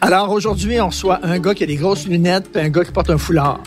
Alors 0.00 0.30
aujourd'hui, 0.30 0.80
on 0.80 0.86
reçoit 0.86 1.20
un 1.22 1.38
gars 1.38 1.52
qui 1.54 1.64
a 1.64 1.66
des 1.66 1.76
grosses 1.76 2.06
lunettes 2.06 2.56
et 2.56 2.60
un 2.60 2.70
gars 2.70 2.84
qui 2.84 2.92
porte 2.92 3.10
un 3.10 3.18
foulard. 3.18 3.60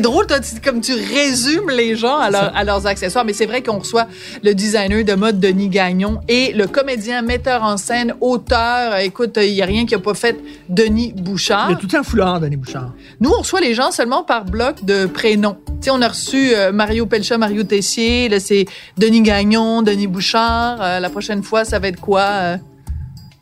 C'est 0.00 0.04
drôle, 0.08 0.26
toi, 0.26 0.38
comme 0.64 0.80
tu 0.80 0.94
résumes 0.94 1.68
les 1.68 1.94
gens 1.94 2.16
à, 2.16 2.30
leur- 2.30 2.56
à 2.56 2.64
leurs 2.64 2.86
accessoires. 2.86 3.26
Mais 3.26 3.34
c'est 3.34 3.44
vrai 3.44 3.62
qu'on 3.62 3.80
reçoit 3.80 4.06
le 4.42 4.54
designer 4.54 5.04
de 5.04 5.12
mode 5.12 5.38
Denis 5.38 5.68
Gagnon 5.68 6.20
et 6.26 6.54
le 6.54 6.66
comédien, 6.66 7.20
metteur 7.20 7.62
en 7.62 7.76
scène, 7.76 8.14
auteur. 8.22 8.96
Écoute, 8.96 9.38
il 9.42 9.52
n'y 9.52 9.60
a 9.60 9.66
rien 9.66 9.84
qui 9.84 9.92
n'a 9.92 10.00
pas 10.00 10.14
fait 10.14 10.40
Denis 10.70 11.12
Bouchard. 11.14 11.66
Il 11.70 11.74
a 11.74 11.76
tout 11.76 11.94
un 11.94 12.02
foulard, 12.02 12.40
Denis 12.40 12.56
Bouchard. 12.56 12.94
Nous, 13.20 13.28
on 13.28 13.40
reçoit 13.40 13.60
les 13.60 13.74
gens 13.74 13.90
seulement 13.90 14.22
par 14.22 14.46
bloc 14.46 14.86
de 14.86 15.04
prénoms. 15.04 15.58
Tu 15.66 15.72
sais, 15.82 15.90
on 15.90 16.00
a 16.00 16.08
reçu 16.08 16.54
euh, 16.54 16.72
Mario 16.72 17.04
Pelcha, 17.04 17.36
Mario 17.36 17.62
Tessier. 17.64 18.30
Là, 18.30 18.40
c'est 18.40 18.64
Denis 18.96 19.20
Gagnon, 19.20 19.82
Denis 19.82 20.06
Bouchard. 20.06 20.78
Euh, 20.80 20.98
la 21.00 21.10
prochaine 21.10 21.42
fois, 21.42 21.66
ça 21.66 21.78
va 21.78 21.88
être 21.88 22.00
quoi? 22.00 22.22
Euh, 22.22 22.56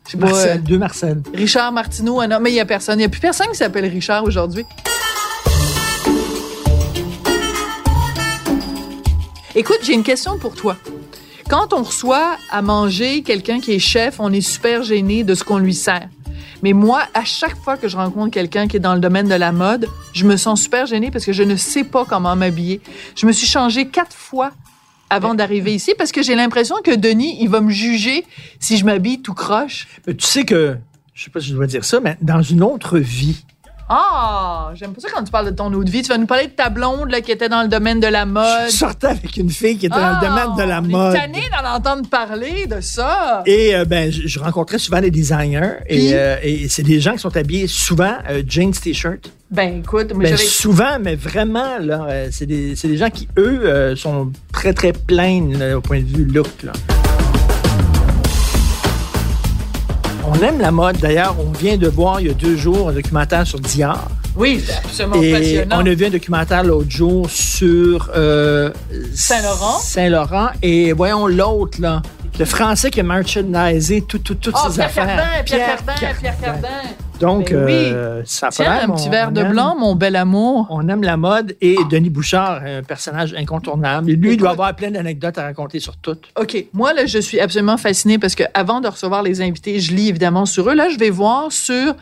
je 0.07 0.11
sais 0.11 0.17
pas, 0.17 0.25
Marcel, 0.25 0.57
euh, 0.57 0.61
deux 0.61 0.77
Marcel. 0.77 1.21
Richard 1.33 1.71
Martineau. 1.71 2.19
un 2.19 2.29
homme. 2.31 2.43
mais 2.43 2.49
il 2.49 2.55
n'y 2.55 2.59
a 2.59 2.65
personne. 2.65 2.95
Il 2.95 3.03
n'y 3.03 3.05
a 3.05 3.09
plus 3.09 3.21
personne 3.21 3.47
qui 3.47 3.55
s'appelle 3.57 3.85
Richard 3.85 4.25
aujourd'hui. 4.25 4.65
Écoute, 9.59 9.79
j'ai 9.83 9.93
une 9.93 10.03
question 10.03 10.39
pour 10.39 10.55
toi. 10.55 10.77
Quand 11.49 11.73
on 11.73 11.83
reçoit 11.83 12.37
à 12.49 12.61
manger 12.61 13.23
quelqu'un 13.23 13.59
qui 13.59 13.73
est 13.73 13.79
chef, 13.79 14.21
on 14.21 14.31
est 14.31 14.39
super 14.39 14.83
gêné 14.83 15.25
de 15.25 15.35
ce 15.35 15.43
qu'on 15.43 15.57
lui 15.57 15.73
sert. 15.73 16.07
Mais 16.63 16.71
moi, 16.71 17.01
à 17.13 17.25
chaque 17.25 17.57
fois 17.57 17.75
que 17.75 17.89
je 17.89 17.97
rencontre 17.97 18.31
quelqu'un 18.31 18.69
qui 18.69 18.77
est 18.77 18.79
dans 18.79 18.93
le 18.93 19.01
domaine 19.01 19.27
de 19.27 19.35
la 19.35 19.51
mode, 19.51 19.89
je 20.13 20.25
me 20.25 20.37
sens 20.37 20.61
super 20.61 20.85
gênée 20.85 21.11
parce 21.11 21.25
que 21.25 21.33
je 21.33 21.43
ne 21.43 21.57
sais 21.57 21.83
pas 21.83 22.05
comment 22.05 22.37
m'habiller. 22.37 22.79
Je 23.17 23.25
me 23.25 23.33
suis 23.33 23.47
changée 23.47 23.89
quatre 23.89 24.15
fois 24.15 24.51
avant 25.09 25.33
d'arriver 25.33 25.75
ici 25.75 25.93
parce 25.97 26.13
que 26.13 26.23
j'ai 26.23 26.35
l'impression 26.35 26.77
que 26.81 26.95
Denis, 26.95 27.35
il 27.41 27.49
va 27.49 27.59
me 27.59 27.69
juger 27.69 28.23
si 28.61 28.77
je 28.77 28.85
m'habille 28.85 29.21
tout 29.21 29.33
croche. 29.33 29.89
Mais 30.07 30.15
tu 30.15 30.25
sais 30.25 30.45
que, 30.45 30.77
je 31.13 31.25
sais 31.25 31.31
pas 31.31 31.41
si 31.41 31.49
je 31.49 31.55
dois 31.55 31.67
dire 31.67 31.83
ça, 31.83 31.99
mais 31.99 32.17
dans 32.21 32.41
une 32.41 32.63
autre 32.63 32.97
vie, 32.97 33.43
Ah, 33.91 34.69
j'aime 34.75 34.93
pas 34.93 35.01
ça 35.01 35.07
quand 35.11 35.23
tu 35.23 35.31
parles 35.31 35.47
de 35.47 35.55
ton 35.55 35.73
autre 35.73 35.91
vie. 35.91 36.03
Tu 36.03 36.09
vas 36.09 36.17
nous 36.19 36.27
parler 36.27 36.45
de 36.45 36.51
ta 36.51 36.69
blonde 36.69 37.09
là, 37.09 37.21
qui 37.21 37.31
était 37.31 37.49
dans 37.49 37.63
le 37.63 37.67
domaine 37.67 37.99
de 37.99 38.05
la 38.07 38.25
mode. 38.25 38.45
je 38.67 38.71
sortais 38.75 39.07
avec 39.07 39.35
une 39.37 39.49
fille 39.49 39.77
qui 39.79 39.87
était 39.87 39.95
dans 39.95 40.19
le 40.21 40.27
domaine 40.27 40.55
de 40.57 40.63
la 40.63 40.77
Ah, 40.77 40.81
mode. 40.81 41.15
Tanné 41.15 41.41
d'en 41.51 41.69
entendre 41.75 42.07
parler 42.07 42.67
de 42.67 42.81
ça. 42.81 43.41
Et 43.47 43.75
euh, 43.75 43.85
ben, 43.85 44.11
je, 44.11 44.27
je 44.27 44.39
rencontrais 44.39 44.77
souvent 44.77 45.01
des 45.01 45.09
designers 45.09 45.77
et, 45.87 46.11
euh, 46.13 46.35
et 46.43 46.67
c'est 46.69 46.83
des 46.83 46.99
gens 46.99 47.13
qui 47.13 47.19
sont 47.19 47.35
habillés 47.35 47.65
souvent 47.67 48.13
euh, 48.29 48.43
jeans 48.47 48.71
t-shirt. 48.71 49.31
Ben 49.49 49.79
écoute, 49.79 50.13
moi 50.13 50.23
Ben, 50.25 50.37
souvent, 50.37 50.99
mais 51.01 51.15
vraiment 51.15 51.79
là, 51.79 52.05
euh, 52.09 52.27
c'est 52.31 52.45
des, 52.45 52.75
des 52.75 52.97
gens 52.97 53.09
qui 53.09 53.27
eux 53.37 53.95
sont 53.95 54.31
très 54.53 54.73
très 54.73 54.93
pleins 54.93 55.49
là, 55.57 55.77
au 55.77 55.81
point 55.81 55.99
de 56.01 56.05
vue 56.05 56.25
look. 56.25 56.47
Là. 56.63 56.73
On 60.29 60.41
aime 60.43 60.59
la 60.59 60.71
mode. 60.71 60.97
D'ailleurs, 60.97 61.35
on 61.39 61.51
vient 61.51 61.77
de 61.77 61.87
voir 61.87 62.21
il 62.21 62.27
y 62.27 62.29
a 62.29 62.33
deux 62.33 62.55
jours 62.55 62.89
un 62.89 62.93
documentaire 62.93 63.45
sur 63.47 63.59
Dior. 63.59 64.07
Oui, 64.35 64.63
c'est 64.65 64.73
absolument 64.75 65.21
Et 65.21 65.31
passionnant. 65.33 65.77
on 65.81 65.85
a 65.85 65.93
vu 65.93 66.05
un 66.05 66.09
documentaire 66.09 66.63
l'autre 66.63 66.89
jour 66.89 67.29
sur 67.29 68.09
euh, 68.15 68.69
Saint-Laurent. 69.15 69.79
Saint-Laurent. 69.79 70.49
Et 70.61 70.93
voyons 70.93 71.27
l'autre, 71.27 71.81
là. 71.81 72.01
Le 72.37 72.45
français 72.45 72.89
qui 72.89 72.99
a 73.01 73.03
merchandisé 73.03 74.01
tout, 74.01 74.19
tout, 74.19 74.35
toutes 74.35 74.55
Ah, 74.57 74.67
ses 74.69 74.75
Pierre 74.75 74.85
affaires. 74.87 75.05
Cardin, 75.07 75.43
Pierre 75.45 75.67
Cardin, 75.85 75.93
Pierre 76.21 76.39
Cardin. 76.41 76.67
Donc, 77.19 77.51
Ben 77.51 77.65
oui. 77.65 77.73
euh, 77.75 78.21
ça 78.25 78.49
Tiens, 78.49 78.79
un 78.83 78.89
petit 78.89 79.09
verre 79.09 79.31
de 79.31 79.41
aime- 79.41 79.51
blanc, 79.51 79.75
mon 79.77 79.95
bel 79.95 80.15
amour. 80.15 80.67
On 80.69 80.87
aime 80.87 81.03
la 81.03 81.17
mode 81.17 81.55
et 81.61 81.75
Denis 81.91 82.09
Bouchard, 82.09 82.61
un 82.65 82.81
personnage 82.83 83.33
incontournable. 83.33 84.11
Lui, 84.11 84.31
il 84.33 84.37
doit 84.37 84.51
avoir 84.51 84.75
plein 84.75 84.91
d'anecdotes 84.91 85.37
à 85.37 85.43
raconter 85.43 85.79
sur 85.79 85.97
tout. 85.97 86.17
OK. 86.39 86.65
Moi, 86.73 86.93
là, 86.93 87.05
je 87.05 87.19
suis 87.19 87.39
absolument 87.39 87.77
fascinée 87.77 88.17
parce 88.17 88.35
que 88.35 88.43
avant 88.53 88.79
de 88.81 88.87
recevoir 88.87 89.21
les 89.23 89.41
invités, 89.41 89.79
je 89.79 89.93
lis 89.93 90.09
évidemment 90.09 90.45
sur 90.45 90.69
eux. 90.69 90.75
Là, 90.75 90.89
je 90.89 90.97
vais 90.97 91.09
voir 91.09 91.51
sur 91.51 91.95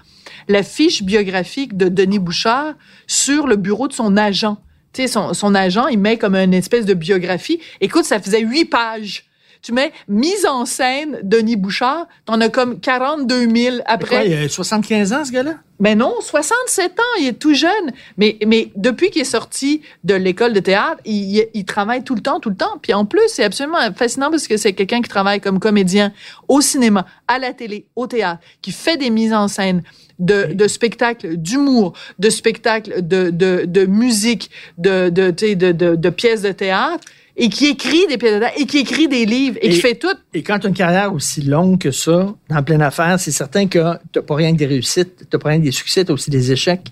la 0.47 0.63
fiche 0.63 1.03
biographique 1.03 1.75
de 1.75 1.89
Denis 1.89 2.19
Bouchard 2.19 2.73
sur 3.07 3.47
le 3.47 3.55
bureau 3.55 3.87
de 3.87 3.93
son 3.93 4.17
agent. 4.17 4.57
Tu 4.93 5.01
sais, 5.03 5.07
son, 5.07 5.33
son 5.33 5.53
agent, 5.55 5.87
il 5.87 5.99
met 5.99 6.17
comme 6.17 6.35
une 6.35 6.53
espèce 6.53 6.85
de 6.85 6.93
biographie. 6.93 7.59
Écoute, 7.81 8.05
ça 8.05 8.19
faisait 8.19 8.41
huit 8.41 8.65
pages. 8.65 9.23
Tu 9.67 9.73
mets 9.73 9.91
mise 10.07 10.45
en 10.45 10.65
scène 10.65 11.19
Denis 11.23 11.57
Bouchard, 11.57 12.07
t'en 12.23 12.39
as 12.39 12.47
comme 12.47 12.79
42 12.79 13.53
000 13.53 13.75
après. 13.85 14.15
Quoi, 14.15 14.23
il 14.23 14.33
a 14.33 14.47
75 14.47 15.11
ans, 15.11 15.25
ce 15.25 15.31
gars-là? 15.33 15.55
Ben 15.81 15.97
non, 15.97 16.13
67 16.21 16.97
ans, 16.97 17.03
il 17.19 17.27
est 17.27 17.33
tout 17.33 17.53
jeune. 17.53 17.91
Mais, 18.15 18.37
mais 18.47 18.71
depuis 18.77 19.09
qu'il 19.09 19.23
est 19.23 19.25
sorti 19.25 19.81
de 20.05 20.13
l'école 20.15 20.53
de 20.53 20.61
théâtre, 20.61 21.01
il, 21.03 21.47
il 21.53 21.65
travaille 21.65 22.05
tout 22.05 22.15
le 22.15 22.21
temps, 22.21 22.39
tout 22.39 22.49
le 22.49 22.55
temps. 22.55 22.77
Puis 22.81 22.93
en 22.93 23.03
plus, 23.03 23.27
c'est 23.27 23.43
absolument 23.43 23.79
fascinant 23.93 24.31
parce 24.31 24.47
que 24.47 24.55
c'est 24.55 24.71
quelqu'un 24.71 25.01
qui 25.01 25.09
travaille 25.09 25.41
comme 25.41 25.59
comédien 25.59 26.13
au 26.47 26.61
cinéma, 26.61 27.05
à 27.27 27.37
la 27.37 27.51
télé, 27.51 27.87
au 27.97 28.07
théâtre, 28.07 28.39
qui 28.61 28.71
fait 28.71 28.95
des 28.95 29.09
mises 29.09 29.33
en 29.33 29.49
scène 29.49 29.83
de, 30.17 30.53
de 30.53 30.67
spectacles 30.69 31.35
d'humour, 31.35 31.91
de 32.19 32.29
spectacles 32.29 33.05
de, 33.05 33.31
de, 33.31 33.65
de 33.65 33.85
musique, 33.85 34.49
de, 34.77 35.09
de, 35.09 35.29
tu 35.31 35.47
sais, 35.47 35.55
de, 35.55 35.73
de, 35.73 35.95
de 35.95 36.09
pièces 36.09 36.41
de 36.41 36.53
théâtre, 36.53 37.03
et 37.39 37.49
qui 37.49 37.67
écrit 37.67 38.07
des 38.07 38.17
pièces 38.17 38.33
de 38.33 38.39
théâtre, 38.39 38.55
et 38.59 38.65
qui 38.65 38.79
écrit 38.79 39.07
des 39.07 39.25
livres, 39.25 39.57
et, 39.61 39.67
Et- 39.67 39.69
qui 39.69 39.79
fait 39.79 39.95
tout. 39.95 40.07
Et 40.33 40.41
quand 40.41 40.57
tu 40.59 40.65
as 40.65 40.69
une 40.69 40.75
carrière 40.75 41.13
aussi 41.13 41.41
longue 41.43 41.77
que 41.79 41.91
ça, 41.91 42.33
dans 42.49 42.63
pleine 42.63 42.81
affaire, 42.81 43.19
c'est 43.19 43.31
certain 43.31 43.67
que 43.67 43.93
tu 44.11 44.21
pas 44.23 44.35
rien 44.35 44.51
que 44.53 44.57
des 44.57 44.65
réussites, 44.65 45.27
tu 45.29 45.37
pas 45.37 45.49
rien 45.49 45.59
que 45.59 45.65
des 45.65 45.71
succès, 45.71 46.03
tu 46.03 46.11
as 46.11 46.13
aussi 46.15 46.31
des 46.31 46.51
échecs. 46.51 46.87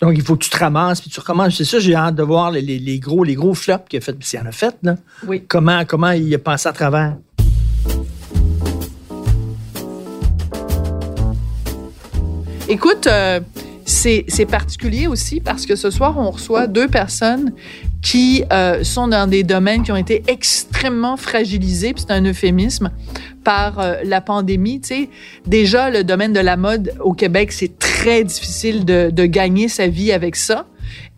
Donc, 0.00 0.12
il 0.14 0.22
faut 0.22 0.36
que 0.36 0.44
tu 0.44 0.50
te 0.50 0.56
ramasses, 0.56 1.00
puis 1.00 1.10
tu 1.10 1.18
recommences. 1.18 1.56
C'est 1.56 1.64
ça, 1.64 1.80
j'ai 1.80 1.96
hâte 1.96 2.14
de 2.14 2.22
voir 2.22 2.52
les, 2.52 2.62
les- 2.62 2.78
les 2.78 3.00
gros, 3.00 3.24
les 3.24 3.34
gros 3.34 3.54
flops 3.54 3.88
qu'il 3.88 3.98
a 3.98 4.00
fait. 4.00 4.14
S'il 4.20 4.38
en 4.38 4.46
a 4.46 4.52
fait, 4.52 4.76
là. 4.84 4.94
Oui. 5.26 5.42
Comment, 5.48 5.84
comment 5.84 6.12
il 6.12 6.32
a 6.32 6.38
pensé 6.38 6.68
à 6.68 6.72
travers? 6.72 7.16
Écoute, 12.68 13.06
euh, 13.06 13.40
c'est 13.84 14.46
particulier 14.48 15.06
aussi 15.06 15.40
parce 15.40 15.64
que 15.66 15.74
ce 15.76 15.90
soir, 15.90 16.16
on 16.18 16.30
reçoit 16.30 16.66
deux 16.66 16.88
personnes 16.88 17.52
qui 18.02 18.44
euh, 18.52 18.84
sont 18.84 19.08
dans 19.08 19.28
des 19.28 19.42
domaines 19.42 19.82
qui 19.82 19.92
ont 19.92 19.96
été 19.96 20.22
extrêmement 20.28 21.16
fragilisés, 21.16 21.92
puis 21.92 22.04
c'est 22.06 22.14
un 22.14 22.24
euphémisme, 22.24 22.90
par 23.44 23.80
euh, 23.80 23.96
la 24.04 24.20
pandémie. 24.20 24.80
Tu 24.80 24.88
sais, 24.88 25.08
déjà, 25.46 25.90
le 25.90 26.04
domaine 26.04 26.32
de 26.32 26.40
la 26.40 26.56
mode 26.56 26.94
au 27.00 27.12
Québec, 27.12 27.52
c'est 27.52 27.78
très 27.78 28.24
difficile 28.24 28.84
de, 28.84 29.10
de 29.10 29.26
gagner 29.26 29.68
sa 29.68 29.88
vie 29.88 30.12
avec 30.12 30.36
ça. 30.36 30.66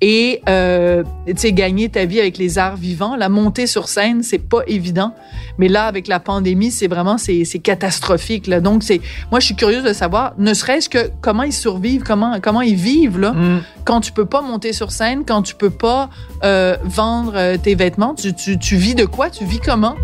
Et, 0.00 0.40
euh, 0.48 1.02
tu 1.26 1.34
sais, 1.36 1.52
gagner 1.52 1.88
ta 1.88 2.04
vie 2.06 2.20
avec 2.20 2.38
les 2.38 2.58
arts 2.58 2.76
vivants, 2.76 3.16
la 3.16 3.28
montée 3.28 3.66
sur 3.66 3.88
scène, 3.88 4.22
c'est 4.22 4.38
pas 4.38 4.60
évident. 4.66 5.14
Mais 5.58 5.68
là, 5.68 5.84
avec 5.84 6.08
la 6.08 6.20
pandémie, 6.20 6.70
c'est 6.70 6.86
vraiment, 6.88 7.18
c'est 7.18 7.44
catastrophique. 7.62 8.46
Là. 8.46 8.60
Donc, 8.60 8.82
c'est, 8.82 9.00
moi, 9.30 9.40
je 9.40 9.46
suis 9.46 9.56
curieuse 9.56 9.82
de 9.84 9.92
savoir, 9.92 10.32
ne 10.38 10.54
serait-ce 10.54 10.88
que 10.88 11.10
comment 11.20 11.42
ils 11.42 11.52
survivent, 11.52 12.02
comment, 12.02 12.38
comment 12.40 12.62
ils 12.62 12.74
vivent, 12.76 13.18
là, 13.18 13.30
Hum. 13.30 13.62
quand 13.84 14.00
tu 14.00 14.12
peux 14.12 14.24
pas 14.26 14.40
monter 14.42 14.72
sur 14.72 14.90
scène, 14.90 15.24
quand 15.26 15.42
tu 15.42 15.54
peux 15.54 15.70
pas 15.70 16.08
euh, 16.44 16.76
vendre 16.84 17.32
euh, 17.36 17.56
tes 17.56 17.74
vêtements. 17.74 18.14
Tu, 18.14 18.34
tu, 18.34 18.58
tu 18.58 18.76
vis 18.76 18.94
de 18.94 19.04
quoi? 19.04 19.30
Tu 19.30 19.44
vis 19.44 19.60
comment? 19.60 19.96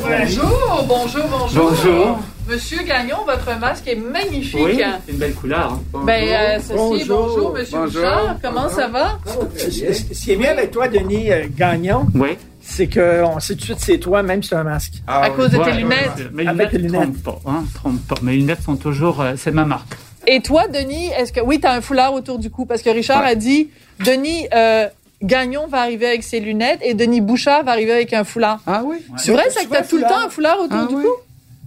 Bonjour, 0.00 0.84
bonjour, 0.88 1.24
bonjour. 1.30 1.70
Bonjour. 1.70 2.18
Monsieur 2.48 2.82
Gagnon, 2.82 3.18
votre 3.26 3.58
masque 3.58 3.86
est 3.88 3.94
magnifique. 3.94 4.58
Oui, 4.64 4.80
c'est 5.04 5.12
une 5.12 5.18
belle 5.18 5.34
couleur. 5.34 5.72
hein. 5.74 5.80
Bonjour. 5.92 6.06
Ben, 6.06 6.28
euh, 6.28 6.58
ceci, 6.60 6.74
bonjour. 6.76 7.28
Bonjour. 7.28 7.52
Monsieur 7.52 7.78
Bonjour. 7.78 8.02
Bouchard. 8.02 8.36
Comment 8.42 8.68
ça 8.70 8.88
va? 8.88 9.18
Ce 9.56 10.24
qui 10.24 10.32
est 10.32 10.36
bien 10.36 10.52
avec 10.52 10.70
toi, 10.70 10.88
Denis 10.88 11.30
euh, 11.30 11.44
Gagnon, 11.54 12.06
Oui. 12.14 12.38
c'est 12.62 12.88
qu'on 12.88 13.38
sait 13.40 13.52
tout 13.54 13.60
de 13.60 13.64
suite 13.64 13.80
c'est 13.80 13.98
toi, 13.98 14.22
même 14.22 14.42
si 14.42 14.48
tu 14.48 14.54
as 14.54 14.60
un 14.60 14.64
masque. 14.64 14.94
À 15.06 15.28
cause 15.30 15.50
de 15.50 15.56
tes 15.58 15.62
Ouais, 15.62 15.72
lunettes. 15.74 16.00
ouais, 16.16 16.24
Mes 16.32 16.46
Avec 16.46 16.72
lunettes 16.72 16.90
tes 16.90 16.96
ne 16.98 17.02
trompent 17.04 17.22
pas, 17.22 17.50
hein, 17.50 17.64
trompent 17.74 18.06
pas. 18.08 18.14
Mes 18.22 18.32
lunettes 18.36 18.62
sont 18.62 18.76
toujours, 18.76 19.20
euh, 19.20 19.34
c'est 19.36 19.50
ma 19.52 19.64
marque. 19.66 19.94
Et 20.26 20.40
toi, 20.40 20.68
Denis, 20.68 21.10
est-ce 21.18 21.32
que 21.32 21.40
oui, 21.40 21.60
tu 21.60 21.66
as 21.66 21.72
un 21.72 21.80
foulard 21.82 22.14
autour 22.14 22.38
du 22.38 22.50
cou 22.50 22.64
parce 22.64 22.80
que 22.82 22.90
Richard 22.90 23.22
Ouais. 23.24 23.30
a 23.30 23.34
dit 23.34 23.68
Denis 24.04 24.46
euh, 24.54 24.88
Gagnon 25.22 25.66
va 25.66 25.80
arriver 25.82 26.06
avec 26.06 26.22
ses 26.22 26.40
lunettes 26.40 26.80
et 26.82 26.94
Denis 26.94 27.20
Bouchard 27.20 27.64
va 27.64 27.72
arriver 27.72 27.92
avec 27.92 28.12
un 28.14 28.24
foulard. 28.24 28.60
Ah 28.66 28.82
oui. 28.84 28.98
C'est 29.18 29.32
vrai, 29.32 29.50
ça 29.50 29.64
que 29.64 29.70
t'as 29.70 29.82
tout 29.82 29.96
le 29.96 30.02
temps 30.04 30.20
un 30.26 30.30
foulard 30.30 30.58
autour 30.60 30.78
Ah 30.82 30.86
du 30.86 30.94
oui. 30.94 31.02
cou? 31.02 31.10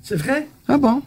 C'est 0.01 0.15
vrai? 0.15 0.47
Ah 0.67 0.77
bon? 0.77 1.01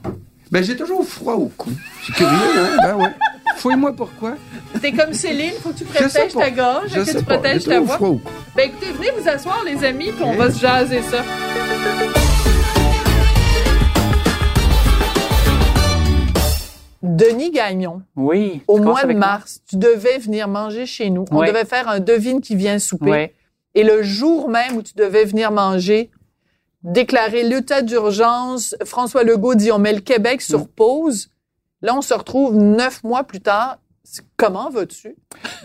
Ben, 0.50 0.62
j'ai 0.62 0.76
toujours 0.76 1.04
froid 1.06 1.34
au 1.34 1.46
cou. 1.56 1.70
C'est 2.06 2.12
curieux, 2.14 2.32
hein? 2.58 2.76
Ben 2.82 2.96
ouais. 2.96 3.10
Fouille-moi 3.56 3.92
pourquoi. 3.96 4.34
T'es 4.80 4.92
comme 4.92 5.12
Céline, 5.12 5.52
faut 5.62 5.70
que 5.70 5.78
tu 5.78 5.84
protèges 5.84 6.32
ta 6.34 6.50
gorge, 6.50 6.90
Je 6.90 6.96
que 7.00 7.04
sais 7.04 7.18
tu 7.18 7.24
pas. 7.24 7.34
protèges 7.34 7.64
ta 7.64 7.80
voix. 7.80 7.96
froid 7.96 8.08
au 8.08 8.18
cou. 8.18 8.30
Ben 8.56 8.68
écoutez, 8.68 8.92
venez 8.92 9.10
vous 9.18 9.28
asseoir, 9.28 9.62
les 9.64 9.84
amis, 9.84 10.12
puis 10.12 10.22
on 10.24 10.34
va 10.36 10.50
se 10.50 10.60
jaser 10.60 11.02
ça. 11.02 11.22
Denis 17.02 17.50
Gagnon, 17.50 18.00
Oui. 18.16 18.62
au 18.66 18.78
mois 18.78 19.00
de 19.00 19.04
avec 19.04 19.18
moi? 19.18 19.26
mars, 19.26 19.60
tu 19.68 19.76
devais 19.76 20.18
venir 20.18 20.48
manger 20.48 20.86
chez 20.86 21.10
nous. 21.10 21.26
On 21.30 21.42
devait 21.44 21.66
faire 21.66 21.86
un 21.88 22.00
devine 22.00 22.40
qui 22.40 22.56
vient 22.56 22.78
souper. 22.78 23.10
Oui. 23.10 23.26
Et 23.74 23.84
le 23.84 24.02
jour 24.02 24.48
même 24.48 24.76
où 24.76 24.82
tu 24.82 24.94
devais 24.94 25.24
venir 25.24 25.50
manger, 25.50 26.10
déclarer 26.84 27.42
l'état 27.42 27.82
d'urgence, 27.82 28.76
François 28.84 29.24
Legault 29.24 29.54
dit 29.54 29.72
on 29.72 29.78
met 29.78 29.92
le 29.92 30.00
Québec 30.00 30.40
Mm. 30.40 30.44
sur 30.44 30.68
pause. 30.68 31.28
Là, 31.82 31.94
on 31.96 32.02
se 32.02 32.14
retrouve 32.14 32.54
neuf 32.56 33.02
mois 33.02 33.24
plus 33.24 33.40
tard. 33.40 33.78
Comment 34.36 34.70
vas-tu? 34.70 35.16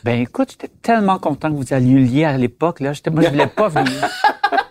Ben 0.04 0.20
écoute, 0.22 0.52
j'étais 0.52 0.72
tellement 0.82 1.20
content 1.20 1.52
que 1.52 1.56
vous 1.58 1.74
alliez 1.74 2.00
lier 2.00 2.24
à 2.26 2.38
l'époque. 2.38 2.80
Là, 2.80 2.94
J'étais- 2.94 3.10
moi, 3.12 3.22
je 3.24 3.30
voulais 3.30 3.48
pas 3.48 3.68
venir. 3.68 3.92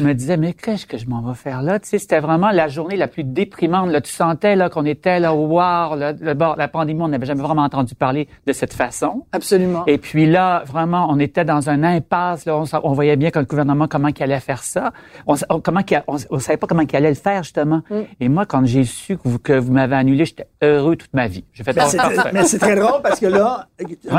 Je 0.00 0.04
me 0.06 0.14
disais, 0.14 0.38
mais 0.38 0.54
qu'est-ce 0.54 0.86
que 0.86 0.96
je 0.96 1.06
m'en 1.06 1.20
vais 1.20 1.34
faire 1.34 1.60
là? 1.60 1.78
Tu 1.78 1.88
sais, 1.88 1.98
c'était 1.98 2.20
vraiment 2.20 2.50
la 2.50 2.68
journée 2.68 2.96
la 2.96 3.06
plus 3.06 3.22
déprimante. 3.22 3.90
Là, 3.90 4.00
tu 4.00 4.10
sentais 4.10 4.56
là 4.56 4.70
qu'on 4.70 4.86
était 4.86 5.20
là 5.20 5.34
au 5.34 5.46
war, 5.46 5.94
là, 5.94 6.12
le 6.18 6.32
bord- 6.32 6.56
la 6.56 6.68
pandémie, 6.68 7.02
on 7.02 7.08
n'avait 7.08 7.26
jamais 7.26 7.42
vraiment 7.42 7.64
entendu 7.64 7.94
parler 7.94 8.26
de 8.46 8.52
cette 8.54 8.72
façon. 8.72 9.26
Absolument. 9.32 9.84
Et 9.86 9.98
puis 9.98 10.24
là, 10.24 10.62
vraiment, 10.66 11.06
on 11.10 11.18
était 11.18 11.44
dans 11.44 11.68
un 11.68 11.82
impasse. 11.82 12.46
Là, 12.46 12.62
on, 12.82 12.92
voyait 12.94 13.16
bien 13.16 13.30
que 13.30 13.38
le 13.38 13.44
gouvernement 13.44 13.88
comment 13.88 14.10
qu'il 14.10 14.24
allait 14.24 14.40
faire 14.40 14.62
ça. 14.62 14.92
On, 15.26 15.34
on- 15.50 15.60
comment 15.60 15.82
qu'il 15.82 15.98
a- 15.98 16.04
on, 16.08 16.16
on 16.30 16.38
savait 16.38 16.56
pas 16.56 16.66
comment 16.66 16.86
qu'il 16.86 16.96
allait 16.96 17.10
le 17.10 17.14
faire 17.14 17.42
justement. 17.42 17.82
Mm. 17.90 18.00
Et 18.20 18.28
moi, 18.30 18.46
quand 18.46 18.64
j'ai 18.64 18.84
su 18.84 19.18
que 19.18 19.28
vous, 19.28 19.38
que 19.38 19.52
vous 19.52 19.72
m'avez 19.72 19.96
annulé, 19.96 20.24
j'étais 20.24 20.48
heureux 20.62 20.96
toute 20.96 21.12
ma 21.12 21.28
vie. 21.28 21.44
J'ai 21.52 21.62
fait 21.62 21.76
Mais 21.76 21.82
c'est 21.86 21.98
mais 22.32 22.44
c'est 22.44 22.58
très 22.58 22.74
drôle 22.76 23.02
parce 23.02 23.20
que 23.20 23.26
là, 23.26 23.66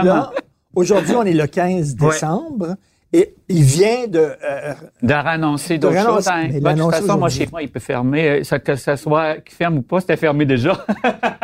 là 0.04 0.32
aujourd'hui, 0.76 1.16
on 1.16 1.24
est 1.24 1.34
le 1.34 1.48
15 1.48 1.96
décembre 1.96 2.76
et 3.14 3.36
il 3.50 3.64
vient 3.64 4.08
de. 4.08 4.20
euh, 4.20 4.74
De 5.04 5.14
renoncer 5.14 5.78
De 5.78 5.82
d'autres 5.88 6.02
choses. 6.06 6.28
hein. 6.30 6.48
de 6.48 6.60
toute 6.82 6.92
façon, 6.92 7.18
moi, 7.18 7.30
chez 7.30 7.48
moi, 7.52 7.62
il 7.62 7.70
peut 7.70 7.80
fermer. 7.80 8.30
euh, 8.30 8.44
Ça, 8.44 8.60
que 8.60 8.76
ça 8.76 8.96
soit 8.98 9.38
qu'il 9.42 9.56
ferme 9.56 9.78
ou 9.80 9.82
pas, 9.82 10.00
c'était 10.00 10.16
fermé 10.18 10.46
déjà. 10.46 10.86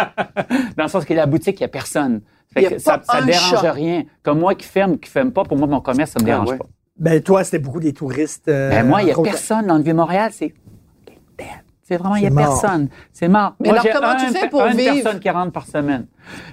Dans 0.78 0.84
le 0.84 0.90
sens 0.90 1.04
que 1.06 1.14
la 1.14 1.26
boutique, 1.26 1.60
il 1.60 1.64
n'y 1.64 1.66
a 1.66 1.70
personne. 1.70 2.22
Fait 2.54 2.62
Il 2.62 2.64
y 2.64 2.66
a 2.68 2.70
que 2.70 2.84
pas 2.84 3.02
ça, 3.04 3.18
un 3.18 3.26
dérange 3.26 3.62
chat. 3.62 3.72
rien. 3.72 4.04
Comme 4.24 4.40
moi 4.40 4.56
qui 4.56 4.66
ferme 4.66 4.94
ou 4.94 4.98
qui 4.98 5.10
ferme 5.10 5.32
pas, 5.32 5.44
pour 5.44 5.58
moi, 5.58 5.68
mon 5.68 5.82
commerce, 5.82 6.12
ça 6.12 6.20
me 6.20 6.24
Ah, 6.24 6.28
dérange 6.28 6.50
ouais. 6.52 6.58
pas. 6.58 6.66
ben, 6.98 7.22
toi, 7.22 7.44
c'était 7.44 7.60
beaucoup 7.60 7.80
des 7.82 7.94
touristes. 7.94 8.48
euh, 8.48 8.70
Ben, 8.70 8.88
moi, 8.88 9.02
il 9.02 9.06
n'y 9.06 9.12
a 9.12 9.16
contre- 9.16 9.30
personne 9.32 9.68
dans 9.68 9.78
le 9.78 9.84
Vieux-Montréal. 9.84 10.32
C'est 10.34 10.54
c'est 11.84 11.96
vraiment, 11.96 12.16
il 12.18 12.22
n'y 12.22 12.28
a 12.28 12.32
mort. 12.32 12.60
personne. 12.62 12.90
C'est 13.14 13.30
mort. 13.30 13.56
Mais 13.62 13.70
Moi, 13.70 13.80
alors, 13.80 13.84
j'ai 13.86 13.92
comment 13.98 14.12
un- 14.12 14.16
tu 14.18 14.26
fais 14.38 14.50
pour 14.50 14.66
une 14.66 14.76
vivre? 14.76 14.94
personne 15.04 15.20
qui 15.22 15.30
rentre 15.30 15.54
par 15.54 15.66
semaine. 15.66 16.08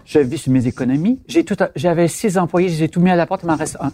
Je 0.04 0.20
vis 0.20 0.38
sur 0.38 0.52
mes 0.52 0.66
économies. 0.68 1.20
J'ai 1.26 1.44
tout, 1.44 1.56
j'avais 1.74 2.06
six 2.06 2.38
employés, 2.38 2.68
je 2.68 2.74
les 2.78 2.82
ai 2.84 2.88
tout 2.88 3.00
mis 3.00 3.10
à 3.10 3.16
la 3.16 3.26
porte, 3.26 3.42
il 3.42 3.48
m'en 3.48 3.56
reste 3.56 3.76
un. 3.80 3.90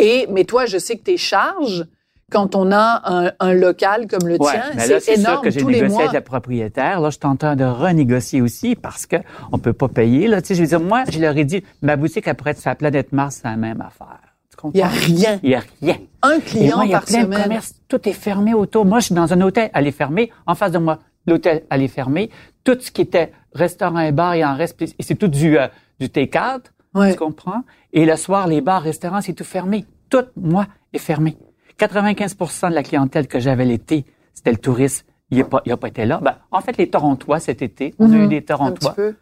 Et, 0.00 0.26
mais 0.30 0.44
toi, 0.44 0.66
je 0.66 0.78
sais 0.78 0.96
que 0.96 1.04
tes 1.04 1.16
charges, 1.16 1.86
quand 2.32 2.54
on 2.54 2.72
a 2.72 3.02
un, 3.04 3.32
un 3.38 3.52
local 3.52 4.06
comme 4.06 4.26
le 4.26 4.36
Ouais, 4.40 4.52
tien, 4.52 4.98
c'est 5.00 5.18
énorme 5.18 5.42
que 5.42 5.50
j'ai 5.50 5.60
tous 5.60 5.68
les 5.68 5.82
négocié 5.82 6.00
avec 6.02 6.12
la 6.12 6.20
propriétaire. 6.20 7.00
Là, 7.00 7.10
je 7.10 7.16
suis 7.16 7.26
en 7.26 7.36
train 7.36 7.56
de 7.56 7.64
renégocier 7.64 8.40
aussi 8.40 8.76
parce 8.76 9.04
que 9.06 9.16
on 9.52 9.58
peut 9.58 9.72
pas 9.72 9.88
payer. 9.88 10.26
Là, 10.26 10.40
tu 10.40 10.48
sais, 10.48 10.54
je 10.54 10.62
veux 10.62 10.68
dire, 10.68 10.80
moi, 10.80 11.04
je 11.10 11.18
leur 11.18 11.36
ai 11.36 11.44
dit, 11.44 11.62
ma 11.82 11.96
boutique, 11.96 12.26
elle 12.26 12.36
pourrait 12.36 12.52
être 12.52 12.60
sur 12.60 12.70
la 12.70 12.76
planète 12.76 13.12
Mars, 13.12 13.40
c'est 13.42 13.48
la 13.48 13.56
même 13.56 13.80
affaire. 13.80 14.20
Tu 14.50 14.56
comprends? 14.56 14.70
Il 14.74 14.78
n'y 15.14 15.26
a 15.26 15.28
rien. 15.28 15.40
Il 15.42 15.50
y 15.50 15.54
a 15.54 15.62
rien. 15.82 15.96
Un 16.22 16.40
client 16.40 16.76
moi, 16.76 16.86
il 16.86 16.92
y 16.92 16.94
a 16.94 17.00
plein 17.00 17.24
de 17.24 17.34
commerces. 17.34 17.74
Tout 17.88 18.08
est 18.08 18.12
fermé 18.12 18.54
autour. 18.54 18.84
Moi, 18.84 19.00
je 19.00 19.06
suis 19.06 19.14
dans 19.14 19.32
un 19.32 19.40
hôtel. 19.40 19.70
Elle 19.74 19.86
est 19.86 19.92
fermée. 19.92 20.30
En 20.46 20.54
face 20.54 20.72
de 20.72 20.78
moi, 20.78 20.98
l'hôtel, 21.26 21.64
elle 21.70 21.82
est 21.82 21.88
fermée. 21.88 22.30
Tout 22.64 22.78
ce 22.80 22.90
qui 22.90 23.02
était 23.02 23.32
restaurant 23.54 24.00
et 24.00 24.12
bar, 24.12 24.36
il 24.36 24.44
en 24.44 24.54
reste. 24.56 24.80
Et 24.80 25.02
c'est 25.02 25.16
tout 25.16 25.28
du, 25.28 25.58
euh, 25.58 25.66
du 25.98 26.08
take-out. 26.10 26.72
Ouais. 26.94 27.12
Tu 27.12 27.18
comprends? 27.18 27.62
Et 27.92 28.04
le 28.04 28.16
soir, 28.16 28.46
les 28.48 28.60
bars, 28.60 28.82
restaurants, 28.82 29.20
c'est 29.20 29.32
tout 29.32 29.44
fermé. 29.44 29.84
Tout, 30.08 30.24
moi, 30.36 30.66
est 30.92 30.98
fermé. 30.98 31.36
95% 31.78 32.68
de 32.70 32.74
la 32.74 32.82
clientèle 32.82 33.26
que 33.26 33.38
j'avais 33.38 33.64
l'été, 33.64 34.04
c'était 34.34 34.50
le 34.50 34.58
touriste. 34.58 35.06
Il 35.30 35.38
n'a 35.38 35.44
pas, 35.44 35.62
il 35.64 35.72
a 35.72 35.76
pas 35.76 35.88
été 35.88 36.04
là. 36.04 36.18
Ben, 36.22 36.34
en 36.50 36.60
fait, 36.60 36.76
les 36.76 36.90
Torontois, 36.90 37.38
cet 37.38 37.62
été, 37.62 37.94
on 37.98 38.12
a 38.12 38.16
eu 38.16 38.26
des 38.26 38.26
Mhm. 38.26 38.26
Un 38.26 38.28
petit 38.40 38.44
Torontois. 38.46 38.94
peu. 38.94 39.14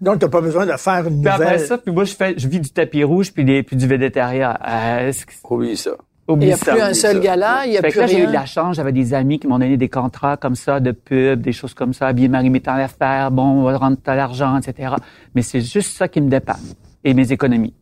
Donc, 0.00 0.18
tu 0.20 0.26
n'as 0.26 0.30
pas 0.30 0.40
besoin 0.42 0.66
de 0.66 0.72
faire 0.72 1.08
une 1.08 1.20
Puis 1.22 1.28
après 1.28 1.44
nouvelle. 1.54 1.60
ça, 1.66 1.78
puis 1.78 1.92
moi, 1.92 2.04
je 2.04 2.14
fais, 2.14 2.34
je 2.36 2.46
vis 2.46 2.60
du 2.60 2.70
tapis 2.70 3.02
rouge 3.02 3.32
puis, 3.32 3.44
des, 3.44 3.62
puis 3.62 3.74
du 3.74 3.86
végétariat. 3.88 4.58
Euh, 4.68 5.10
c'est- 5.12 5.26
Oublie 5.50 5.76
ça. 5.76 5.90
Il 6.28 6.32
oublie 6.32 6.46
n'y 6.48 6.52
a 6.52 6.56
ça. 6.56 6.72
plus 6.72 6.82
un 6.82 6.92
seul 6.94 7.16
ça. 7.16 7.20
gala, 7.20 7.62
il 7.66 7.70
n'y 7.70 7.78
a 7.78 7.80
Fait 7.80 7.88
plus 7.88 7.94
que 7.94 8.00
là, 8.00 8.06
j'ai 8.06 8.18
eu 8.18 8.22
de 8.22 8.26
rien. 8.26 8.40
la 8.40 8.46
chance. 8.46 8.76
J'avais 8.76 8.92
des 8.92 9.14
amis 9.14 9.38
qui 9.40 9.46
m'ont 9.48 9.58
donné 9.58 9.76
des 9.78 9.88
contrats 9.88 10.36
comme 10.36 10.54
ça, 10.54 10.78
de 10.78 10.92
pub, 10.92 11.40
des 11.40 11.52
choses 11.52 11.72
comme 11.74 11.94
ça, 11.94 12.06
habiller 12.06 12.28
Marie 12.28 12.50
mettant 12.50 12.76
l'affaire, 12.76 13.30
bon, 13.32 13.42
on 13.42 13.62
va 13.64 13.76
rendre 13.78 13.96
de 13.96 14.12
l'argent, 14.12 14.56
etc. 14.58 14.92
Mais 15.34 15.40
c'est 15.42 15.62
juste 15.62 15.96
ça 15.96 16.06
qui 16.06 16.20
me 16.20 16.28
dépanne. 16.28 16.56
Et 17.04 17.14
mes 17.14 17.32
économies. 17.32 17.74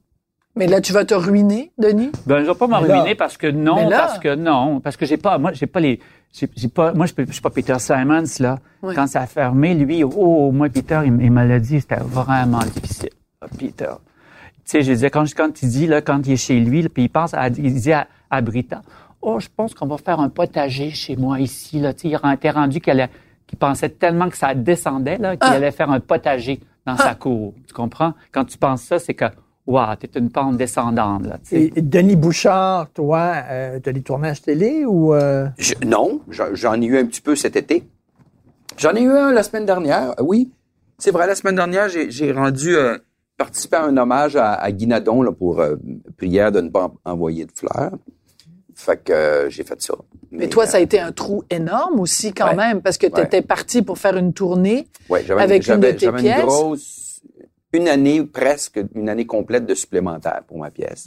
Mais 0.54 0.66
là, 0.66 0.80
tu 0.80 0.92
vas 0.92 1.04
te 1.04 1.14
ruiner, 1.14 1.70
Denis? 1.78 2.10
Ben, 2.26 2.42
je 2.42 2.50
vais 2.50 2.54
pas 2.56 2.66
m'en 2.66 2.80
ruiner 2.80 3.14
parce 3.14 3.36
que 3.36 3.46
non, 3.46 3.88
là- 3.88 3.98
parce 3.98 4.18
que 4.18 4.34
non, 4.34 4.80
parce 4.80 4.96
que 4.96 5.04
j'ai 5.04 5.18
pas, 5.18 5.36
moi, 5.38 5.52
j'ai 5.52 5.66
pas 5.66 5.80
les, 5.80 6.00
j'ai 6.32 6.68
pas, 6.68 6.94
moi, 6.94 7.04
je 7.06 7.12
suis 7.30 7.42
pas 7.42 7.50
Peter 7.50 7.78
Simons, 7.78 8.24
là. 8.40 8.58
Quand 8.94 9.06
ça 9.06 9.20
a 9.22 9.26
fermé, 9.26 9.74
lui, 9.74 10.02
oh, 10.02 10.50
moi, 10.52 10.68
Peter, 10.70 11.00
il, 11.04 11.32
l'a 11.34 11.58
dit, 11.58 11.80
c'était 11.80 11.96
vraiment 12.00 12.60
difficile. 12.60 13.10
Peter. 13.58 13.86
Tu 14.56 14.62
sais, 14.64 14.82
je 14.82 14.92
disais, 14.92 15.10
quand, 15.10 15.24
quand 15.36 15.62
il 15.62 15.68
dit, 15.68 15.86
là, 15.86 16.00
quand 16.00 16.26
il 16.26 16.32
est 16.32 16.36
chez 16.36 16.58
lui, 16.58 16.82
là, 16.82 16.88
puis 16.92 17.04
il 17.04 17.08
pense 17.10 17.34
à, 17.34 17.48
il 17.48 17.74
dit 17.74 17.92
à, 17.92 18.06
à 18.30 18.40
Brita, 18.40 18.82
oh, 19.20 19.38
je 19.40 19.48
pense 19.54 19.74
qu'on 19.74 19.86
va 19.86 19.98
faire 19.98 20.20
un 20.20 20.28
potager 20.30 20.90
chez 20.90 21.16
moi 21.16 21.38
ici, 21.38 21.80
là. 21.80 21.92
Tu 21.92 22.08
sais, 22.08 22.16
il 22.22 22.32
était 22.34 22.50
rendu 22.50 22.80
qu'elle 22.80 23.08
qu'il 23.46 23.58
pensait 23.58 23.90
tellement 23.90 24.28
que 24.28 24.36
ça 24.36 24.54
descendait, 24.54 25.18
là, 25.18 25.36
qu'il 25.36 25.48
Ah. 25.48 25.54
allait 25.56 25.70
faire 25.70 25.90
un 25.90 26.00
potager 26.00 26.60
dans 26.86 26.96
sa 26.96 27.14
cour. 27.14 27.54
Tu 27.66 27.74
comprends? 27.74 28.14
Quand 28.32 28.44
tu 28.44 28.56
penses 28.58 28.82
ça, 28.82 28.98
c'est 28.98 29.14
que, 29.14 29.24
waouh, 29.66 29.96
t'es 29.96 30.08
une 30.18 30.30
pente 30.30 30.56
descendante, 30.56 31.26
là. 31.26 31.38
Et, 31.52 31.72
et 31.76 31.82
Denis 31.82 32.16
Bouchard, 32.16 32.90
toi, 32.92 33.32
euh, 33.50 33.80
tu 33.82 33.88
as 33.88 33.92
des 33.92 34.02
tournages 34.02 34.40
télé 34.42 34.84
ou. 34.86 35.12
euh, 35.14 35.46
Je- 35.58 35.74
non, 35.84 36.20
j'en 36.28 36.80
ai 36.80 36.86
eu 36.86 36.96
un 36.98 37.06
petit 37.06 37.20
peu 37.20 37.34
cet 37.36 37.56
été. 37.56 37.82
J'en 38.78 38.92
ai 38.94 39.02
eu 39.02 39.10
un 39.10 39.32
la 39.32 39.42
semaine 39.42 39.66
dernière, 39.66 40.10
euh, 40.18 40.22
oui. 40.24 40.50
C'est 40.98 41.10
vrai, 41.10 41.26
la 41.26 41.34
semaine 41.34 41.56
dernière, 41.56 41.88
j'ai 41.90 42.32
rendu 42.32 42.74
euh, 42.76 42.96
participer 43.36 43.76
à 43.76 43.84
un 43.84 43.96
hommage 43.98 44.34
à, 44.36 44.54
à 44.54 44.70
Guy 44.72 44.86
Nadon 44.86 45.22
là, 45.22 45.32
pour 45.32 45.60
euh, 45.60 45.76
prière 46.16 46.52
de 46.52 46.60
ne 46.60 46.68
pas 46.70 46.84
en- 47.04 47.10
envoyer 47.12 47.44
de 47.44 47.52
fleurs. 47.54 47.92
Fait 48.78 49.02
que 49.02 49.12
euh, 49.12 49.48
j'ai 49.50 49.64
fait 49.64 49.80
ça. 49.80 49.94
Mais 50.30 50.48
toi, 50.48 50.64
euh, 50.64 50.66
ça 50.66 50.76
a 50.76 50.80
été 50.80 51.00
un 51.00 51.10
trou 51.10 51.42
énorme 51.48 51.98
aussi 51.98 52.32
quand 52.34 52.48
Ouais. 52.48 52.54
même, 52.54 52.82
parce 52.82 52.98
que 52.98 53.06
tu 53.06 53.14
Ouais. 53.14 53.24
étais 53.24 53.40
parti 53.40 53.80
pour 53.80 53.96
faire 53.96 54.16
une 54.18 54.34
tournée. 54.34 54.86
Ouais, 55.08 55.28
Avec 55.30 55.66
une 55.66 55.80
de 55.80 55.92
tes 55.92 56.12
pièces? 56.12 56.40
une 56.40 56.44
grosse, 56.46 57.20
une 57.72 57.88
année 57.88 58.22
presque, 58.22 58.78
une 58.94 59.08
année 59.08 59.24
complète 59.24 59.64
de 59.64 59.74
supplémentaire 59.74 60.42
pour 60.46 60.58
ma 60.58 60.70
pièce. 60.70 61.04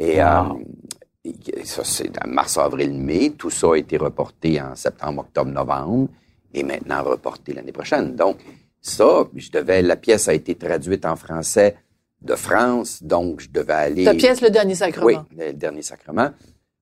Et 0.00 0.16
Wow. 0.20 0.56
euh, 0.56 1.30
et 1.56 1.64
ça, 1.64 1.82
c'est 1.84 2.10
mars, 2.26 2.58
avril, 2.58 2.92
mai. 2.92 3.30
Tout 3.38 3.50
ça 3.50 3.68
a 3.72 3.76
été 3.76 3.96
reporté 3.96 4.60
en 4.60 4.74
septembre, 4.74 5.20
octobre, 5.22 5.50
novembre, 5.52 6.08
et 6.52 6.64
maintenant 6.64 7.02
reporté 7.04 7.52
l'année 7.54 7.72
prochaine. 7.72 8.16
Donc, 8.16 8.38
ça, 8.80 9.24
je 9.34 9.50
devais, 9.50 9.80
la 9.80 9.96
pièce 9.96 10.26
a 10.28 10.34
été 10.34 10.56
traduite 10.56 11.06
en 11.06 11.14
français 11.16 11.76
de 12.20 12.34
France, 12.34 13.02
donc 13.02 13.40
je 13.40 13.48
devais 13.48 13.72
aller. 13.72 14.04
Ta 14.04 14.14
pièce, 14.14 14.40
Le 14.42 14.50
Dernier 14.50 14.74
Sacrement. 14.74 15.06
Oui, 15.06 15.16
le 15.38 15.52
dernier 15.52 15.82
sacrement 15.82 16.30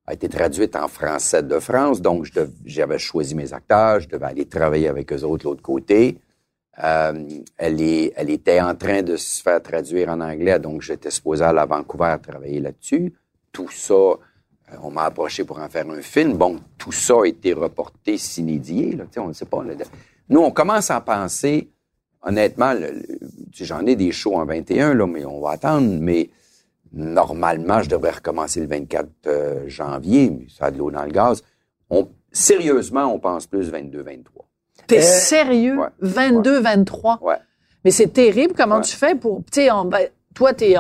a 0.06 0.14
été 0.14 0.28
traduite 0.28 0.75
en 0.75 0.88
français 0.88 1.42
de 1.42 1.59
France, 1.59 2.00
donc 2.00 2.28
j'avais 2.64 2.99
choisi 2.99 3.35
mes 3.35 3.52
acteurs, 3.52 4.00
je 4.00 4.09
devais 4.09 4.26
aller 4.26 4.47
travailler 4.47 4.88
avec 4.88 5.12
eux 5.12 5.23
autres 5.23 5.44
de 5.44 5.49
l'autre 5.50 5.62
côté. 5.62 6.18
Euh, 6.82 7.12
elle, 7.59 7.80
est, 7.80 8.12
elle 8.16 8.30
était 8.30 8.61
en 8.61 8.75
train 8.75 9.02
de 9.02 9.16
se 9.16 9.42
faire 9.42 9.62
traduire 9.62 10.09
en 10.09 10.21
anglais, 10.21 10.59
donc 10.59 10.82
j'étais 10.82 11.11
supposé 11.11 11.44
aller 11.44 11.61
à 11.61 11.66
Vancouver 11.66 12.16
travailler 12.21 12.61
là-dessus. 12.61 13.12
Tout 13.52 13.68
ça, 13.71 13.94
euh, 13.94 14.16
on 14.82 14.90
m'a 14.90 15.04
approché 15.04 15.44
pour 15.44 15.61
en 15.61 15.68
faire 15.68 15.88
un 15.88 16.00
film. 16.00 16.32
Bon, 16.32 16.59
tout 16.78 16.92
ça 16.92 17.14
a 17.23 17.26
été 17.26 17.52
reporté 17.52 18.16
s'inédié, 18.16 18.99
on 19.18 19.28
ne 19.28 19.32
sait 19.35 19.44
pas. 19.44 19.62
Nous, 20.28 20.40
on 20.40 20.50
commence 20.50 20.90
à 20.90 21.00
penser, 21.00 21.71
honnêtement, 22.23 22.75
j'en 23.52 23.87
ai 23.87 23.94
des 23.94 24.11
shows 24.11 24.35
en 24.35 24.47
21, 24.47 24.94
là, 24.94 25.06
mais 25.06 25.25
on 25.26 25.40
va 25.40 25.50
attendre, 25.50 25.99
mais 26.00 26.30
normalement, 26.92 27.82
je 27.82 27.88
devrais 27.88 28.11
recommencer 28.12 28.61
le 28.61 28.66
24 28.66 29.08
euh, 29.26 29.64
janvier, 29.68 30.30
mais 30.30 30.46
ça 30.49 30.66
a 30.66 30.70
de 30.70 30.78
l'eau 30.78 30.90
dans 30.90 31.04
le 31.04 31.11
gaz. 31.11 31.42
On, 31.90 32.08
sérieusement, 32.32 33.12
on 33.14 33.18
pense 33.18 33.46
plus 33.46 33.70
22-23. 33.70 34.25
T'es 34.87 34.99
Euh, 34.99 35.02
sérieux? 35.02 35.78
ouais. 35.78 35.87
22, 36.00 36.61
23. 36.61 37.18
Ouais. 37.22 37.37
Mais 37.84 37.90
c'est 37.90 38.08
terrible. 38.12 38.54
Comment 38.56 38.76
Ouais. 38.76 38.82
tu 38.82 38.96
fais 38.96 39.14
pour, 39.14 39.38
tu 39.50 39.61
sais, 39.62 39.70
en- 39.70 39.84
ben, 39.84 40.06
toi, 40.34 40.54
t'es, 40.54 40.75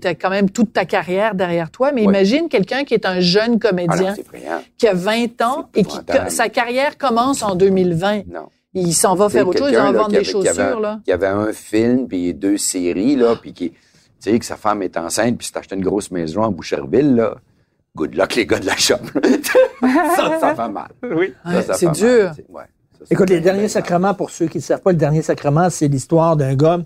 t'as 0.00 0.14
quand 0.14 0.28
même 0.30 0.50
toute 0.50 0.72
ta 0.74 0.84
carrière 0.84 1.34
derrière 1.34 1.70
toi, 1.70 1.92
mais 1.92 2.02
imagine 2.02 2.48
quelqu'un 2.48 2.84
qui 2.84 2.92
est 2.94 3.06
un 3.06 3.20
jeune 3.20 3.54
Ah 3.62 3.68
comédien 3.68 4.10
non, 4.10 4.14
effrayant. 4.16 4.60
qui 4.76 4.86
a 4.86 4.92
20 4.94 5.40
ans 5.40 5.68
et 5.74 5.82
qui, 5.84 5.96
sa 6.28 6.48
carrière 6.50 6.98
commence 6.98 7.42
en 7.42 7.54
2020. 7.54 8.24
Non. 8.28 8.48
Il 8.74 8.92
s'en 8.92 9.14
va 9.14 9.30
faire 9.30 9.44
Tu 9.44 9.48
autre 9.48 9.58
chose, 9.60 9.70
il 9.70 9.76
va 9.76 9.92
vendre 9.92 10.08
des 10.10 10.16
avait 10.16 10.24
chaussures, 10.24 10.78
là. 10.80 11.00
qui 11.04 11.10
avait 11.10 11.26
un 11.26 11.52
film, 11.54 12.06
puis 12.06 12.34
deux 12.34 12.58
séries, 12.58 13.16
là, 13.16 13.34
puis 13.40 13.54
qui, 13.54 13.72
tu 14.22 14.30
sais, 14.30 14.38
que 14.38 14.44
sa 14.44 14.56
femme 14.56 14.82
est 14.82 14.96
enceinte, 14.96 15.38
puis 15.38 15.46
s'est 15.46 15.56
acheté 15.58 15.74
une 15.76 15.84
grosse 15.84 16.10
maison 16.10 16.42
à 16.42 16.50
Boucherville, 16.50 17.14
là. 17.16 17.36
good 17.96 18.14
luck 18.14 18.34
les 18.36 18.46
gars 18.46 18.58
de 18.58 18.66
la 18.66 18.76
shop. 18.76 18.96
ça, 20.16 20.38
ça 20.40 20.54
fait 20.54 20.68
mal. 20.68 20.88
Oui. 21.02 21.34
Ça, 21.44 21.62
ça 21.62 21.74
c'est 21.74 21.86
fait 21.86 21.92
dur. 21.92 22.24
mal. 22.24 22.32
C'est- 22.36 22.46
ouais. 22.48 22.62
Ça, 22.92 22.98
ça 23.00 23.04
Écoute, 23.10 23.30
les 23.30 23.40
derniers 23.40 23.68
sacrements, 23.68 24.14
pour 24.14 24.30
ceux 24.30 24.46
qui 24.46 24.58
ne 24.58 24.62
savent 24.62 24.80
pas, 24.82 24.90
le 24.92 24.96
dernier 24.98 25.22
sacrement, 25.22 25.70
c'est 25.70 25.88
l'histoire 25.88 26.36
d'un 26.36 26.54
gars 26.54 26.80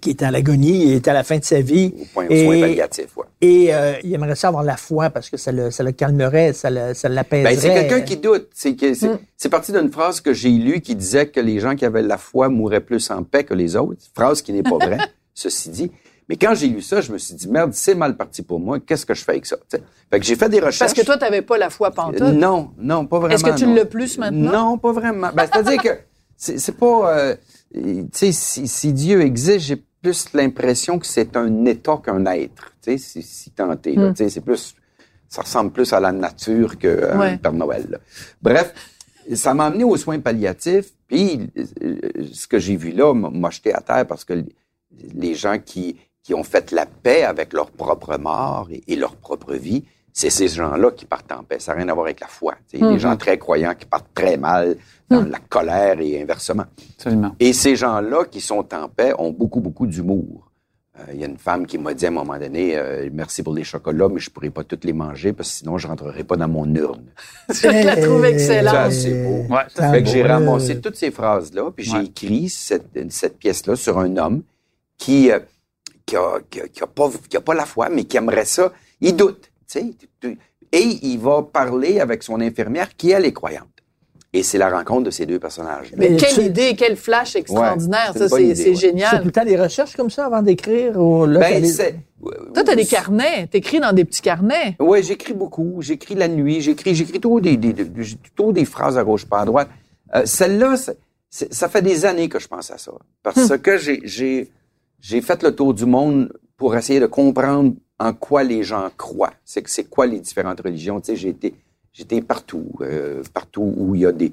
qui 0.00 0.10
est 0.10 0.22
à 0.22 0.30
l'agonie, 0.30 0.84
il 0.86 0.92
est 0.94 1.06
à 1.08 1.12
la 1.12 1.22
fin 1.22 1.38
de 1.38 1.44
sa 1.44 1.60
vie. 1.60 1.92
Au 2.00 2.04
point, 2.14 2.26
au 2.26 2.30
Et- 2.30 2.44
soin 2.44 2.60
palliatif, 2.60 3.16
ouais. 3.16 3.24
Et 3.40 3.74
euh, 3.74 3.94
il 4.02 4.12
aimerait 4.14 4.34
ça 4.34 4.48
avoir 4.48 4.62
la 4.64 4.76
foi 4.76 5.10
parce 5.10 5.28
que 5.30 5.36
ça 5.36 5.52
le, 5.52 5.70
ça 5.70 5.82
le 5.84 5.92
calmerait, 5.92 6.52
ça 6.52 6.70
le- 6.70 6.94
ça 6.94 7.08
l'apaiserait. 7.08 7.54
Ben, 7.54 7.60
c'est 7.60 7.68
quelqu'un 7.74 8.00
qui 8.00 8.16
doute. 8.16 8.48
C'est 8.54 8.76
c'est 8.94 9.10
c'est 9.36 9.48
parti 9.48 9.70
d'une 9.72 9.90
phrase 9.92 10.20
que 10.20 10.32
j'ai 10.32 10.50
lue 10.50 10.80
qui 10.80 10.94
disait 10.96 11.26
que 11.26 11.38
les 11.40 11.60
gens 11.60 11.76
qui 11.76 11.84
avaient 11.84 12.02
la 12.02 12.16
foi 12.18 12.48
mouraient 12.48 12.80
plus 12.80 13.08
en 13.10 13.22
paix 13.22 13.44
que 13.44 13.54
les 13.54 13.76
autres. 13.76 14.00
Phrase 14.14 14.40
qui 14.42 14.52
n'est 14.52 14.62
pas 14.62 14.78
vraie, 14.78 14.98
ceci 15.34 15.68
dit. 15.68 15.92
Mais 16.28 16.36
quand 16.36 16.54
j'ai 16.54 16.68
lu 16.68 16.80
ça, 16.80 17.00
je 17.00 17.12
me 17.12 17.18
suis 17.18 17.34
dit, 17.34 17.48
merde, 17.48 17.72
c'est 17.74 17.94
mal 17.94 18.16
parti 18.16 18.42
pour 18.42 18.58
moi. 18.60 18.80
Qu'est-ce 18.80 19.04
que 19.04 19.12
je 19.14 19.22
fais 19.22 19.32
avec 19.32 19.46
ça? 19.46 19.56
T'sais. 19.68 19.82
Fait 20.10 20.20
que 20.20 20.24
j'ai 20.26 20.36
fait 20.36 20.48
des 20.48 20.58
recherches. 20.58 20.78
Parce 20.78 20.94
que 20.94 21.04
toi, 21.04 21.16
tu 21.18 21.24
n'avais 21.24 21.42
pas 21.42 21.58
la 21.58 21.68
foi 21.70 21.90
pantoute? 21.90 22.20
Euh, 22.22 22.32
Non, 22.32 22.70
non, 22.78 23.06
pas 23.06 23.18
vraiment. 23.18 23.34
Est-ce 23.34 23.44
que 23.44 23.56
tu 23.56 23.72
l'as 23.74 23.84
plus 23.84 24.16
maintenant? 24.18 24.52
Non, 24.70 24.78
pas 24.78 24.92
vraiment. 24.92 25.30
Ben, 25.34 25.46
c'est-à-dire 25.52 25.82
que 25.82 25.88
c'est 26.36 26.76
pas... 26.78 27.18
euh, 27.18 27.36
tu 27.74 28.06
sais, 28.12 28.32
si, 28.32 28.66
si 28.68 28.92
Dieu 28.92 29.20
existe, 29.20 29.60
j'ai 29.66 29.84
plus 30.02 30.26
l'impression 30.34 30.98
que 30.98 31.06
c'est 31.06 31.36
un 31.36 31.64
état 31.66 32.00
qu'un 32.04 32.24
être. 32.26 32.72
Tu 32.82 32.92
sais, 32.92 32.98
si, 32.98 33.22
si 33.22 33.50
tenté. 33.50 33.96
Hmm. 33.96 34.14
Tu 34.14 34.24
sais, 34.24 34.30
c'est 34.30 34.40
plus... 34.40 34.74
Ça 35.28 35.42
ressemble 35.42 35.72
plus 35.72 35.92
à 35.92 35.98
la 36.00 36.12
nature 36.12 36.74
Ouais. 36.82 37.32
un 37.32 37.36
Père 37.38 37.52
Noël. 37.52 37.86
là. 37.90 37.98
Bref, 38.40 38.72
ça 39.34 39.52
m'a 39.52 39.66
amené 39.66 39.82
aux 39.84 39.96
soins 39.96 40.20
palliatifs. 40.20 40.92
Puis, 41.08 41.50
euh, 41.82 41.96
ce 42.32 42.46
que 42.46 42.58
j'ai 42.58 42.76
vu 42.76 42.92
là 42.92 43.12
m'a 43.14 43.50
jeté 43.50 43.74
à 43.74 43.80
terre 43.80 44.06
parce 44.06 44.24
que 44.24 44.44
les 45.14 45.34
gens 45.34 45.58
qui, 45.58 45.96
qui 46.24 46.34
ont 46.34 46.42
fait 46.42 46.72
la 46.72 46.86
paix 46.86 47.22
avec 47.22 47.52
leur 47.52 47.70
propre 47.70 48.16
mort 48.18 48.66
et, 48.72 48.82
et 48.88 48.96
leur 48.96 49.14
propre 49.14 49.52
vie, 49.54 49.84
c'est 50.12 50.30
ces 50.30 50.48
gens-là 50.48 50.90
qui 50.92 51.04
partent 51.04 51.30
en 51.32 51.42
paix. 51.44 51.58
Ça 51.60 51.72
n'a 51.72 51.78
rien 51.78 51.88
à 51.90 51.94
voir 51.94 52.06
avec 52.06 52.20
la 52.20 52.26
foi. 52.28 52.54
Tu 52.68 52.72
sais, 52.72 52.78
Il 52.78 52.84
y 52.84 52.88
a 52.88 52.92
des 52.92 52.98
gens 52.98 53.16
très 53.16 53.36
croyants 53.38 53.74
qui 53.78 53.84
partent 53.86 54.12
très 54.14 54.36
mal 54.36 54.76
dans 55.10 55.22
la 55.22 55.38
colère 55.38 56.00
et 56.00 56.20
inversement. 56.22 56.64
Absolument. 56.96 57.36
Et 57.38 57.52
ces 57.52 57.76
gens-là 57.76 58.24
qui 58.24 58.40
sont 58.40 58.66
en 58.74 58.88
paix 58.88 59.12
ont 59.18 59.30
beaucoup, 59.32 59.60
beaucoup 59.60 59.86
d'humour. 59.86 60.50
Euh, 61.00 61.02
Il 61.12 61.20
y 61.20 61.24
a 61.24 61.26
une 61.26 61.36
femme 61.36 61.66
qui 61.66 61.76
m'a 61.78 61.92
dit 61.92 62.06
à 62.06 62.08
un 62.08 62.12
moment 62.12 62.38
donné, 62.38 62.76
euh, 62.78 63.10
merci 63.12 63.42
pour 63.42 63.52
les 63.52 63.64
chocolats, 63.64 64.08
mais 64.08 64.20
je 64.20 64.30
pourrais 64.30 64.50
pas 64.50 64.62
toutes 64.64 64.84
les 64.84 64.92
manger 64.92 65.32
parce 65.32 65.50
que 65.50 65.56
sinon 65.56 65.76
je 65.78 65.88
rentrerai 65.88 66.22
pas 66.24 66.36
dans 66.36 66.48
mon 66.48 66.72
urne. 66.74 67.04
Je 67.52 67.66
la 67.84 67.96
trouve 67.96 68.24
excellente. 68.24 68.72
Ça, 68.72 68.90
c'est 68.92 69.24
beau. 69.24 69.52
Ouais, 69.52 69.62
ça, 69.74 69.90
Fait 69.90 70.02
que 70.04 70.08
j'ai 70.08 70.22
beau. 70.22 70.28
ramassé 70.28 70.80
toutes 70.80 70.96
ces 70.96 71.10
phrases-là, 71.10 71.70
puis 71.74 71.84
j'ai 71.84 71.98
Ouais. 71.98 72.04
écrit 72.04 72.48
cette, 72.48 72.86
cette 73.10 73.36
pièce-là 73.38 73.74
sur 73.76 73.98
un 73.98 74.16
homme 74.16 74.42
qui, 74.96 75.32
euh, 75.32 75.40
qui, 76.06 76.16
a, 76.16 76.38
qui, 76.50 76.60
a, 76.60 76.68
qui 76.68 76.82
a 76.82 76.86
pas, 76.86 77.10
qui 77.28 77.36
a 77.36 77.40
pas 77.40 77.54
la 77.54 77.64
foi, 77.66 77.88
mais 77.88 78.04
qui 78.04 78.16
aimerait 78.16 78.44
ça. 78.44 78.72
Il 79.00 79.16
doute, 79.16 79.50
tu 79.70 79.78
sais. 79.80 79.94
tu- 80.20 80.38
Et 80.72 80.82
il 81.02 81.18
va 81.18 81.42
parler 81.42 82.00
avec 82.00 82.22
son 82.22 82.40
infirmière 82.40 82.94
qui, 82.96 83.10
elle, 83.10 83.24
est 83.24 83.32
croyante. 83.32 83.68
Et 84.32 84.42
c'est 84.42 84.58
la 84.58 84.68
rencontre 84.68 85.04
de 85.04 85.10
ces 85.10 85.26
deux 85.26 85.38
personnages. 85.38 85.92
Mais 85.96 86.08
Mais 86.10 86.16
quelle 86.16 86.34
tu- 86.34 86.40
idée, 86.42 86.74
quel 86.76 86.96
flash 86.96 87.36
extraordinaire. 87.36 88.10
c'est 88.14 88.28
ça, 88.28 88.28
c'est 88.28 88.34
c'est 88.36 88.36
ouais. 88.36 88.54
Tu 88.54 88.62
fais 88.64 88.72
tout 88.72 88.80
génial. 88.80 89.24
le 89.24 89.30
temps 89.30 89.44
des 89.44 89.56
recherches 89.56 89.94
comme 89.94 90.10
ça 90.10 90.26
avant 90.26 90.42
d'écrire? 90.42 91.00
ou 91.00 91.24
là, 91.26 91.38
Ben, 91.38 91.64
c'est... 91.64 91.94
Toi, 92.52 92.64
t'as 92.64 92.74
des 92.74 92.84
carnets. 92.86 93.46
T'écris 93.46 93.78
dans 93.78 93.92
des 93.92 94.04
petits 94.04 94.22
carnets. 94.22 94.74
Oui, 94.80 95.04
j'écris 95.04 95.34
beaucoup. 95.34 95.76
J'écris 95.80 96.16
la 96.16 96.26
nuit. 96.26 96.60
J'écris, 96.62 96.96
j'écris 96.96 97.20
toujours 97.20 97.40
des, 97.40 97.56
des, 97.56 97.72
des- 97.72 98.64
phrases 98.64 98.98
à 98.98 99.04
gauche, 99.04 99.24
pas 99.24 99.40
à 99.40 99.44
droite. 99.44 99.68
Euh, 100.16 100.22
Celle-là, 100.26 100.76
c'est- 100.76 100.98
c'est- 101.30 101.54
ça 101.54 101.68
fait 101.68 101.82
des 101.82 102.04
années 102.04 102.28
que 102.28 102.40
je 102.40 102.48
pense 102.48 102.72
à 102.72 102.78
ça. 102.78 102.90
Parce 103.22 103.56
que 103.58 103.76
j'ai, 103.78 104.00
j'ai, 105.06 105.20
fait 105.20 105.42
le 105.42 105.54
tour 105.54 105.74
du 105.74 105.84
monde 105.86 106.32
pour 106.56 106.74
essayer 106.76 107.00
de 107.00 107.06
comprendre 107.06 107.74
en 107.98 108.12
quoi 108.12 108.42
les 108.42 108.62
gens 108.62 108.88
croient. 108.96 109.34
C'est 109.44 109.88
quoi 109.88 110.06
les 110.06 110.20
différentes 110.20 110.60
religions? 110.60 111.00
Tu 111.00 111.06
sais, 111.06 111.16
j'ai 111.16 111.28
été, 111.28 111.54
j'étais 111.92 112.20
partout, 112.22 112.66
euh, 112.80 113.22
partout 113.32 113.72
où 113.76 113.94
il 113.94 114.00
y 114.02 114.06
a 114.06 114.12
des, 114.12 114.32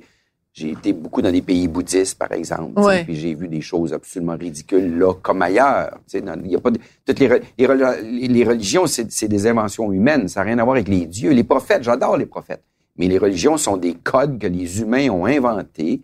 j'ai 0.54 0.72
été 0.72 0.94
beaucoup 0.94 1.22
dans 1.22 1.32
des 1.32 1.42
pays 1.42 1.68
bouddhistes, 1.68 2.18
par 2.18 2.32
exemple. 2.32 2.80
Ouais. 2.80 3.04
Puis 3.04 3.16
j'ai 3.16 3.34
vu 3.36 3.48
des 3.48 3.62
choses 3.62 3.94
absolument 3.94 4.36
ridicules 4.38 4.98
là 4.98 5.14
comme 5.22 5.42
ailleurs. 5.42 5.92
tu 6.08 6.18
sais, 6.18 6.22
dans- 6.22 6.40
Il 6.44 6.52
y 6.52 6.56
a 6.56 6.60
pas 6.60 6.72
de, 6.72 6.80
toutes 7.06 7.20
les, 7.20 7.28
les, 7.58 8.28
les- 8.28 8.44
religions, 8.44 8.86
c'est 8.88 9.12
c'est 9.12 9.28
des 9.28 9.48
inventions 9.48 9.92
humaines. 9.92 10.28
Ça 10.28 10.42
n'a 10.42 10.46
rien 10.48 10.60
à 10.60 10.64
voir 10.64 10.76
avec 10.76 10.88
les 10.88 11.06
dieux. 11.06 11.32
Les 11.32 11.44
prophètes, 11.44 11.84
j'adore 11.84 12.18
les 12.18 12.26
prophètes. 12.26 12.64
Mais 12.98 13.08
les 13.08 13.18
religions 13.18 13.58
sont 13.58 13.78
des 13.78 13.94
codes 13.94 14.38
que 14.40 14.48
les 14.48 14.82
humains 14.82 15.10
ont 15.10 15.26
inventés 15.26 16.02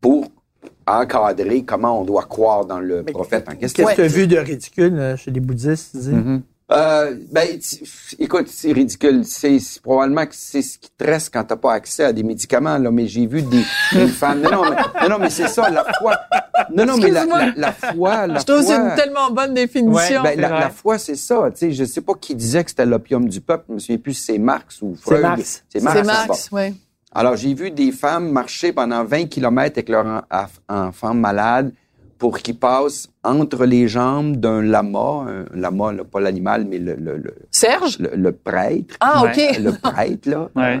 pour 0.00 0.26
encadrer 0.86 1.64
comment 1.64 2.00
on 2.00 2.04
doit 2.04 2.24
croire 2.24 2.64
dans 2.64 2.80
le 2.80 3.02
prophète 3.02 3.48
en 3.48 3.54
question. 3.54 3.84
Qu'est-ce 3.84 3.96
que 3.96 4.02
tu 4.02 4.06
as 4.06 4.08
vu 4.08 4.26
de 4.26 4.38
ridicule 4.38 4.98
euh, 4.98 5.16
chez 5.16 5.30
les 5.30 5.40
bouddhistes? 5.40 5.94
Mhm. 5.94 6.42
Euh, 6.70 7.16
ben, 7.30 7.46
écoute, 8.18 8.46
c'est 8.48 8.72
ridicule. 8.72 9.24
C'est 9.26 9.58
probablement 9.82 10.24
que 10.24 10.34
c'est 10.34 10.62
ce 10.62 10.78
qui 10.78 10.90
te 10.96 11.04
reste 11.04 11.30
quand 11.32 11.44
t'as 11.44 11.56
pas 11.56 11.74
accès 11.74 12.04
à 12.04 12.12
des 12.14 12.22
médicaments. 12.22 12.78
Là, 12.78 12.90
mais 12.90 13.06
j'ai 13.06 13.26
vu 13.26 13.42
des, 13.42 13.62
des 13.92 14.06
femmes. 14.08 14.40
Non, 14.40 14.50
non, 14.50 14.62
mais, 14.70 15.02
non, 15.02 15.08
non, 15.10 15.18
mais 15.18 15.28
c'est 15.28 15.48
ça, 15.48 15.68
la 15.68 15.84
foi. 15.98 16.16
Non, 16.74 16.86
non, 16.86 16.96
mais 16.96 17.10
la, 17.10 17.26
la, 17.26 17.52
la 17.56 17.72
foi, 17.72 18.26
la 18.26 18.38
Je 18.38 18.44
trouve 18.46 18.60
que 18.60 18.66
c'est 18.66 18.74
foi. 18.74 18.88
une 18.90 18.94
tellement 18.94 19.30
bonne 19.30 19.52
définition. 19.52 20.22
Ben, 20.22 20.40
la, 20.40 20.70
foi, 20.70 20.96
c'est 20.98 21.16
ça. 21.16 21.50
Tu 21.50 21.58
sais, 21.58 21.72
je 21.72 21.84
sais 21.84 22.00
pas 22.00 22.14
qui 22.18 22.34
disait 22.34 22.64
que 22.64 22.70
c'était 22.70 22.86
l'opium 22.86 23.28
du 23.28 23.42
peuple. 23.42 23.64
Je 23.68 23.74
me 23.74 23.78
souviens 23.78 23.98
plus 23.98 24.14
si 24.14 24.22
c'est 24.22 24.38
Marx 24.38 24.80
ou 24.80 24.94
Freud. 24.98 25.20
Marx. 25.20 25.64
C'est 25.68 25.82
Marx. 25.82 26.08
c'est 26.08 26.50
bon. 26.50 26.56
oui. 26.58 26.74
Alors, 27.14 27.36
j'ai 27.36 27.52
vu 27.54 27.70
des 27.70 27.92
femmes 27.92 28.30
marcher 28.30 28.72
pendant 28.72 29.04
20 29.04 29.26
kilomètres 29.26 29.76
avec 29.78 29.88
leur 29.88 30.24
enfant 30.68 31.14
malade 31.14 31.72
pour 32.18 32.38
qu'ils 32.38 32.56
passent 32.58 33.08
entre 33.24 33.64
les 33.66 33.88
jambes 33.88 34.36
d'un 34.36 34.62
lama, 34.62 35.26
un 35.28 35.44
lama, 35.58 35.92
là, 35.92 36.04
pas 36.04 36.20
l'animal, 36.20 36.64
mais 36.64 36.78
le, 36.78 36.94
le, 36.94 37.16
le, 37.18 37.34
Serge? 37.50 37.98
le- 37.98 38.12
le 38.14 38.32
prêtre. 38.32 38.94
Ah. 39.00 39.24
OK. 39.24 39.36
Le 39.58 39.72
prêtre, 39.72 40.30
là. 40.30 40.48
Ouais. 40.54 40.78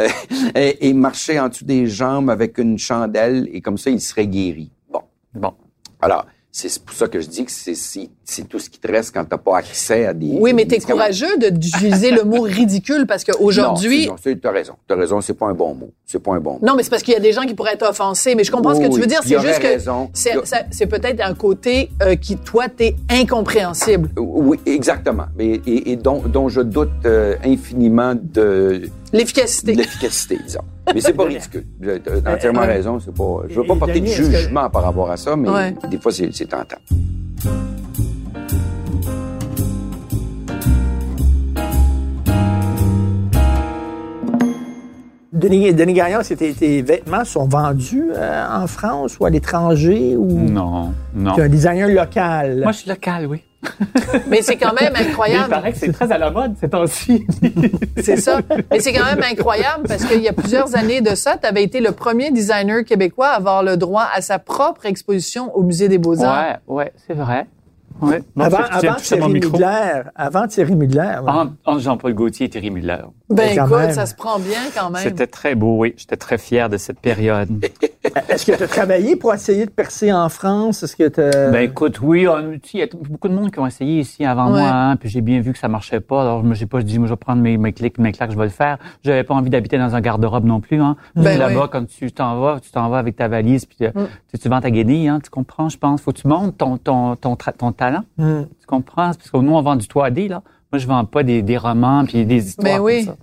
Euh, 0.00 0.08
euh, 0.08 0.08
et, 0.54 0.88
et 0.88 0.94
marcher 0.94 1.38
en 1.38 1.48
dessous 1.48 1.66
des 1.66 1.86
jambes 1.86 2.30
avec 2.30 2.56
une 2.58 2.78
chandelle 2.78 3.48
et 3.52 3.60
comme 3.60 3.76
ça, 3.78 3.90
il 3.90 4.00
serait 4.00 4.26
guéri. 4.26 4.70
Bon. 4.90 5.02
Bon. 5.34 5.52
Alors, 6.00 6.24
c'est 6.66 6.82
pour 6.82 6.96
ça 6.96 7.06
que 7.06 7.20
je 7.20 7.28
dis 7.28 7.44
que 7.44 7.52
c'est 7.52 8.48
tout 8.48 8.58
ce 8.58 8.68
qui 8.68 8.78
te 8.80 8.90
reste 8.90 9.14
quand 9.14 9.24
t'as 9.24 9.38
pas 9.38 9.58
accès 9.58 10.06
à 10.06 10.12
des. 10.12 10.36
Oui, 10.40 10.52
mais 10.52 10.66
t'es 10.66 10.80
courageux 10.80 11.36
de- 11.38 11.50
d'utiliser 11.50 12.10
le 12.10 12.24
mot 12.24 12.42
ridicule 12.42 13.06
parce 13.06 13.22
qu'aujourd'hui. 13.24 14.06
Non, 14.08 14.16
t'as 14.42 14.50
raison. 14.50 14.74
T'as 14.86 14.96
raison, 14.96 15.20
c'est 15.20 15.34
pas 15.34 15.46
un 15.46 15.54
bon 15.54 15.74
mot. 15.74 15.90
C'est 16.04 16.18
pas 16.22 16.32
un 16.32 16.40
bon 16.40 16.54
mot. 16.54 16.58
Non, 16.62 16.74
mais 16.74 16.82
c'est 16.82 16.90
parce 16.90 17.02
qu'il 17.02 17.14
y 17.14 17.16
a 17.16 17.20
des 17.20 17.32
gens 17.32 17.42
qui 17.42 17.54
pourraient 17.54 17.74
être 17.74 17.88
offensés. 17.88 18.34
Mais 18.34 18.42
je 18.44 18.50
comprends 18.50 18.74
ce 18.74 18.80
que 18.80 18.92
tu 18.92 19.00
veux 19.00 19.06
dire. 19.06 19.20
C'est 19.24 19.38
juste 19.40 19.60
que 19.60 19.66
raison. 19.66 20.10
ça- 20.14 20.64
c'est 20.70 20.86
peut-être 20.86 21.20
un 21.20 21.34
côté 21.34 21.90
euh, 22.02 22.16
qui, 22.16 22.36
toi, 22.36 22.68
t'es 22.68 22.96
incompréhensible. 23.10 24.10
Oui, 24.18 24.58
exactement. 24.66 25.26
Et, 25.38 25.60
et- 25.66 25.92
et 25.92 25.96
dont, 25.96 26.20
dont 26.26 26.48
je 26.48 26.60
doute 26.60 26.90
euh, 27.04 27.36
infiniment 27.44 28.14
de, 28.20 28.88
L'efficacité. 29.12 29.74
l'efficacité, 29.74 30.38
disons. 30.44 30.60
Mais 30.94 31.00
c'est 31.00 31.12
pas 31.12 31.24
ridicule. 31.24 31.64
Tu 31.82 31.90
as 31.90 32.32
entièrement 32.34 32.60
Euh, 32.60 32.64
euh, 32.64 32.66
raison. 32.72 33.00
C'est 33.00 33.14
pas, 33.14 33.42
je 33.48 33.54
veux 33.60 33.66
pas 33.66 33.74
et 33.74 33.78
porter 33.78 34.00
de 34.00 34.06
jugement 34.06 34.68
par 34.70 34.82
rapport 34.82 35.10
à 35.10 35.16
ça, 35.16 35.36
mais 35.36 35.48
Ouais. 35.48 35.74
des 35.90 35.98
fois, 35.98 36.12
c'est 36.12 36.30
c'est 36.34 36.46
tentant. 36.46 36.76
Denis, 45.32 45.72
Denis 45.74 45.92
Gagnon, 45.92 46.20
c'était- 46.22 46.52
tes 46.52 46.82
vêtements 46.82 47.24
sont 47.24 47.46
vendus 47.46 48.10
euh, 48.16 48.44
en 48.50 48.66
France 48.66 49.18
ou 49.20 49.26
à 49.26 49.30
l'étranger 49.30 50.16
ou 50.16 50.26
Non, 50.26 50.92
non. 51.14 51.34
tu 51.34 51.40
es 51.40 51.44
un 51.44 51.48
designer 51.48 51.88
local? 51.88 52.60
Moi, 52.62 52.72
je 52.72 52.78
suis 52.78 52.88
local, 52.90 53.26
oui. 53.26 53.42
Mais 54.28 54.42
c'est 54.42 54.56
quand 54.56 54.72
même 54.80 54.92
Mais 54.94 55.00
il 55.04 55.08
incroyable. 55.08 55.50
paraît 55.50 55.72
que 55.72 55.78
c'est 55.78 55.92
très 55.92 56.10
à 56.12 56.18
la 56.18 56.30
mode 56.30 56.54
ces 56.60 56.68
temps-ci. 56.68 57.26
C'est 58.00 58.16
ça. 58.16 58.40
Mais 58.70 58.78
c'est 58.78 58.92
quand 58.92 59.04
même 59.04 59.22
incroyable 59.28 59.84
parce 59.88 60.04
qu'il 60.04 60.20
y 60.22 60.28
a 60.28 60.32
plusieurs 60.32 60.76
années 60.76 61.00
de 61.00 61.14
ça, 61.16 61.36
tu 61.36 61.46
avais 61.46 61.64
été 61.64 61.80
le 61.80 61.90
premier 61.92 62.30
designer 62.30 62.84
québécois 62.84 63.28
à 63.28 63.36
avoir 63.36 63.62
le 63.64 63.76
droit 63.76 64.06
à 64.14 64.20
sa 64.20 64.38
propre 64.38 64.86
exposition 64.86 65.54
au 65.56 65.62
Musée 65.64 65.88
des 65.88 65.98
Beaux-Arts. 65.98 66.58
ouais, 66.68 66.74
ouais, 66.84 66.92
c'est 67.06 67.14
vrai. 67.14 67.46
Ouais. 68.00 68.22
Avant 68.38 68.58
avant 68.70 68.94
Thierry. 68.94 69.32
Mugler, 69.32 70.02
avant 70.14 70.46
Thierry 70.46 70.76
Mugler. 70.76 71.16
ouais. 71.24 71.30
En, 71.32 71.48
en 71.64 71.78
Jean-Paul 71.80 72.14
Gaultier 72.14 72.46
et 72.46 72.48
Thierry 72.48 72.70
Miller. 72.70 73.10
Ben 73.30 73.50
écoute, 73.58 73.76
même. 73.78 73.92
ça 73.92 74.06
se 74.06 74.14
prend 74.14 74.38
bien 74.38 74.58
quand 74.74 74.88
même. 74.90 75.02
C'était 75.02 75.26
très 75.26 75.54
beau, 75.54 75.76
oui. 75.78 75.94
J'étais 75.98 76.16
très 76.16 76.38
fier 76.38 76.68
de 76.70 76.76
cette 76.78 76.98
période. 77.00 77.48
Est-ce 78.28 78.46
que 78.46 78.56
tu 78.56 78.62
as 78.62 78.68
travaillé 78.68 79.16
pour 79.16 79.34
essayer 79.34 79.66
de 79.66 79.70
percer 79.70 80.10
en 80.12 80.30
France? 80.30 80.82
Est-ce 80.82 80.96
que 80.96 81.08
t'as- 81.08 81.50
Ben 81.50 81.60
écoute, 81.62 82.00
oui, 82.00 82.26
il 82.72 82.80
y 82.80 82.82
a 82.82 82.86
beaucoup 83.08 83.28
de 83.28 83.34
monde 83.34 83.50
qui 83.50 83.58
ont 83.58 83.66
essayé 83.66 84.00
ici 84.00 84.24
avant 84.24 84.46
Ouais. 84.52 84.60
moi, 84.60 84.70
hein, 84.70 84.96
puis 84.96 85.10
j'ai 85.10 85.20
bien 85.20 85.40
vu 85.40 85.52
que 85.52 85.58
ça 85.58 85.68
marchait 85.68 86.00
pas. 86.00 86.22
Alors 86.22 86.42
je 86.42 86.48
me 86.48 86.54
j'ai 86.54 86.64
pas 86.64 86.80
dit, 86.80 86.98
moi 86.98 87.06
je 87.06 87.12
vais 87.12 87.16
prendre 87.18 87.42
mes, 87.42 87.58
mes 87.58 87.72
clics, 87.74 87.98
mes 87.98 88.12
claques, 88.12 88.30
je 88.32 88.38
vais 88.38 88.44
le 88.44 88.50
faire. 88.50 88.78
J'avais 89.04 89.24
pas 89.24 89.34
envie 89.34 89.50
d'habiter 89.50 89.76
dans 89.76 89.94
un 89.94 90.00
garde-robe 90.00 90.44
non 90.44 90.60
plus. 90.60 90.80
Hein. 90.80 90.96
Ben 91.14 91.38
Là-bas, 91.38 91.64
oui. 91.64 91.68
quand 91.70 91.86
tu 91.86 92.10
t'en 92.10 92.40
vas, 92.40 92.60
tu 92.60 92.70
t'en 92.70 92.88
vas 92.88 92.98
avec 92.98 93.16
ta 93.16 93.28
valise, 93.28 93.66
puis 93.66 93.78
euh, 93.86 93.90
tu, 94.32 94.38
tu 94.40 94.48
vends 94.48 94.60
ta 94.62 94.70
guenille, 94.70 95.06
hein, 95.08 95.20
tu 95.22 95.28
comprends, 95.28 95.68
je 95.68 95.76
pense. 95.76 96.00
Faut 96.00 96.12
que 96.12 96.18
tu 96.20 96.28
montes 96.28 96.56
ton 96.56 96.78
ton 96.78 97.14
ton, 97.14 97.34
tra- 97.34 97.52
ton 97.56 97.72
talent. 97.72 98.04
Hmm. 98.16 98.44
Tu 98.58 98.66
comprends? 98.66 99.12
Parce 99.12 99.30
que 99.30 99.36
nous 99.36 99.52
on 99.54 99.60
vend 99.60 99.76
du 99.76 99.86
3D 99.86 100.28
là. 100.28 100.42
Moi 100.72 100.78
je 100.78 100.86
vends 100.86 101.04
pas 101.04 101.22
des, 101.22 101.42
des 101.42 101.56
romans 101.56 102.04
puis 102.04 102.24
des 102.26 102.48
histoires 102.48 102.76
Ben 102.76 102.80
oui. 102.82 103.06
comme 103.06 103.14
ça. 103.14 103.20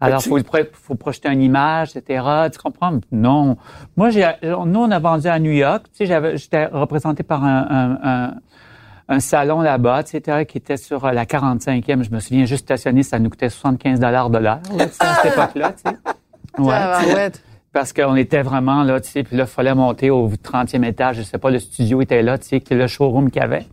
Alors, 0.00 0.22
tu- 0.22 0.28
faut, 0.28 0.38
faut 0.74 0.94
projeter 0.94 1.28
une 1.28 1.42
image, 1.42 1.96
etc. 1.96 2.24
Tu 2.52 2.58
comprends? 2.60 3.00
Non. 3.10 3.56
Moi, 3.96 4.10
j'ai, 4.10 4.30
nous, 4.44 4.54
on 4.78 4.90
a 4.92 4.98
vendu 5.00 5.26
à 5.26 5.40
New 5.40 5.50
York. 5.50 5.86
Tu 5.90 5.96
sais, 5.96 6.06
j'avais, 6.06 6.36
j'étais 6.36 6.66
représenté 6.66 7.24
par 7.24 7.42
un, 7.44 7.66
un, 7.68 7.98
un, 8.08 8.34
un 9.08 9.18
salon 9.18 9.60
là-bas, 9.60 10.02
etc., 10.02 10.44
qui 10.46 10.58
était 10.58 10.76
sur 10.76 11.04
euh, 11.04 11.10
la 11.10 11.24
45e. 11.24 12.04
Je 12.04 12.10
me 12.14 12.20
souviens, 12.20 12.44
juste 12.44 12.62
stationner, 12.66 13.02
ça 13.02 13.18
nous 13.18 13.28
coûtait 13.28 13.48
75 13.48 13.98
dollars 13.98 14.30
de 14.30 14.38
l'heure, 14.38 14.60
à 14.78 14.86
cette 14.86 15.32
époque-là, 15.32 15.72
tu 15.72 15.90
sais. 15.90 15.96
Ouais. 16.62 16.68
Tabarouette. 16.70 17.42
Parce 17.72 17.92
qu'on 17.92 18.14
était 18.14 18.42
vraiment 18.42 18.84
là, 18.84 19.00
tu 19.00 19.10
sais, 19.10 19.24
puis 19.24 19.36
là, 19.36 19.44
il 19.44 19.48
fallait 19.50 19.74
monter 19.74 20.10
au 20.10 20.28
30e 20.28 20.84
étage. 20.84 21.16
Je 21.16 21.22
sais 21.22 21.38
pas, 21.38 21.50
le 21.50 21.58
studio 21.58 22.00
était 22.02 22.22
là, 22.22 22.38
tu 22.38 22.46
sais, 22.46 22.62
le 22.70 22.86
showroom 22.86 23.32
qu'il 23.32 23.42
y 23.42 23.44
avait. 23.44 23.66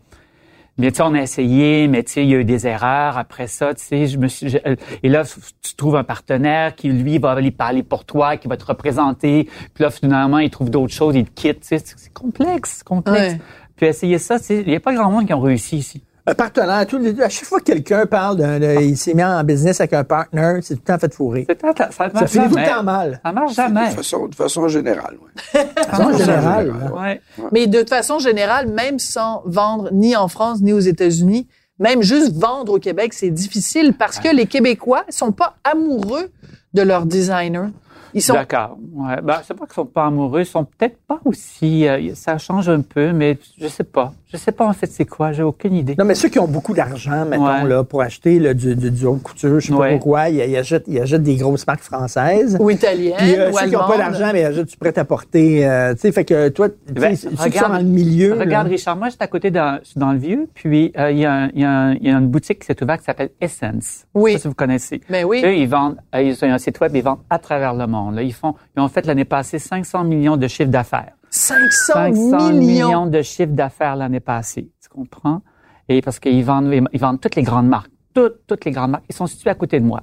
Mais 0.78 0.92
tu 0.92 0.98
sais, 0.98 1.04
on 1.04 1.14
a 1.14 1.22
essayé, 1.22 1.88
mais 1.88 2.04
tu 2.04 2.12
sais, 2.12 2.24
il 2.24 2.30
y 2.30 2.36
a 2.36 2.38
eu 2.40 2.44
des 2.44 2.68
erreurs. 2.68 3.18
Après 3.18 3.48
ça, 3.48 3.74
tu 3.74 3.82
sais, 3.84 4.08
je 4.08 4.18
me 4.18 4.28
suis... 4.28 4.50
je- 4.50 4.58
et 5.04 5.08
là, 5.10 5.24
tu 5.62 5.76
trouves 5.76 5.96
un 5.96 6.04
partenaire 6.04 6.76
qui, 6.76 6.90
lui, 6.90 7.18
va 7.18 7.32
aller 7.32 7.52
parler 7.52 7.82
pour 7.82 8.04
toi, 8.04 8.36
qui 8.36 8.48
va 8.50 8.58
te 8.58 8.66
représenter. 8.66 9.48
Puis 9.74 9.84
là, 9.84 9.90
finalement, 9.90 10.40
il 10.40 10.50
trouve 10.50 10.70
d'autres 10.70 10.94
choses, 10.94 11.16
il 11.16 11.26
te 11.26 11.32
quitte. 11.32 11.62
Tu 11.62 11.68
sais, 11.68 11.78
c'est 11.80 11.98
c'est 11.98 12.14
complexe, 12.14 12.84
complexe. 12.84 13.34
Ouais. 13.36 13.42
Puis 13.78 13.86
essayer 13.88 14.20
ça, 14.20 14.38
tu 14.40 14.46
sais, 14.46 14.62
il 14.62 14.68
n'y 14.68 14.76
a 14.76 14.80
pas 14.82 14.94
grand 14.94 15.10
monde 15.12 15.26
qui 15.28 15.34
ont 15.34 15.40
réussi 15.42 15.78
ici. 15.78 16.04
Un 16.28 16.34
partenaire, 16.34 16.88
tous 16.88 16.98
les, 16.98 17.22
à 17.22 17.30
chaque 17.30 17.46
fois 17.46 17.60
que 17.60 17.66
quelqu'un 17.66 18.06
parle 18.08 18.38
d'un, 18.38 18.60
de- 18.60 18.82
il 18.82 18.98
s'est 18.98 19.14
mis 19.14 19.24
en 19.24 19.44
business 19.44 19.80
avec 19.80 19.94
un 19.94 20.04
partner, 20.04 20.60
c'est 20.64 20.74
tout 20.76 20.82
le 20.88 20.94
temps 20.94 21.00
fait 21.00 21.14
fourrer. 21.14 21.46
C'est- 21.48 21.62
Ça, 21.62 21.74
ça, 21.76 21.92
Ça 21.92 22.10
marche 22.14 22.32
finit 22.32 22.44
tout 22.46 22.56
le 22.56 22.62
jamais. 22.62 22.70
temps 22.70 22.84
mal. 22.84 23.20
Ça 23.24 23.32
marche 23.32 23.52
De 23.52 23.56
jamais. 23.56 23.90
façon, 23.92 24.28
de 24.28 24.36
façon 24.36 24.68
générale, 24.68 25.18
ouais. 25.24 25.62
En 25.94 26.12
général. 26.18 26.66
général, 26.66 26.94
Ouais. 27.00 27.22
Mais 27.52 27.68
de 27.68 27.80
toute 27.80 27.90
façon 27.90 28.18
générale, 28.18 28.68
même 28.72 28.98
sans 28.98 29.44
vendre 29.46 29.90
ni 29.92 30.16
en 30.16 30.28
France 30.28 30.62
ni 30.62 30.74
aux 30.74 30.80
États-Unis, 30.80 31.48
même 31.78 32.02
juste 32.02 32.34
vendre 32.36 32.74
au 32.74 32.80
Québec, 32.80 33.14
c'est 33.14 33.30
difficile 33.30 33.94
parce 33.94 34.18
que 34.20 34.34
les 34.36 34.48
Québécois 34.48 35.04
sont 35.10 35.32
pas 35.32 35.56
amoureux 35.64 36.32
de 36.74 36.82
leur 36.82 37.06
designer. 37.06 37.70
Ils 38.14 38.22
sont 38.22 38.34
D'accord. 38.34 38.78
Ouais. 38.94 39.22
Ben, 39.22 39.42
c'est 39.46 39.54
pas 39.54 39.66
qu'ils 39.66 39.74
sont 39.76 39.86
pas 39.86 40.06
amoureux, 40.06 40.40
ils 40.40 40.46
sont 40.46 40.64
peut-être 40.64 40.98
pas 41.06 41.20
aussi. 41.26 41.86
euh, 41.86 42.16
ça 42.16 42.38
change 42.38 42.70
un 42.70 42.80
peu, 42.80 43.12
mais 43.12 43.38
je 43.60 43.68
sais 43.68 43.84
pas. 43.84 44.14
Je 44.36 44.42
sais 44.42 44.52
pas 44.52 44.66
en 44.68 44.74
fait 44.74 44.88
c'est 44.88 45.06
quoi? 45.06 45.32
J'ai 45.32 45.44
aucune 45.44 45.74
idée. 45.76 45.96
Non, 45.98 46.04
mais 46.04 46.14
ceux 46.16 46.28
qui 46.28 46.40
ont 46.40 46.48
beaucoup 46.48 46.74
d'argent, 46.74 47.26
mettons, 47.26 47.46
Ouais. 47.46 47.64
là, 47.70 47.84
pour 47.86 48.02
acheter 48.02 48.38
là, 48.40 48.54
du, 48.54 48.76
du, 48.76 48.92
du 48.92 49.06
haute 49.06 49.24
couture, 49.24 49.60
je 49.62 49.68
sais 49.68 49.72
pas 49.74 49.80
Ouais. 49.80 49.92
pourquoi, 49.94 50.30
ils, 50.30 50.38
ils 50.50 50.58
achètent, 50.58 50.84
ils 50.88 51.00
achètent 51.00 51.24
des 51.24 51.36
grosses 51.38 51.66
marques 51.66 51.84
françaises. 51.84 52.58
ou 52.60 52.70
italiennes 52.70 53.14
Puis 53.18 53.36
euh, 53.36 53.52
ou 53.52 53.58
ceux 53.58 53.66
qui 53.68 53.72
n'ont 53.72 53.88
pas 53.88 53.98
d'argent, 53.98 54.30
mais 54.34 54.42
ils 54.42 54.46
achètent 54.46 54.68
du 54.70 54.78
prêt-à-porter. 54.78 55.66
Euh, 55.66 55.94
tu 55.94 56.02
sais, 56.02 56.12
fait 56.12 56.26
que 56.26 56.50
toi, 56.50 56.68
Ben, 56.92 57.16
ceux 57.16 57.30
qui 57.30 57.36
regarde- 57.36 57.66
sont 57.68 57.72
dans 57.74 57.78
le 57.80 57.84
milieu. 57.86 58.34
Regarde, 58.34 58.68
là, 58.68 58.72
Richard, 58.74 58.98
moi, 58.98 59.10
j'étais 59.10 59.24
à 59.24 59.28
côté 59.28 59.52
dans, 59.52 59.80
dans 59.96 60.12
le 60.12 60.18
vieux, 60.20 60.48
puis 60.54 60.92
euh, 60.98 61.12
il 61.12 61.20
y, 61.20 61.26
a 61.26 61.48
il 61.54 61.62
y, 61.62 61.66
a 61.66 61.94
il 61.94 62.06
y 62.08 62.12
a 62.12 62.18
une 62.18 62.28
boutique 62.28 62.60
qui 62.60 62.66
s'est 62.66 62.84
ouverte 62.84 63.00
qui 63.00 63.06
s'appelle 63.06 63.30
Essence. 63.40 64.06
Oui. 64.14 64.32
Je 64.34 64.38
sais 64.38 64.40
pas 64.40 64.42
si 64.42 64.48
vous 64.50 64.54
connaissez. 64.56 65.02
Mais 65.10 65.24
oui. 65.24 65.42
Eux, 65.46 65.56
ils 65.56 65.68
vendent, 65.70 65.98
euh, 66.14 66.22
ils 66.22 66.34
ont 66.44 66.52
un 66.52 66.58
site 66.58 66.80
web, 66.82 66.96
ils 66.96 67.04
vendent 67.04 67.20
à 67.30 67.40
travers 67.40 67.74
le 67.74 67.88
monde. 67.88 68.16
Là. 68.16 68.22
Ils 68.24 68.34
font, 68.34 68.56
ils 68.76 68.82
ont 68.82 68.88
fait 68.88 69.06
l'année 69.06 69.26
passée 69.26 69.60
500 69.60 70.04
millions 70.04 70.38
de 70.38 70.48
chiffres 70.48 70.70
d'affaires. 70.72 71.14
500, 71.36 71.94
500 71.94 72.50
millions. 72.50 72.60
millions 72.60 73.06
de 73.08 73.22
chiffres 73.22 73.54
d'affaires 73.54 73.96
l'année 73.96 74.20
passée. 74.20 74.72
Tu 74.82 74.90
comprends? 74.90 75.42
Et 75.90 76.02
parce 76.02 76.20
qu'ils 76.20 76.44
vendent, 76.44 76.74
ils 76.92 77.00
vendent 77.00 77.20
toutes 77.20 77.36
les 77.36 77.44
grandes 77.44 77.68
marques. 77.68 77.92
Toutes, 78.14 78.48
toutes 78.48 78.66
les 78.66 78.72
grandes 78.72 78.92
marques. 78.92 79.06
Ils 79.10 79.16
sont 79.16 79.28
situés 79.28 79.50
à 79.50 79.56
côté 79.56 79.80
de 79.80 79.86
moi. 79.86 80.02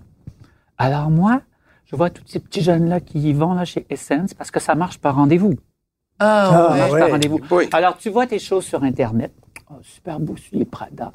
Alors 0.76 1.10
moi, 1.10 1.40
je 1.86 1.96
vois 1.96 2.10
tous 2.10 2.22
ces 2.26 2.38
petits 2.38 2.62
jeunes-là 2.62 3.00
qui 3.00 3.18
y 3.18 3.32
vont 3.32 3.54
là 3.54 3.64
chez 3.64 3.86
Essence 3.88 4.34
parce 4.34 4.50
que 4.50 4.60
ça 4.60 4.74
marche 4.74 4.98
par 4.98 5.16
rendez-vous. 5.16 5.54
Ah, 6.18 6.70
ouais. 6.70 6.78
marche 6.78 6.92
ouais. 6.92 7.00
par 7.00 7.10
rendez-vous. 7.10 7.40
Oui. 7.50 7.68
Alors, 7.72 7.96
tu 7.96 8.10
vois 8.10 8.26
tes 8.26 8.38
choses 8.38 8.64
sur 8.64 8.84
Internet. 8.84 9.32
Oh, 9.70 9.78
super 9.82 10.20
beau, 10.20 10.34
les 10.52 10.66
Prada. 10.66 11.12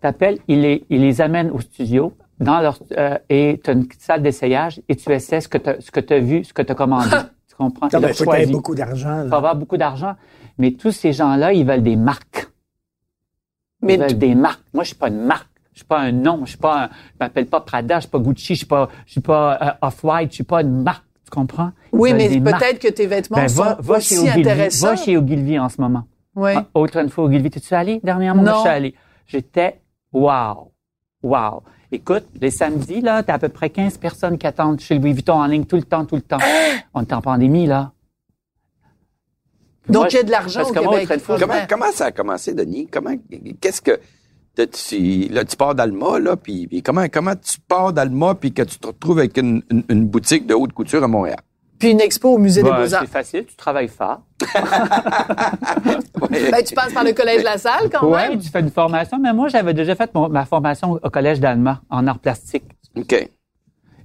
T'appelles, 0.00 0.38
il 0.48 0.62
les, 0.62 0.84
il 0.88 1.02
les 1.02 1.20
amène 1.20 1.50
au 1.50 1.60
studio 1.60 2.14
dans 2.40 2.60
leur, 2.60 2.78
euh, 2.96 3.18
et 3.28 3.60
tu 3.62 3.70
as 3.70 3.74
une 3.74 3.86
petite 3.86 4.02
salle 4.02 4.22
d'essayage 4.22 4.80
et 4.88 4.96
tu 4.96 5.12
essaies 5.12 5.42
ce 5.42 5.48
que 5.48 5.58
tu 6.00 6.12
as 6.14 6.18
vu, 6.18 6.42
ce 6.42 6.54
que 6.54 6.62
tu 6.62 6.72
as 6.72 6.74
commandé. 6.74 7.08
tu 7.52 7.56
comprends? 7.56 7.88
non, 7.92 7.98
Il 8.00 8.14
faut 8.14 8.24
t'aies 8.24 8.24
choisi. 8.24 8.52
beaucoup 8.52 8.74
d'argent. 8.74 9.22
Il 9.24 9.28
faut 9.28 9.34
avoir 9.34 9.56
beaucoup 9.56 9.76
d'argent. 9.76 10.14
Mais 10.58 10.72
tous 10.72 10.90
ces 10.92 11.12
gens-là, 11.12 11.52
ils 11.52 11.66
veulent 11.66 11.82
des 11.82 11.96
marques. 11.96 12.48
Ils 13.82 13.86
Mais 13.86 13.96
veulent 13.96 14.06
tu- 14.08 14.14
des 14.14 14.34
marques. 14.34 14.62
Moi, 14.72 14.84
je 14.84 14.88
suis 14.88 14.96
pas 14.96 15.08
une 15.08 15.24
marque. 15.24 15.48
Je 15.72 15.78
suis 15.80 15.86
pas 15.86 16.00
un 16.00 16.12
nom. 16.12 16.40
Je 16.44 16.50
suis 16.50 16.58
pas, 16.58 16.84
un- 16.84 16.88
je 16.88 17.16
m'appelle 17.20 17.46
pas 17.46 17.60
Prada. 17.60 17.96
Je 17.96 18.00
suis 18.02 18.10
pas 18.10 18.18
Gucci. 18.18 18.54
Je 18.54 18.58
suis 18.58 18.66
pas, 18.66 18.88
je 19.06 19.12
suis 19.12 19.20
pas 19.20 19.58
euh, 19.82 19.86
Off-White. 19.86 20.30
Je 20.30 20.34
suis 20.36 20.44
pas 20.44 20.62
une 20.62 20.82
marque. 20.82 21.04
Tu 21.24 21.30
comprends? 21.30 21.72
Oui, 21.92 22.12
mais 22.14 22.28
peut-être 22.40 22.78
que 22.78 22.88
tes 22.88 23.06
vêtements 23.06 23.38
Ben, 23.38 23.48
sont 23.48 23.62
va, 23.62 23.78
va 23.80 24.00
chez 24.00 24.18
aussi 24.18 24.28
Ogilvy. 24.28 24.40
intéressants. 24.40 24.86
Va 24.88 24.96
chez 24.96 25.16
Ogilvy 25.16 25.58
en 25.58 25.68
ce 25.68 25.80
moment. 25.80 26.04
Ouais. 26.34 26.54
Ah, 26.56 26.66
Autre 26.74 26.96
une 26.98 27.08
fois, 27.10 27.24
Ogilvy, 27.24 27.50
t'es-tu 27.50 27.74
allé? 27.74 28.00
Dernièrement? 28.02 28.42
Moi, 28.42 28.50
Non. 28.50 28.56
je 28.58 28.60
suis 28.62 28.70
allé. 28.70 28.94
J'étais, 29.26 29.80
wow, 30.12 30.72
wow. 31.22 31.62
Écoute, 31.94 32.24
les 32.40 32.50
samedis, 32.50 33.02
là, 33.02 33.22
t'as 33.22 33.34
à 33.34 33.38
peu 33.38 33.50
près 33.50 33.68
15 33.68 33.98
personnes 33.98 34.38
qui 34.38 34.46
attendent 34.46 34.80
chez 34.80 34.98
Louis 34.98 35.12
Vuitton 35.12 35.34
en 35.34 35.46
ligne 35.46 35.66
tout 35.66 35.76
le 35.76 35.82
temps, 35.82 36.06
tout 36.06 36.16
le 36.16 36.22
temps. 36.22 36.38
On 36.94 37.02
est 37.02 37.12
en 37.12 37.20
pandémie, 37.20 37.66
là. 37.66 37.92
Donc, 39.90 40.10
il 40.12 40.16
y 40.16 40.18
a 40.18 40.22
de 40.22 40.30
l'argent 40.30 40.62
au 40.62 40.82
moi, 40.82 41.00
Comment, 41.68 41.92
ça 41.92 42.06
a 42.06 42.12
commencé, 42.12 42.54
Denis? 42.54 42.88
Comment, 42.90 43.14
qu'est-ce 43.60 43.82
que, 43.82 44.00
tu, 44.56 45.28
là, 45.28 45.44
tu 45.44 45.56
pars 45.56 45.74
d'Alma, 45.74 46.18
là, 46.18 46.36
puis, 46.36 46.66
puis 46.66 46.82
comment, 46.82 47.06
comment 47.12 47.36
tu 47.36 47.60
pars 47.60 47.92
d'Alma, 47.92 48.36
puis 48.36 48.54
que 48.54 48.62
tu 48.62 48.78
te 48.78 48.86
retrouves 48.86 49.18
avec 49.18 49.36
une, 49.36 49.62
une, 49.70 49.84
une 49.90 50.06
boutique 50.06 50.46
de 50.46 50.54
haute 50.54 50.72
couture 50.72 51.04
à 51.04 51.08
Montréal? 51.08 51.40
Puis 51.82 51.90
une 51.90 52.00
expo 52.00 52.28
au 52.34 52.38
Musée 52.38 52.62
des 52.62 52.70
Beaux-Arts. 52.70 53.00
c'est 53.02 53.10
facile, 53.10 53.44
tu 53.44 53.56
travailles 53.56 53.88
fort. 53.88 54.20
Ouais. 56.30 56.50
Ben, 56.50 56.64
tu 56.64 56.74
passes 56.74 56.92
par 56.92 57.04
le 57.04 57.12
Collège 57.12 57.42
La 57.42 57.58
Salle 57.58 57.90
quand 57.90 58.06
Ouais, 58.06 58.28
même. 58.30 58.38
tu 58.38 58.48
fais 58.48 58.60
une 58.60 58.70
formation, 58.70 59.18
mais 59.18 59.32
moi, 59.32 59.48
j'avais 59.48 59.74
déjà 59.74 59.94
fait 59.96 60.14
mon- 60.14 60.28
ma 60.28 60.44
formation 60.44 60.92
au 61.02 61.10
Collège 61.10 61.40
d'Alma 61.40 61.82
en 61.90 62.06
art 62.06 62.18
plastique. 62.20 62.64
OK. 62.96 63.28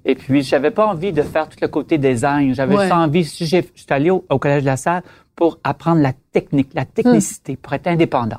Et 0.04 0.14
puis, 0.14 0.42
j'avais 0.42 0.70
pas 0.70 0.86
envie 0.86 1.12
de 1.12 1.22
faire 1.22 1.48
tout 1.48 1.56
le 1.62 1.68
côté 1.68 1.96
design. 1.98 2.54
J'avais 2.54 2.74
Ouais. 2.74 2.82
juste 2.82 2.92
envie, 2.94 3.24
si 3.24 3.46
j'ai- 3.46 3.62
je 3.74 3.80
suis 3.82 3.86
allé 3.92 4.10
au, 4.10 4.24
au 4.28 4.38
Collège 4.38 4.62
de 4.62 4.66
la 4.66 4.76
Salle 4.76 5.02
pour 5.36 5.58
apprendre 5.64 6.00
la 6.02 6.12
technique, 6.32 6.70
la 6.74 6.84
technicité, 6.84 7.56
pour 7.56 7.72
être 7.72 7.86
indépendant. 7.86 8.38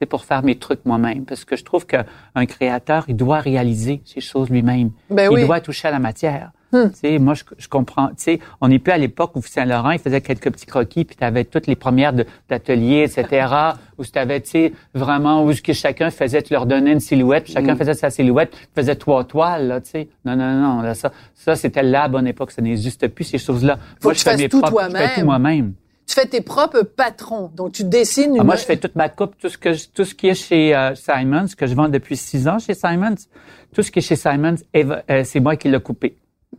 C'est 0.00 0.06
pour 0.06 0.24
faire 0.24 0.42
mes 0.42 0.56
trucs 0.56 0.84
moi-même. 0.86 1.24
Parce 1.24 1.44
que 1.44 1.56
je 1.56 1.64
trouve 1.64 1.84
qu'un 1.86 2.04
créateur, 2.46 3.04
il 3.08 3.16
doit 3.16 3.40
réaliser 3.40 4.00
ses 4.04 4.20
choses 4.20 4.48
lui-même. 4.48 4.90
Ben 5.10 5.28
il 5.30 5.34
oui. 5.34 5.44
doit 5.46 5.60
toucher 5.60 5.88
à 5.88 5.90
la 5.90 5.98
matière. 5.98 6.52
Tu 6.72 6.78
sais, 6.94 7.18
moi, 7.18 7.34
je, 7.34 7.44
je 7.56 7.66
comprends. 7.68 8.08
Tu 8.08 8.14
sais, 8.16 8.40
on 8.60 8.68
n'est 8.68 8.78
plus 8.78 8.92
à 8.92 8.98
l'époque 8.98 9.32
où 9.36 9.42
Saint-Laurent, 9.42 9.92
il 9.92 9.98
faisait 9.98 10.20
quelques 10.20 10.50
petits 10.50 10.66
croquis, 10.66 11.04
puis 11.04 11.16
tu 11.16 11.24
avais 11.24 11.44
toutes 11.44 11.66
les 11.66 11.76
premières 11.76 12.12
d'ateliers, 12.48 13.04
etc., 13.04 13.46
où 13.98 14.04
tu 14.04 14.18
avais, 14.18 14.40
tu 14.40 14.50
sais, 14.50 14.72
vraiment, 14.94 15.44
où 15.44 15.52
ce 15.52 15.62
que 15.62 15.72
chacun 15.72 16.10
faisait, 16.10 16.42
tu 16.42 16.52
leur 16.52 16.66
donnais 16.66 16.92
une 16.92 17.00
silhouette, 17.00 17.44
puis 17.44 17.52
chacun 17.54 17.74
faisait 17.76 17.94
sa 17.94 18.10
silhouette, 18.10 18.50
puis 18.50 18.66
faisait 18.74 18.96
trois 18.96 19.24
toiles, 19.24 19.66
là, 19.68 19.80
tu 19.80 19.90
sais. 19.90 20.08
Non, 20.24 20.36
non, 20.36 20.52
non, 20.54 20.82
là, 20.82 20.94
ça, 20.94 21.12
ça 21.34 21.56
c'était 21.56 21.82
la 21.82 22.08
bonne 22.08 22.26
époque. 22.26 22.50
Ça 22.52 22.60
n'existe 22.62 23.08
plus, 23.08 23.24
ces 23.24 23.38
choses-là. 23.38 23.78
Moi, 24.04 24.12
que 24.12 24.18
je 24.18 24.24
tu 24.24 24.30
fais 24.30 24.36
mes 24.36 24.48
propres, 24.60 24.66
je 24.90 24.96
fais 24.96 25.20
tout 25.20 25.24
moi-même. 25.24 25.72
Tu 26.06 26.14
fais 26.14 26.26
tes 26.26 26.40
propres 26.40 26.82
patrons. 26.82 27.50
Donc, 27.54 27.72
tu 27.72 27.84
dessines 27.84 28.34
une... 28.34 28.40
Ah, 28.40 28.44
moi, 28.44 28.56
je 28.56 28.64
fais 28.64 28.76
toute 28.78 28.96
ma 28.96 29.08
coupe, 29.10 29.36
tout 29.38 29.48
ce 29.50 29.58
que, 29.58 29.74
je- 29.74 29.88
tout 29.92 30.04
ce 30.06 30.14
qui 30.14 30.28
est 30.28 30.34
chez 30.34 30.74
euh, 30.74 30.94
Simons, 30.94 31.44
que 31.56 31.66
je 31.66 31.74
vends 31.74 31.88
depuis 31.88 32.16
six 32.16 32.48
ans 32.48 32.58
chez 32.58 32.72
Simons, 32.74 33.14
tout 33.74 33.82
ce 33.82 33.90
qui 33.90 33.98
est 33.98 34.02
chez 34.02 34.16
Simons, 34.16 34.54
euh, 34.74 35.22
c'est 35.24 35.40
moi 35.40 35.56
qui 35.56 35.68
l'ai 35.68 35.80
coupé. 35.80 36.16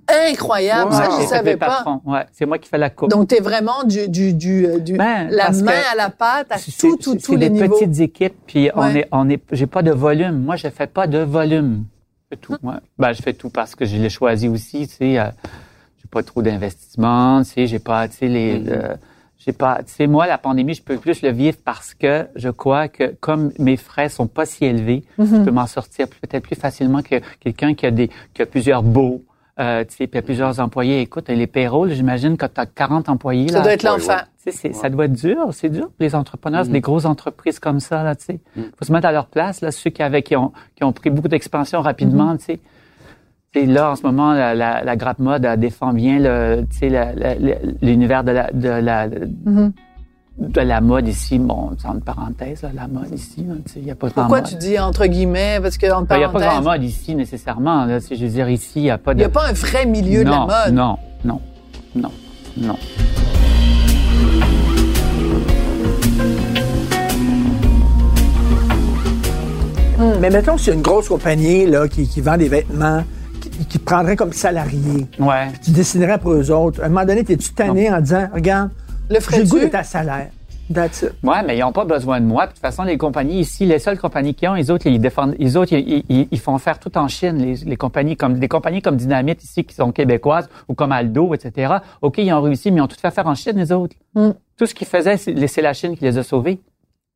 Incroyable, 0.07 0.91
Wow. 0.91 0.97
ça, 0.97 1.09
je 1.17 1.21
ne 1.23 1.27
savais 1.27 1.57
pas. 1.57 1.83
Ouais, 2.05 2.25
c'est 2.31 2.45
moi 2.45 2.57
qui 2.57 2.67
fais 2.69 2.77
la 2.77 2.89
coupe. 2.89 3.09
Donc, 3.09 3.27
tu 3.29 3.35
es 3.35 3.39
vraiment 3.41 3.83
du, 3.83 4.07
du, 4.07 4.33
du, 4.33 4.65
euh, 4.65 4.79
du- 4.79 4.97
Ben, 4.97 5.27
la 5.29 5.51
main 5.51 5.71
à 5.91 5.95
la 5.95 6.09
pâte 6.09 6.47
à 6.51 6.57
C'est- 6.57 6.71
tout, 6.79 6.97
tout, 6.97 7.17
c'est- 7.19 7.37
des 7.37 7.49
petites 7.49 7.99
équipes, 7.99 8.35
puis 8.47 8.69
on 8.75 8.87
est, 8.87 9.07
on 9.11 9.29
est, 9.29 9.41
j'ai 9.51 9.67
pas 9.67 9.81
de 9.83 9.91
volume. 9.91 10.39
Moi, 10.43 10.55
je 10.55 10.67
fais 10.69 10.87
pas 10.87 11.05
de 11.07 11.19
volume. 11.19 11.85
Je 12.31 12.35
fais 12.35 12.41
tout. 12.41 12.55
ouais. 12.63 12.73
Ben, 12.97 13.13
je 13.13 13.21
fais 13.21 13.33
tout 13.33 13.49
parce 13.49 13.75
que 13.75 13.85
je 13.85 13.97
l'ai 13.97 14.09
choisi 14.09 14.47
aussi. 14.47 14.87
Tu 14.87 14.95
sais, 14.95 15.19
euh, 15.19 15.25
j'ai 15.99 16.07
pas 16.09 16.23
trop 16.23 16.41
d'investissement. 16.41 17.43
Tu 17.43 17.49
sais, 17.51 17.67
j'ai 17.67 17.79
pas, 17.79 18.07
tu 18.07 18.17
sais, 18.17 18.27
les, 18.27 18.63
euh, 18.67 18.95
j'ai 19.37 19.53
pas, 19.53 19.79
tu 19.85 19.93
sais, 19.93 20.07
moi, 20.07 20.25
la 20.27 20.37
pandémie, 20.39 20.73
je 20.73 20.81
peux 20.83 20.97
plus 20.97 21.21
le 21.21 21.29
vivre 21.31 21.57
parce 21.63 21.93
que 21.93 22.27
je 22.35 22.49
crois 22.49 22.87
que 22.87 23.15
comme 23.19 23.51
mes 23.59 23.77
frais 23.77 24.09
sont 24.09 24.27
pas 24.27 24.45
si 24.47 24.65
élevés, 24.65 25.03
je 25.19 25.43
peux 25.43 25.51
m'en 25.51 25.67
sortir 25.67 26.07
peut-être 26.07 26.43
plus 26.43 26.55
facilement 26.55 27.01
que 27.03 27.21
quelqu'un 27.39 27.73
qui 27.75 27.85
a 27.85 27.91
des, 27.91 28.09
qui 28.33 28.41
a 28.41 28.45
plusieurs 28.47 28.81
beaux. 28.83 29.23
Euh, 29.59 29.83
tu 29.83 29.95
sais, 29.97 30.07
plusieurs 30.21 30.59
employés. 30.61 31.01
Écoute, 31.01 31.27
les 31.27 31.45
payrolls, 31.47 31.91
j'imagine 31.91 32.37
que 32.37 32.45
tu 32.45 32.61
as 32.61 32.65
40 32.65 33.09
employés. 33.09 33.49
Ça 33.49 33.57
là, 33.57 33.63
doit 33.63 33.73
être 33.73 33.83
Ouais, 33.83 33.89
l'enfer. 33.89 34.25
tu 34.43 34.51
sais, 34.51 34.57
c'est- 34.57 34.73
ça 34.73 34.89
doit 34.89 35.03
être 35.05 35.13
dur, 35.13 35.47
c'est 35.51 35.67
dur 35.69 35.87
pour 35.87 35.95
les 35.99 36.15
entrepreneurs, 36.15 36.63
c'est 36.63 36.71
des 36.71 36.79
grosses 36.79 37.03
entreprises 37.05 37.59
comme 37.59 37.81
ça, 37.81 38.01
là, 38.03 38.15
tu 38.15 38.23
sais. 38.25 38.39
Faut 38.55 38.85
se 38.85 38.91
mettre 38.93 39.07
à 39.07 39.11
leur 39.11 39.25
place, 39.27 39.59
là, 39.59 39.71
ceux 39.71 39.89
qui 39.89 40.01
avaient, 40.01 40.23
qui 40.23 40.37
ont, 40.37 40.53
qui 40.75 40.85
ont 40.85 40.93
pris 40.93 41.09
beaucoup 41.09 41.27
d'expansion 41.27 41.81
rapidement, 41.81 42.37
tu 42.37 42.45
sais. 42.45 42.59
Tu 43.51 43.61
sais, 43.61 43.65
là, 43.65 43.91
en 43.91 43.95
ce 43.97 44.03
moment, 44.03 44.31
la, 44.33 44.53
la, 44.55 44.83
la 44.83 44.95
grappe 44.95 45.19
mode 45.19 45.43
elle 45.43 45.59
défend 45.59 45.91
bien 45.91 46.19
le, 46.19 46.65
tu 46.69 46.77
sais, 46.77 46.89
la- 46.89 47.13
la- 47.13 47.35
la- 47.35 47.55
l'univers 47.81 48.23
de 48.23 48.31
la, 48.31 48.51
de 48.53 48.69
la, 48.69 49.07
de 50.39 50.61
la 50.61 50.81
mode 50.81 51.07
ici. 51.07 51.37
Bon, 51.37 51.71
c'est 51.77 51.87
entre 51.87 52.03
parenthèses, 52.03 52.61
là, 52.61 52.69
la 52.73 52.87
mode 52.87 53.13
ici, 53.13 53.43
là, 53.47 53.55
tu 53.65 53.73
sais, 53.73 53.79
il 53.79 53.85
n'y 53.85 53.91
a 53.91 53.95
pas 53.95 54.07
grand 54.07 54.21
Pourquoi 54.21 54.41
mode. 54.41 54.49
tu 54.49 54.55
dis 54.55 54.79
entre 54.79 55.05
guillemets? 55.05 55.59
Parce 55.61 55.77
que, 55.77 55.91
en 55.91 56.03
Ben, 56.03 56.15
Il 56.15 56.19
n'y 56.19 56.23
a 56.23 56.29
pas 56.29 56.39
grand 56.39 56.61
mode 56.61 56.83
ici, 56.83 57.13
nécessairement, 57.15 57.85
là, 57.85 57.99
je 57.99 58.15
veux 58.15 58.29
dire, 58.29 58.49
ici, 58.49 58.71
il 58.75 58.83
n'y 58.83 58.91
a 58.91 58.97
pas 58.97 59.11
il 59.11 59.15
de... 59.15 59.19
n'y 59.19 59.25
a 59.25 59.29
pas 59.29 59.47
un 59.47 59.53
vrai 59.53 59.85
milieu 59.85 60.23
non, 60.23 60.45
de 60.45 60.51
la 60.51 60.65
mode. 60.65 60.73
Non, 60.73 60.97
non, 61.25 61.41
non, 61.95 62.11
non. 62.57 62.75
Mais 70.21 70.29
mettons 70.29 70.55
que 70.55 70.61
c'est 70.61 70.73
une 70.73 70.81
grosse 70.81 71.09
compagnie 71.09 71.65
là, 71.65 71.87
qui, 71.87 72.07
qui 72.07 72.21
vend 72.21 72.37
des 72.37 72.47
vêtements, 72.47 73.03
qui, 73.41 73.49
qui 73.65 73.79
te 73.79 73.83
prendrait 73.83 74.15
comme 74.15 74.31
salarié. 74.31 75.07
Ouais. 75.19 75.47
Tu 75.63 75.71
dessinerais 75.71 76.17
pour 76.17 76.31
eux 76.33 76.51
autres. 76.51 76.81
À 76.81 76.85
un 76.85 76.89
moment 76.89 77.05
donné, 77.05 77.23
t'es-tu 77.23 77.51
tanné 77.51 77.91
en 77.91 77.99
disant, 77.99 78.29
regarde, 78.33 78.69
Le 79.09 79.15
j'ai 79.19 79.37
le 79.37 79.43
goût 79.43 79.49
ferais-tu? 79.49 79.59
d'être 79.65 79.75
à 79.75 79.83
salaire. 79.83 80.29
That's 80.71 81.01
it. 81.01 81.13
Ouais, 81.23 81.41
mais 81.43 81.57
ils 81.57 81.61
n'ont 81.61 81.71
pas 81.71 81.83
besoin 81.85 82.21
de 82.21 82.25
moi. 82.27 82.45
De 82.45 82.51
toute 82.51 82.59
façon, 82.59 82.83
les 82.83 82.95
compagnies 82.97 83.39
ici, 83.39 83.65
les 83.65 83.79
seules 83.79 83.97
compagnies 83.97 84.35
qui 84.35 84.47
ont, 84.47 84.53
les 84.53 84.69
autres, 84.69 84.85
ils 84.85 84.99
défendent, 85.01 85.35
les 85.39 85.57
autres, 85.57 85.73
ils, 85.73 86.03
ils- 86.09 86.27
ils 86.29 86.39
font 86.39 86.55
faire 86.59 86.77
tout 86.77 86.95
en 86.95 87.07
Chine. 87.07 87.37
Les, 87.39 87.55
les 87.55 87.75
compagnies 87.75 88.15
comme 88.15 88.37
des 88.37 88.47
compagnies 88.47 88.81
comme 88.83 88.95
Dynamite 88.95 89.43
ici 89.43 89.63
qui 89.63 89.73
sont 89.73 89.91
québécoises 89.91 90.47
ou 90.67 90.75
comme 90.75 90.91
Aldo, 90.91 91.33
etc. 91.33 91.77
Ok, 92.03 92.19
ils 92.19 92.31
ont 92.31 92.41
réussi, 92.41 92.69
mais 92.69 92.77
ils 92.77 92.81
ont 92.83 92.87
tout 92.87 92.99
fait 93.01 93.09
faire 93.09 93.25
en 93.25 93.33
Chine 93.33 93.57
les 93.57 93.71
autres. 93.71 93.95
Mm. 94.13 94.29
Tout 94.57 94.65
ce 94.67 94.75
qu'ils 94.75 94.85
faisaient, 94.85 95.17
c'est 95.17 95.61
la 95.63 95.73
Chine 95.73 95.97
qui 95.97 96.03
les 96.03 96.19
a 96.19 96.23
sauvés. 96.23 96.59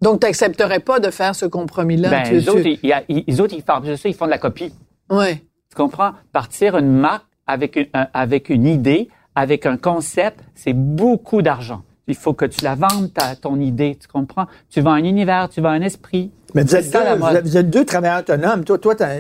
Donc, 0.02 0.22
tu 0.22 0.26
n'accepterais 0.26 0.80
pas 0.80 1.00
de 1.00 1.12
faire 1.12 1.36
ce 1.36 1.46
compromis-là? 1.46 2.10
Ben, 2.10 2.24
Tu- 2.24 2.34
les 2.34 2.42
tu- 2.44 2.50
autres, 2.50 2.66
ils, 2.66 2.80
ils- 3.08 3.24
les 3.28 3.40
autres, 3.40 3.54
ils 3.56 3.62
font, 3.62 3.82
je 3.86 3.96
sais, 3.96 4.10
ils 4.10 4.16
font 4.16 4.26
de 4.26 4.32
la 4.32 4.40
copie. 4.40 4.74
Ouais. 5.12 5.36
Tu 5.70 5.76
comprends? 5.78 6.14
Partir 6.32 6.76
une 6.76 6.92
marque 6.92 7.26
avec 7.46 7.76
une, 7.76 7.86
un- 7.94 8.08
avec 8.16 8.50
une 8.50 8.66
idée, 8.66 9.10
avec 9.36 9.66
un 9.66 9.78
concept, 9.78 10.40
c'est 10.56 10.74
beaucoup 10.74 11.42
d'argent. 11.42 11.82
Il 12.08 12.16
faut 12.16 12.34
que 12.34 12.46
tu 12.46 12.64
la 12.64 12.76
vendes, 12.76 13.14
ta, 13.14 13.36
ton 13.36 13.60
idée, 13.60 13.98
tu 14.00 14.08
comprends? 14.08 14.46
Tu 14.70 14.82
vends 14.82 14.92
un 14.92 15.04
univers, 15.04 15.48
tu 15.50 15.62
vends 15.62 15.70
un 15.70 15.82
esprit. 15.82 16.32
Mais 16.54 16.64
vous 16.64 16.76
êtes, 16.76 16.92
deux, 16.92 17.00
vous, 17.14 17.18
mode. 17.18 17.36
êtes, 17.38 17.44
vous 17.46 17.58
êtes 17.58 17.70
deux 17.70 17.86
travailleurs 17.86 18.20
autonomes. 18.20 18.64
Toi, 18.66 18.78
toi, 18.78 18.94
t'as- 18.96 19.20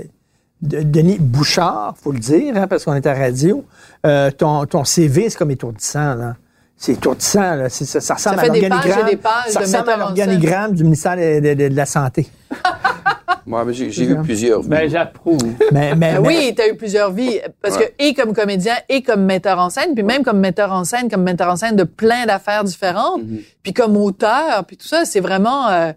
de- 0.62 0.82
Denis 0.84 1.18
Bouchard, 1.20 1.96
faut 2.02 2.12
le 2.12 2.20
dire, 2.20 2.56
hein, 2.58 2.68
parce 2.68 2.84
qu'on 2.86 2.94
est 2.94 3.06
à 3.08 3.14
radio. 3.14 3.66
Euh, 4.06 4.32
ton, 4.32 4.66
ton 4.66 4.84
CV, 4.84 5.30
c'est 5.30 5.38
comme 5.38 5.52
étourdissant, 5.52 6.14
là. 6.16 6.36
C'est 6.78 6.94
étourdissant, 6.94 7.56
là. 7.56 7.70
C'est- 7.70 7.86
Ça, 7.86 8.02
ça 8.02 8.14
ressemble 8.16 8.40
fait 8.40 8.46
à 8.48 8.50
des 8.50 8.60
pages 8.62 8.70
l'organigramme. 8.70 9.08
et 9.08 9.12
des 9.12 9.18
pages 9.18 9.50
Ça 9.50 9.60
ressemble 9.62 9.90
à 9.90 9.98
l'organigramme 9.98 10.74
du 10.74 10.84
ministère 10.84 11.16
de, 11.16 11.40
de- 11.40 11.54
de- 11.54 11.70
de 11.70 11.76
la 11.76 11.86
Santé. 11.86 12.28
Moi, 13.46 13.66
j'ai 13.72 13.92
j'ai 13.92 14.06
eu 14.06 14.16
plusieurs 14.22 14.62
vies. 14.62 14.70
Ben, 14.70 14.90
j'approuve. 14.90 15.38
Mais, 15.72 15.96
mais, 15.96 15.96
Ben 15.96 16.22
mais- 16.22 16.28
oui, 16.28 16.54
tu 16.56 16.62
as 16.62 16.70
eu 16.70 16.76
plusieurs 16.76 17.12
vies. 17.12 17.40
Parce 17.62 17.78
Ouais. 17.78 17.94
que, 17.98 18.04
et 18.04 18.14
comme 18.14 18.34
comédien, 18.34 18.76
et 18.90 19.02
comme 19.02 19.24
metteur 19.26 19.60
en 19.60 19.70
scène, 19.70 19.94
puis 19.94 20.04
même 20.04 20.24
comme 20.24 20.40
metteur 20.40 20.72
en 20.72 20.84
scène, 20.86 21.10
comme 21.10 21.24
metteur 21.24 21.50
en 21.50 21.56
scène 21.56 21.76
de 21.76 21.84
plein 21.84 22.26
d'affaires 22.26 22.64
différentes, 22.64 23.22
puis 23.62 23.74
comme 23.74 23.98
auteur, 23.98 24.64
puis 24.66 24.78
tout 24.78 24.88
ça, 24.88 25.06
c'est 25.06 25.20
vraiment... 25.20 25.68
Euh, 25.70 25.92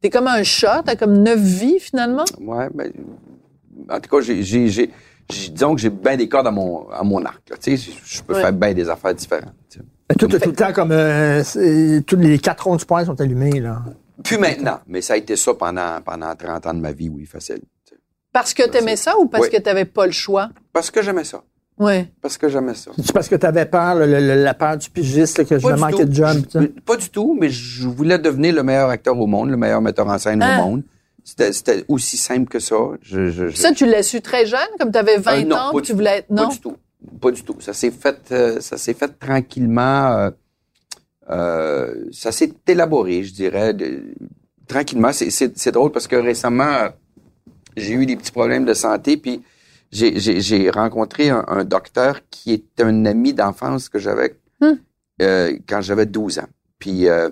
T'es 0.00 0.10
comme 0.10 0.26
un 0.26 0.42
chat, 0.42 0.82
t'as 0.84 0.96
comme 0.96 1.22
neuf 1.22 1.38
vies, 1.38 1.78
finalement? 1.78 2.24
Ouais, 2.40 2.66
ben, 2.74 2.90
en 3.88 4.00
tout 4.00 4.10
cas, 4.10 4.20
j'ai, 4.20 4.90
disons 5.28 5.76
que 5.76 5.80
j'ai 5.80 5.90
bien 5.90 6.16
des 6.16 6.28
cordes 6.28 6.48
à 6.48 6.50
mon, 6.50 6.88
à 6.90 7.04
mon 7.04 7.24
arc. 7.24 7.40
là. 7.48 7.56
Tu 7.62 7.76
sais, 7.76 7.92
je 8.04 8.20
peux 8.20 8.34
Ouais. 8.34 8.40
faire 8.40 8.52
bien 8.52 8.74
des 8.74 8.88
affaires 8.88 9.14
différentes. 9.14 9.52
tu 9.70 9.78
sais. 9.78 9.84
tout, 10.18 10.26
tout 10.26 10.38
le 10.44 10.52
temps, 10.56 10.72
comme 10.72 10.90
euh, 10.90 11.40
tous 12.04 12.16
les 12.16 12.36
quatre 12.40 12.64
ronds 12.64 12.74
du 12.74 12.84
poing 12.84 13.04
sont 13.04 13.20
allumés, 13.20 13.60
là. 13.60 13.80
Plus 14.24 14.38
maintenant, 14.38 14.80
mais 14.86 15.00
ça 15.02 15.14
a 15.14 15.16
été 15.16 15.36
ça 15.36 15.54
pendant, 15.54 16.00
pendant 16.04 16.34
30 16.34 16.66
ans 16.66 16.74
de 16.74 16.80
ma 16.80 16.92
vie, 16.92 17.08
oui, 17.08 17.24
facile. 17.26 17.60
tu. 17.86 17.94
Parce 18.32 18.54
que 18.54 18.68
t'aimais 18.68 18.96
ça 18.96 19.18
ou 19.18 19.26
parce 19.26 19.44
Oui. 19.44 19.50
que 19.50 19.60
t'avais 19.60 19.84
pas 19.84 20.06
le 20.06 20.12
choix? 20.12 20.48
Parce 20.72 20.90
que 20.90 21.02
j'aimais 21.02 21.24
ça. 21.24 21.42
Ouais. 21.78 22.08
Parce 22.20 22.36
que 22.38 22.48
j'aimais 22.48 22.74
ça. 22.74 22.90
C'est 22.96 23.12
parce 23.12 23.28
que 23.28 23.34
tu 23.34 23.46
avais 23.46 23.64
peur, 23.66 23.94
le- 23.96 24.06
le- 24.06 24.42
la 24.42 24.54
peur 24.54 24.76
du 24.76 24.88
pigiste, 24.90 25.38
là, 25.38 25.44
que 25.44 25.58
je 25.58 25.66
Pas 25.66 25.76
manquer 25.76 26.04
tout. 26.04 26.04
de 26.04 26.14
job. 26.14 26.42
Je- 26.54 26.58
tu. 26.60 26.68
Pas 26.68 26.96
du 26.96 27.08
tout, 27.10 27.36
mais 27.38 27.48
je 27.50 27.88
voulais 27.88 28.18
devenir 28.18 28.54
le 28.54 28.62
meilleur 28.62 28.88
acteur 28.90 29.18
au 29.18 29.26
monde, 29.26 29.50
le 29.50 29.56
meilleur 29.56 29.80
metteur 29.80 30.06
en 30.06 30.18
scène 30.18 30.42
Ah. 30.42 30.60
au 30.60 30.64
monde. 30.64 30.82
C'était, 31.24 31.52
c'était 31.52 31.84
aussi 31.88 32.16
simple 32.16 32.48
que 32.48 32.58
ça. 32.58 32.76
Je, 33.00 33.30
je, 33.30 33.48
je- 33.48 33.56
Ça, 33.56 33.72
tu 33.72 33.86
l'as 33.86 34.02
su 34.02 34.20
très 34.20 34.44
jeune, 34.46 34.58
comme 34.78 34.90
t'avais 34.90 35.18
20 35.18 35.42
Euh, 35.42 35.44
non, 35.44 35.56
ans, 35.56 35.72
pas 35.72 35.80
tu 35.80 35.92
voulais 35.92 36.18
être... 36.18 36.28
Pas 36.28 36.34
Non? 36.34 36.48
du 36.48 36.60
tout. 36.60 36.76
Pas 37.20 37.30
du 37.30 37.42
tout. 37.42 37.56
Ça 37.60 37.72
s'est 37.72 37.90
fait, 37.90 38.18
euh, 38.32 38.60
ça 38.60 38.76
s'est 38.76 38.94
fait 38.94 39.08
tranquillement. 39.18 40.12
euh, 40.16 40.30
euh, 41.30 42.04
ça 42.12 42.32
s'est 42.32 42.52
élaboré, 42.66 43.22
je 43.24 43.32
dirais, 43.32 43.74
de- 43.74 44.02
tranquillement. 44.66 45.12
C'est, 45.12 45.70
drôle 45.70 45.92
parce 45.92 46.06
que 46.08 46.16
récemment, 46.16 46.88
j'ai 47.76 47.94
eu 47.94 48.06
des 48.06 48.16
petits 48.16 48.32
problèmes 48.32 48.64
de 48.64 48.74
santé, 48.74 49.16
puis 49.16 49.42
j'ai, 49.90 50.70
rencontré 50.70 51.30
un, 51.30 51.44
un 51.48 51.64
docteur 51.64 52.20
qui 52.30 52.52
est 52.52 52.80
un 52.80 53.04
ami 53.04 53.34
d'enfance 53.34 53.88
que 53.88 53.98
j'avais 53.98 54.36
Hmm. 54.60 54.74
euh, 55.20 55.58
quand 55.68 55.80
j'avais 55.80 56.06
12 56.06 56.38
ans. 56.38 56.46
Puis 56.78 57.08
euh, 57.08 57.30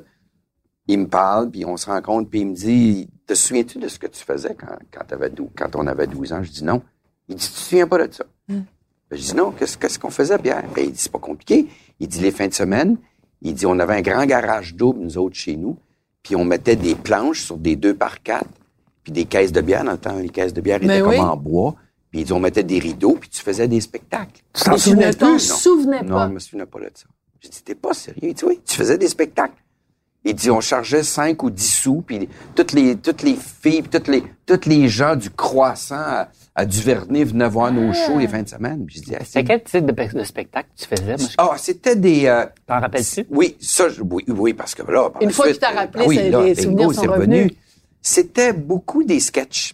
il 0.88 0.98
me 0.98 1.06
parle, 1.06 1.48
puis 1.48 1.64
on 1.64 1.76
se 1.76 1.86
rencontre, 1.86 2.28
puis 2.28 2.40
il 2.40 2.48
me 2.48 2.54
dit, 2.54 3.08
te 3.26 3.34
souviens-tu 3.34 3.78
de 3.78 3.86
ce 3.86 4.00
que 4.00 4.08
tu 4.08 4.24
faisais 4.24 4.56
quand, 4.58 5.06
quand, 5.56 5.76
on 5.76 5.86
avait 5.86 6.08
12 6.08 6.32
ans? 6.32 6.42
Je 6.42 6.50
dis 6.50 6.64
non. 6.64 6.82
Il 7.28 7.36
dit, 7.36 7.46
tu 7.46 7.52
te 7.52 7.58
souviens 7.58 7.86
pas 7.86 8.04
de 8.04 8.12
ça? 8.12 8.24
Ben, 8.48 8.64
Je 9.12 9.16
dis 9.22 9.34
non, 9.36 9.52
qu'est-ce, 9.52 9.78
qu'est-ce 9.78 9.98
qu'on 10.00 10.10
faisait, 10.10 10.38
Pierre? 10.38 10.64
Ben, 10.74 10.84
il 10.86 10.90
dit, 10.92 10.98
c'est 10.98 11.12
pas 11.12 11.20
compliqué. 11.20 11.68
Il 12.00 12.08
dit, 12.08 12.20
les 12.20 12.32
fins 12.32 12.48
de 12.48 12.52
semaine, 12.54 12.96
il 13.42 13.54
dit, 13.54 13.66
on 13.66 13.78
avait 13.78 13.94
un 13.94 14.02
grand 14.02 14.26
garage 14.26 14.74
double, 14.74 15.00
nous 15.00 15.18
autres, 15.18 15.36
chez 15.36 15.56
nous, 15.56 15.76
puis 16.22 16.36
on 16.36 16.44
mettait 16.44 16.76
des 16.76 16.94
planches 16.94 17.42
sur 17.42 17.56
des 17.56 17.76
deux 17.76 17.94
par 17.94 18.22
quatre, 18.22 18.48
puis 19.02 19.12
des 19.12 19.24
caisses 19.24 19.52
de 19.52 19.60
bière. 19.60 19.84
Dans 19.84 19.92
le 19.92 19.98
temps, 19.98 20.16
les 20.16 20.28
caisses 20.28 20.52
de 20.52 20.60
bière 20.60 20.82
étaient 20.82 21.02
oui. 21.02 21.16
comme 21.16 21.28
en 21.28 21.36
bois. 21.36 21.74
Puis 22.10 22.20
il 22.20 22.24
dit, 22.24 22.32
on 22.32 22.40
mettait 22.40 22.64
des 22.64 22.78
rideaux, 22.78 23.16
puis 23.18 23.28
tu 23.28 23.40
faisais 23.40 23.68
des 23.68 23.80
spectacles. 23.80 24.42
Tu 24.52 24.64
t'en 24.64 24.76
souvenais 24.76 25.12
plus? 25.12 25.26
Non. 25.26 25.38
souvenais 25.38 26.02
Non, 26.02 26.14
pas. 26.16 26.28
je 26.28 26.32
me 26.32 26.38
souviens 26.38 26.66
pas 26.66 26.80
de 26.80 26.90
ça. 26.92 27.06
J'ai 27.40 27.48
dit, 27.48 27.62
t'es 27.62 27.74
pas 27.74 27.94
sérieux? 27.94 28.20
Il 28.22 28.34
dit, 28.34 28.44
oui, 28.44 28.60
tu 28.64 28.76
faisais 28.76 28.98
des 28.98 29.08
spectacles. 29.08 29.54
Il 30.24 30.34
dit, 30.34 30.50
on 30.50 30.60
chargeait 30.60 31.02
5 31.02 31.42
ou 31.42 31.50
10 31.50 31.66
sous, 31.66 32.02
puis 32.02 32.28
toutes 32.54 32.72
les, 32.72 32.96
toutes 32.96 33.22
les 33.22 33.36
filles, 33.36 33.80
puis 33.82 33.90
toutes 33.90 34.08
les, 34.08 34.22
toutes 34.44 34.66
les 34.66 34.86
gens 34.88 35.16
du 35.16 35.30
croissant 35.30 35.94
à, 35.96 36.28
à 36.54 36.66
Duvernay 36.66 37.24
venaient 37.24 37.48
voir 37.48 37.72
nos 37.72 37.92
shows 37.94 38.18
les 38.18 38.28
fins 38.28 38.42
de 38.42 38.48
semaine. 38.48 38.84
Puis 38.84 38.96
je 38.98 39.02
dis, 39.02 39.14
ah, 39.18 39.22
C'est 39.24 39.44
quel 39.44 39.62
type 39.62 39.86
de, 39.86 40.18
de 40.18 40.24
spectacle 40.24 40.68
tu 40.76 40.84
faisais? 40.86 41.16
Moi, 41.16 41.28
Ah, 41.38 41.54
c'était 41.56 41.96
des... 41.96 42.26
euh, 42.26 42.44
T'en 42.66 42.80
rappelles-tu? 42.80 43.24
oui, 43.30 43.56
ça, 43.60 43.88
je- 43.88 44.02
oui, 44.02 44.24
oui, 44.28 44.52
parce 44.52 44.74
que 44.74 44.82
là... 44.82 45.08
par 45.08 45.22
Une 45.22 45.30
fois 45.30 45.46
suite, 45.46 45.58
qu'il 45.58 45.66
t'a 45.68 45.72
euh, 45.72 45.80
rappelé, 45.80 46.04
oui, 46.06 46.16
ça- 46.16 46.28
là, 46.28 46.42
les 46.42 46.54
souvenirs 46.54 46.92
sont 46.92 47.00
revenus. 47.02 47.42
revenu. 47.44 47.56
C'était 48.02 48.52
beaucoup 48.52 49.02
des 49.04 49.20
sketchs. 49.20 49.72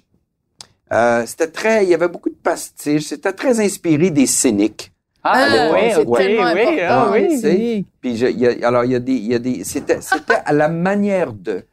Euh, 0.92 1.24
c'était 1.26 1.48
très... 1.48 1.82
Il 1.85 1.90
y 1.90 1.94
avait 1.94 2.06
beaucoup 2.09 2.30
de 2.30 2.37
pastiches. 2.37 3.06
C'était 3.06 3.32
très 3.32 3.59
inspiré 3.59 4.11
des 4.11 4.26
cyniques. 4.26 4.92
Ah, 5.26 5.46
Ah, 5.48 5.72
oui, 5.72 5.80
oui, 6.06 6.38
important, 6.38 6.84
ah, 6.88 7.08
oui. 7.12 7.38
cyniques. 7.38 7.86
Puis 8.00 8.16
je- 8.16 8.26
il 8.26 8.38
y 8.38 8.46
a- 8.46 8.68
alors 8.68 8.84
il 8.84 8.92
y 8.92 8.94
a 8.94 9.00
des, 9.00 9.12
il 9.12 9.26
y 9.26 9.34
a 9.34 9.38
des, 9.38 9.64
c'était, 9.64 10.00
c'était 10.00 10.38
à 10.44 10.52
la 10.52 10.68
manière 10.68 11.32
de. 11.32 11.64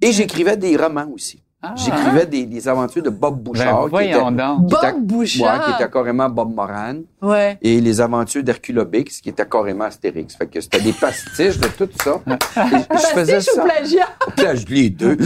Et 0.00 0.12
j'écrivais 0.12 0.56
des 0.56 0.76
romans 0.76 1.06
aussi. 1.14 1.40
Ah. 1.64 1.74
J'écrivais 1.76 2.26
des, 2.26 2.44
des 2.44 2.66
aventures 2.66 3.04
de 3.04 3.10
Bob 3.10 3.40
Bouchard, 3.40 3.82
Ben, 3.84 3.88
voyons 3.88 4.26
qui 4.26 4.34
était, 4.34 4.42
donc. 4.42 4.68
qui 4.68 4.74
était- 4.74 4.92
Bob 4.94 5.02
Bouchard? 5.04 5.58
ouais, 5.60 5.64
qui 5.76 5.80
était 5.82 5.92
carrément 5.92 6.28
Bob 6.28 6.52
Moran, 6.56 6.94
Ouais. 7.22 7.56
et 7.62 7.80
les 7.80 8.00
aventures 8.00 8.42
d'Herculobix, 8.42 9.20
qui 9.20 9.28
était 9.28 9.46
carrément 9.46 9.84
Astérix. 9.84 10.34
Fait 10.34 10.48
que 10.48 10.60
c'était 10.60 10.80
des 10.80 10.92
pastiches 10.92 11.58
de 11.60 11.68
tout 11.68 11.88
ça. 12.02 12.20
Et 12.26 12.96
je 12.98 13.06
faisais 13.14 13.34
Pastiche 13.34 13.52
ou 13.52 13.56
ça. 13.58 13.62
plagiat? 13.62 14.08
Plage, 14.36 14.64
les 14.68 14.90
deux. 14.90 15.10
Les 15.14 15.16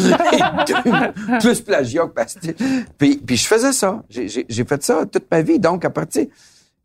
deux. 0.67 1.39
Plus 1.41 1.61
plagiat 1.63 2.03
que 2.03 2.13
pastiche. 2.13 2.55
Puis, 2.99 3.17
puis 3.17 3.37
je 3.39 3.47
faisais 3.47 3.73
ça. 3.73 4.03
J'ai, 4.11 4.29
j'ai, 4.29 4.45
j'ai 4.47 4.65
fait 4.67 4.83
ça 4.83 5.07
toute 5.11 5.25
ma 5.31 5.41
vie. 5.41 5.59
Donc, 5.59 5.87
à 5.87 5.91
partir... 5.91 6.27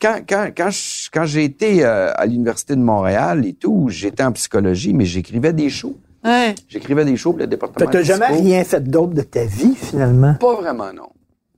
Quand, 0.01 0.19
quand, 0.27 0.49
quand, 0.57 0.69
je- 0.71 1.09
quand 1.13 1.25
j'ai 1.25 1.43
été 1.43 1.85
euh, 1.85 2.11
à 2.15 2.25
l'Université 2.25 2.75
de 2.75 2.81
Montréal 2.81 3.45
et 3.45 3.53
tout, 3.53 3.87
j'étais 3.89 4.23
en 4.23 4.31
psychologie, 4.31 4.93
mais 4.93 5.05
j'écrivais 5.05 5.53
des 5.53 5.69
shows. 5.69 5.95
Ouais. 6.23 6.55
J'écrivais 6.67 7.05
des 7.05 7.15
shows 7.17 7.31
pour 7.31 7.39
le 7.39 7.47
département 7.47 7.85
que 7.85 7.91
t'as 7.91 8.03
jamais 8.03 8.27
rien 8.27 8.63
fait 8.63 8.81
d'autre 8.83 9.13
de 9.13 9.21
ta 9.21 9.45
vie, 9.45 9.75
finalement? 9.75 10.35
Pas 10.39 10.55
vraiment, 10.55 10.91
non. 10.93 11.09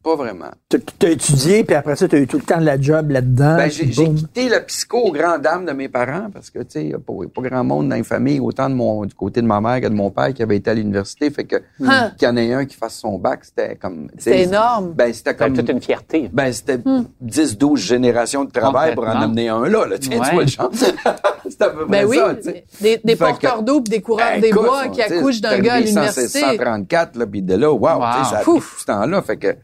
Pas 0.04 0.16
vraiment. 0.18 0.52
T'as 0.68 0.80
t'as 1.00 1.10
étudié, 1.12 1.64
puis 1.64 1.76
après 1.76 1.96
ça, 1.96 2.08
t'as 2.10 2.18
eu 2.18 2.28
tout 2.28 2.38
le 2.38 2.44
temps 2.44 2.60
de 2.60 2.66
la 2.66 2.80
job 2.80 3.10
là-dedans. 3.12 3.56
Ben, 3.56 3.72
j'ai, 3.72 3.88
quitté 3.90 4.50
la 4.50 4.60
psycho 4.60 4.98
aux 4.98 5.12
grandes 5.14 5.42
dames 5.42 5.66
de 5.66 5.72
mes 5.72 5.88
parents 5.88 6.28
parce 6.34 6.50
que, 6.50 6.60
tu 6.60 6.66
sais, 6.72 6.82
il 6.84 6.88
n'y 6.90 6.94
a 6.94 6.98
pas, 7.00 7.14
pas 7.34 7.42
grand 7.50 7.64
monde 7.64 7.88
dans 7.88 7.96
les 7.96 8.04
familles, 8.04 8.42
autant 8.42 8.70
de 8.70 8.76
mon, 8.76 9.06
du 9.06 9.14
côté 9.16 9.42
de 9.42 9.48
ma 9.48 9.62
mère 9.62 9.80
que 9.80 9.88
de 9.88 9.94
mon 9.94 10.12
père 10.12 10.34
qui 10.34 10.44
avait 10.44 10.58
été 10.58 10.70
à 10.72 10.74
l'université. 10.74 11.30
Fait 11.32 11.46
que, 11.46 11.56
Hein. 11.86 12.12
qu'il 12.18 12.28
y 12.28 12.32
en 12.32 12.36
ait 12.36 12.52
un 12.54 12.66
qui 12.66 12.76
fasse 12.76 12.96
son 12.96 13.18
bac, 13.18 13.46
c'était 13.46 13.76
comme. 13.78 14.08
tu 14.12 14.16
C'est 14.20 14.42
énorme. 14.42 14.92
Ben, 14.94 15.14
c'était 15.14 15.36
comme. 15.36 15.54
toute 15.54 15.70
une 15.70 15.82
fierté. 15.82 16.30
Ben, 16.34 16.52
c'était 16.52 16.80
10, 17.22 17.58
12 17.58 17.80
générations 17.80 18.44
de 18.44 18.52
travail 18.52 18.96
pour 18.96 19.06
en 19.08 19.22
amener 19.22 19.48
un 19.48 19.68
là, 19.70 19.86
là. 19.88 19.98
Tu 19.98 20.10
Ouais. 20.10 20.20
tu 20.28 20.34
vois 20.34 20.44
le 20.44 20.48
genre. 20.50 20.70
c'était 21.50 21.64
à 21.64 21.70
peu 21.70 21.86
près 21.88 22.02
Ben 22.04 22.06
oui, 22.10 22.18
ça, 22.18 22.36
tu 22.36 22.42
sais. 22.44 22.66
des, 22.82 22.98
des 23.04 23.16
porteurs 23.16 23.64
d'eau 23.64 23.80
puis 23.82 23.92
des 23.92 24.02
coureurs 24.02 24.40
des 24.42 24.48
Écoute, 24.50 24.64
bois 24.66 24.88
qui 24.90 24.98
tu 25.06 25.14
accouchent 25.14 25.40
d'un 25.42 25.60
gars 25.60 25.76
à 25.76 25.80
l'université. 25.80 26.40
134, 26.42 27.16
là, 27.16 27.26
puis 27.26 27.42
de 27.42 27.56
là, 27.56 27.72
wow, 27.72 27.80
Wow. 27.80 28.00
tu 28.18 28.24
sais, 28.26 28.30
ça 28.32 28.36
a 28.40 28.42
pris 28.42 28.52
Fouf. 28.52 28.74
tout 28.76 28.80
ce 28.82 28.86
temps-là. 28.86 29.22
Fait 29.22 29.38
que, 29.38 29.56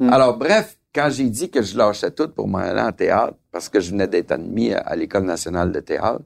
Hmm. 0.00 0.12
alors, 0.12 0.36
bref, 0.38 0.76
quand 0.94 1.08
j'ai 1.10 1.28
dit 1.28 1.50
que 1.50 1.62
je 1.62 1.76
lâchais 1.76 2.10
tout 2.10 2.28
pour 2.28 2.48
m'en 2.48 2.58
aller 2.58 2.80
en 2.80 2.92
théâtre, 2.92 3.34
parce 3.52 3.68
que 3.68 3.80
je 3.80 3.90
venais 3.90 4.06
d'être 4.08 4.32
admis 4.32 4.72
à, 4.72 4.78
à 4.80 4.96
l'École 4.96 5.24
nationale 5.24 5.72
de 5.72 5.80
théâtre, 5.80 6.22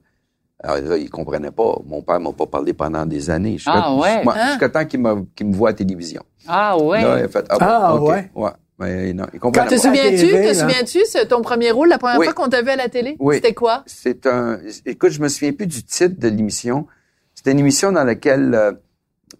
alors 0.59 0.77
là, 0.77 0.97
ils 0.97 1.09
comprenaient 1.09 1.51
pas. 1.51 1.75
Mon 1.85 2.01
père 2.01 2.19
m'a 2.19 2.31
pas 2.31 2.45
parlé 2.45 2.73
pendant 2.73 3.05
des 3.05 3.29
années. 3.29 3.53
Jusqu'à- 3.53 3.71
Ah 3.75 3.95
ouais? 3.95 4.23
moi, 4.23 4.33
Hein? 4.37 4.49
Jusqu'à 4.51 4.69
temps 4.69 4.85
qu'il 4.85 5.01
me, 5.01 5.23
qu'il 5.35 5.47
me 5.47 5.53
voit 5.55 5.69
à 5.69 5.71
la 5.71 5.77
télévision. 5.77 6.23
Ah, 6.47 6.77
ouais. 6.77 7.01
Là, 7.01 7.19
il 7.19 7.23
a 7.25 7.27
fait, 7.27 7.45
ah, 7.49 7.57
bon, 7.59 7.65
Ah, 7.67 7.95
OK. 7.95 8.09
ouais? 8.09 8.31
Ouais. 8.35 8.49
Mais 8.79 9.13
non, 9.13 9.25
il 9.33 9.39
comprenait 9.39 9.67
Te 9.67 9.75
pas. 9.75 9.79
souviens-tu, 9.81 10.17
TV, 10.17 10.47
te 10.49 10.53
souviens-tu, 10.55 10.99
c'est 11.05 11.27
ton 11.27 11.41
premier 11.41 11.71
rôle, 11.71 11.89
la 11.89 11.97
première 11.99 12.17
Oui. 12.19 12.25
fois 12.25 12.33
qu'on 12.33 12.47
t'a 12.49 12.61
vu 12.61 12.69
à 12.69 12.75
la 12.75 12.89
télé? 12.89 13.15
Oui. 13.19 13.35
C'était 13.35 13.53
quoi? 13.53 13.83
C'est 13.85 14.25
un. 14.25 14.59
Écoute, 14.85 15.11
je 15.11 15.21
me 15.21 15.27
souviens 15.27 15.53
plus 15.53 15.67
du 15.67 15.83
titre 15.83 16.15
de 16.19 16.27
l'émission. 16.27 16.87
C'était 17.35 17.51
une 17.51 17.59
émission 17.59 17.91
dans 17.91 18.03
laquelle 18.03 18.53
euh, 18.55 18.71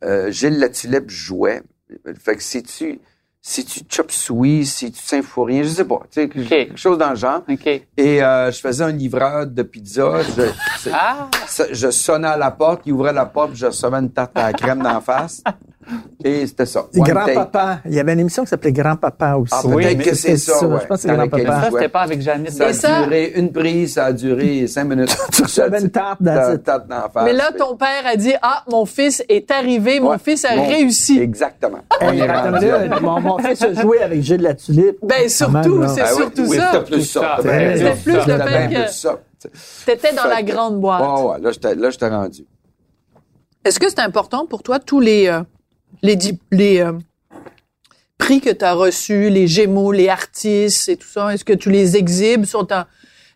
euh, 0.03 0.29
Gilles 0.31 0.59
Latulippe 0.59 1.09
jouait. 1.09 1.61
Fait 2.19 2.35
que 2.35 2.43
si 2.43 2.61
tu 2.63 2.99
si 3.45 3.65
tu 3.65 3.81
chop 3.89 4.09
suey, 4.09 4.63
si 4.63 4.89
tu 4.89 5.01
Symphorien, 5.03 5.63
je 5.63 5.67
sais 5.67 5.83
pas, 5.83 5.99
tu 6.09 6.21
sais, 6.21 6.29
quelque 6.29 6.77
chose 6.77 6.97
dans 6.97 7.09
le 7.09 7.17
genre. 7.17 7.41
OK. 7.49 7.67
Et 7.67 8.23
euh, 8.23 8.49
je 8.49 8.57
faisais 8.57 8.85
un 8.85 8.91
livreur 8.93 9.45
de 9.45 9.63
pizza. 9.63 10.21
Je, 10.23 10.89
Ah, 10.93 11.27
je 11.71 11.91
sonnais 11.91 12.29
à 12.29 12.37
la 12.37 12.51
porte, 12.51 12.83
il 12.85 12.93
ouvrait 12.93 13.11
la 13.11 13.25
porte, 13.25 13.51
je 13.53 13.65
recevais 13.65 13.97
une 13.97 14.11
tarte 14.11 14.31
à 14.37 14.43
la 14.43 14.53
crème 14.53 14.81
d'en 14.81 15.01
face. 15.01 15.43
Et 16.23 16.47
c'était 16.47 16.65
ça. 16.65 16.85
Grand-papa. 16.93 17.79
Il 17.85 17.93
y 17.93 17.99
avait 17.99 18.13
une 18.13 18.19
émission 18.21 18.43
qui 18.43 18.49
s'appelait 18.49 18.71
Grand-papa 18.71 19.35
aussi. 19.35 19.53
Ah, 19.55 19.61
Oui, 19.65 19.83
peut-être 19.83 20.03
que 20.03 20.15
c'est 20.15 20.37
ça. 20.37 20.53
ça, 20.59 20.67
ouais. 20.67 20.79
je 20.81 20.87
pense 20.87 21.01
que 21.03 21.09
c'est 21.09 21.15
grand-papa. 21.15 21.61
Ça, 21.61 21.69
c'était 21.71 21.89
pas 21.89 22.01
avec 22.01 22.21
Jeannette. 22.21 22.51
Ça 22.53 22.65
a 22.67 22.73
ça- 22.73 23.03
duré 23.03 23.33
une 23.35 23.51
prise, 23.51 23.93
ça 23.93 24.05
a 24.05 24.13
duré 24.13 24.67
cinq 24.67 24.85
minutes. 24.85 25.15
Tu 25.33 25.43
recevais 25.43 25.81
une 25.81 25.89
tarte 25.89 26.21
dans 26.21 26.51
cette- 26.51 26.63
tarte 26.63 26.87
d'en 26.87 27.09
face. 27.09 27.23
Mais 27.25 27.33
là, 27.33 27.51
ton 27.57 27.75
père 27.75 28.03
a 28.05 28.15
dit, 28.15 28.33
ah, 28.41 28.63
mon 28.71 28.85
fils 28.85 29.23
est 29.29 29.49
arrivé, 29.51 29.99
mon 29.99 30.11
Ouais. 30.11 30.17
fils 30.19 30.45
a 30.45 30.51
réussi. 30.53 31.19
Exactement. 31.19 31.79
On 32.01 32.11
est 32.13 32.31
rendu 32.31 32.65
mon, 33.01 33.19
mon 33.19 33.37
fils 33.39 33.61
a 33.61 33.73
joué 33.73 34.01
avec 34.01 34.21
Gilles 34.21 34.41
la 34.41 34.53
Tulipe. 34.53 34.97
Ben, 35.01 35.23
Quand 35.23 35.29
surtout, 35.29 35.83
c'est 35.87 36.01
Ah 36.01 36.09
oui, 36.11 36.17
surtout 36.17 36.45
oui, 36.47 36.57
ça. 36.57 36.71
C'était 36.73 36.85
plus 36.85 37.01
ça. 37.05 37.35
C'était 37.37 37.95
plus 38.03 38.13
le 38.13 38.19
C'était 38.21 38.37
fait 38.47 38.69
que- 38.73 38.83
plus 38.85 38.91
ça. 38.93 39.19
T'étais 39.85 40.13
dans 40.13 40.25
la 40.29 40.41
grande 40.41 40.79
boîte. 40.79 41.01
Ouais, 41.01 41.21
ouais, 41.31 41.39
là, 41.41 41.51
j'étais, 41.51 41.75
là, 41.75 41.89
j'étais 41.89 42.07
rendu. 42.07 42.45
Est-ce 43.65 43.79
que 43.79 43.89
c'est 43.89 43.99
important 43.99 44.45
pour 44.45 44.63
toi, 44.63 44.79
tous 44.79 44.99
les, 44.99 45.27
euh, 45.27 45.41
les, 46.01 46.17
euh, 46.81 46.93
prix 48.17 48.41
que 48.41 48.49
tu 48.49 48.65
as 48.65 48.73
reçus, 48.73 49.29
les 49.29 49.47
Gémeaux, 49.47 49.91
les 49.91 50.09
artistes 50.09 50.89
et 50.89 50.97
tout 50.97 51.07
ça? 51.07 51.33
Est-ce 51.33 51.45
que 51.45 51.53
tu 51.53 51.69
les 51.69 51.95
exhibes 51.97 52.45
sur 52.45 52.65
ta, 52.65 52.87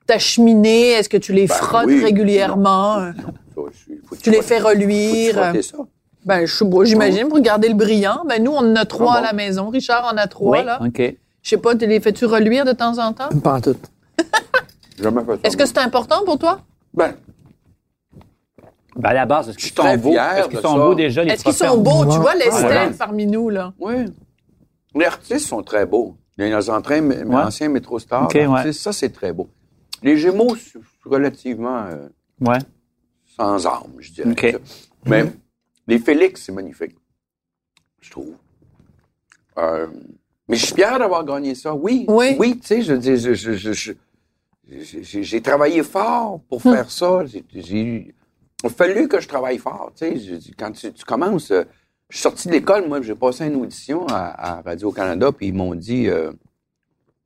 ta 0.06 0.17
cheminée? 0.20 0.91
Est-ce 0.91 1.10
que 1.10 1.17
tu 1.17 1.34
les 1.34 1.48
Ben 1.48 1.56
frottes 1.56 1.86
oui. 1.88 2.04
régulièrement? 2.04 2.98
Non, 3.00 3.13
ça, 3.13 3.62
je- 3.88 3.93
faut 4.06 4.15
que 4.15 4.22
Tu 4.22 4.32
les 4.32 4.41
fais 4.41 4.60
reluire? 4.60 5.34
ça. 5.36 5.78
Ben, 6.26 6.46
j'imagine, 6.84 7.30
pour 7.30 7.39
garder 7.39 7.70
le 7.70 7.76
brillant. 7.76 8.24
Ben, 8.28 8.43
nous, 8.43 8.52
on 8.52 8.58
en 8.60 8.76
a 8.76 8.86
trois 8.86 9.13
Ah 9.13 9.17
à 9.17 9.22
bon? 9.22 9.28
la 9.28 9.34
maison. 9.34 9.70
Richard 9.70 10.06
en 10.13 10.17
a 10.17 10.28
trois, 10.28 10.60
Oui. 10.60 10.65
là. 10.65 10.80
OK. 10.86 11.02
Je 11.41 11.50
sais 11.50 11.58
pas, 11.58 11.74
tu 11.76 11.88
les 11.88 12.02
fais-tu 12.02 12.26
reluire 12.26 12.65
de 12.65 12.74
temps 12.74 12.98
en 12.98 13.13
temps? 13.13 13.30
Pas 13.41 13.54
en 13.54 13.62
tout. 13.62 13.78
Jamais 15.02 15.22
fait 15.24 15.32
ça. 15.36 15.39
Est-ce 15.43 15.56
que 15.56 15.65
c'est 15.65 15.78
important 15.78 16.24
pour 16.26 16.38
toi? 16.38 16.60
Ben, 16.93 17.13
Ben, 18.98 19.10
à 19.10 19.14
la 19.14 19.26
base, 19.26 19.50
est-ce 19.50 19.60
Je 19.60 19.66
qu'ils 19.68 19.76
sont 19.76 19.98
beaux? 19.98 20.14
Est-ce 20.14 20.48
qu'ils 20.50 20.60
sont 20.60 20.76
beaux 20.78 20.96
déjà, 20.96 21.24
les 21.24 21.32
Est-ce 21.34 21.44
qu'ils 21.44 21.54
sont 21.54 21.78
beaux? 21.78 22.06
Tu 22.12 22.18
vois, 22.20 22.36
les 22.36 22.50
stèles 22.52 22.90
ouais. 22.92 22.98
parmi 22.98 23.26
nous, 23.28 23.50
là. 23.50 23.74
oui. 23.80 24.06
Les 24.96 25.06
artistes 25.06 25.46
sont 25.48 25.62
très 25.62 25.86
beaux. 25.86 26.18
Les 26.38 26.50
mais 27.02 27.24
Ouais. 27.24 27.36
anciens 27.44 27.70
métro 27.70 28.00
stars, 28.00 28.24
Ok, 28.26 28.34
ouais. 28.36 28.74
ça, 28.74 28.92
c'est 28.92 29.10
très 29.10 29.32
beau. 29.34 29.48
Les 30.02 30.18
Gémeaux, 30.18 30.56
c'est 30.56 30.80
relativement 31.06 31.84
euh, 31.86 32.08
Ouais. 32.42 32.58
sans 33.36 33.66
âme, 33.68 33.94
je 34.00 34.12
dirais. 34.12 34.32
Ok. 34.32 34.48
ça. 34.54 34.58
Mais 35.06 35.26
les 35.88 36.00
Félix, 36.00 36.44
c'est 36.46 36.52
magnifique, 36.52 36.96
je 38.02 38.10
trouve. 38.12 38.34
Euh, 39.60 39.88
mais 40.48 40.56
je 40.56 40.66
suis 40.66 40.76
fier 40.76 40.98
d'avoir 40.98 41.24
gagné 41.26 41.54
ça. 41.56 41.76
Oui, 41.76 42.06
Oui. 42.08 42.36
oui, 42.40 42.60
tu 42.60 42.68
sais, 42.68 42.82
je 42.82 42.94
dis, 42.94 43.18
je, 43.18 43.34
je, 43.34 43.54
je, 43.54 43.72
je- 43.74 43.94
j'ai 45.22 45.42
travaillé 45.42 45.84
fort 45.84 46.40
pour 46.50 46.62
faire 46.62 46.90
ça. 46.90 47.26
J'ai- 47.26 47.44
J'ai 47.54 48.14
il 48.63 48.67
a 48.67 48.70
fallu 48.70 49.08
que 49.08 49.20
je 49.20 49.28
travaille 49.28 49.58
fort. 49.58 49.91
Tu 49.96 50.06
sais, 50.06 50.17
Je- 50.17 50.52
quand 50.58 50.72
tu, 50.72 50.91
tu 50.91 51.06
commences, 51.06 51.52
euh, 51.52 51.63
je 52.10 52.17
suis 52.17 52.24
sorti 52.24 52.48
de 52.48 52.54
l'école, 52.54 52.88
moi, 52.88 53.02
j'ai 53.02 53.15
passé 53.15 53.46
une 53.46 53.56
audition 53.58 54.06
à, 54.08 54.58
à 54.58 54.62
Radio-Canada, 54.62 55.32
puis 55.32 55.48
ils 55.48 55.54
m'ont 55.54 55.76
dit, 55.76 56.08
euh, 56.10 56.32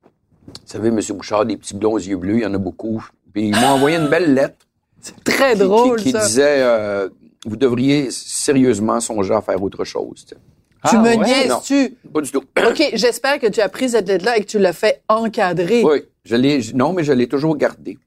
vous 0.04 0.52
savez, 0.66 0.90
M. 0.90 1.00
Bouchard, 1.12 1.46
des 1.46 1.58
petits 1.58 1.76
blonds 1.76 1.94
aux 1.94 1.98
yeux 2.00 2.18
bleus, 2.18 2.38
il 2.38 2.42
y 2.42 2.46
en 2.46 2.54
a 2.54 2.58
beaucoup. 2.58 3.06
Puis 3.34 3.48
ils 3.50 3.56
m'ont 3.56 3.68
envoyé 3.68 3.98
une 3.98 4.08
belle 4.10 4.34
lettre 4.34 4.68
Très 5.24 5.54
qui, 5.54 5.60
drôle, 5.60 5.98
qui- 5.98 6.06
qui 6.06 6.12
ça. 6.12 6.26
disait, 6.26 6.62
euh, 6.62 7.10
vous 7.46 7.56
devriez 7.56 8.12
sérieusement 8.12 9.00
songer 9.00 9.34
à 9.34 9.42
faire 9.42 9.62
autre 9.64 9.84
chose. 9.84 10.26
tu 10.28 10.36
sais. 10.36 10.42
Tu 10.90 10.96
Ah, 10.96 11.02
me 11.02 11.10
ouais? 11.10 11.18
niaises-tu? 11.18 11.96
Pas 12.12 12.22
du 12.22 12.32
tout. 12.32 12.40
OK, 12.68 12.90
j'espère 12.94 13.40
que 13.40 13.48
tu 13.48 13.62
as 13.62 13.70
pris 13.70 13.90
cette 13.90 14.08
lettre-là 14.08 14.38
et 14.38 14.42
que 14.42 14.48
tu 14.50 14.58
l'as 14.60 14.74
fait 14.74 15.02
encadrer. 15.08 15.84
Oui, 15.84 16.02
je 16.24 16.36
l'ai, 16.36 16.60
non, 16.74 16.92
mais 16.94 17.04
je 17.04 17.14
l'ai 17.14 17.28
toujours 17.28 17.56
gardé. 17.56 17.98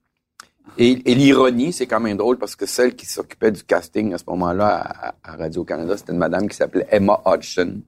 Et, 0.77 0.99
et 1.11 1.15
l'ironie, 1.15 1.73
c'est 1.73 1.87
quand 1.87 2.01
même 2.01 2.17
drôle 2.17 2.37
parce 2.37 2.57
que 2.57 2.67
celle 2.67 2.95
qui 2.97 3.07
s'occupait 3.07 3.53
du 3.53 3.63
casting 3.63 4.13
à 4.13 4.19
ce 4.19 4.25
moment-là 4.29 4.69
à, 4.77 5.15
à 5.23 5.37
Radio-Canada, 5.37 5.97
c'était 5.97 6.13
une 6.13 6.19
madame 6.19 6.49
qui 6.49 6.57
s'appelait 6.57 6.87
Emma 6.91 7.21
Hodgson, 7.25 7.81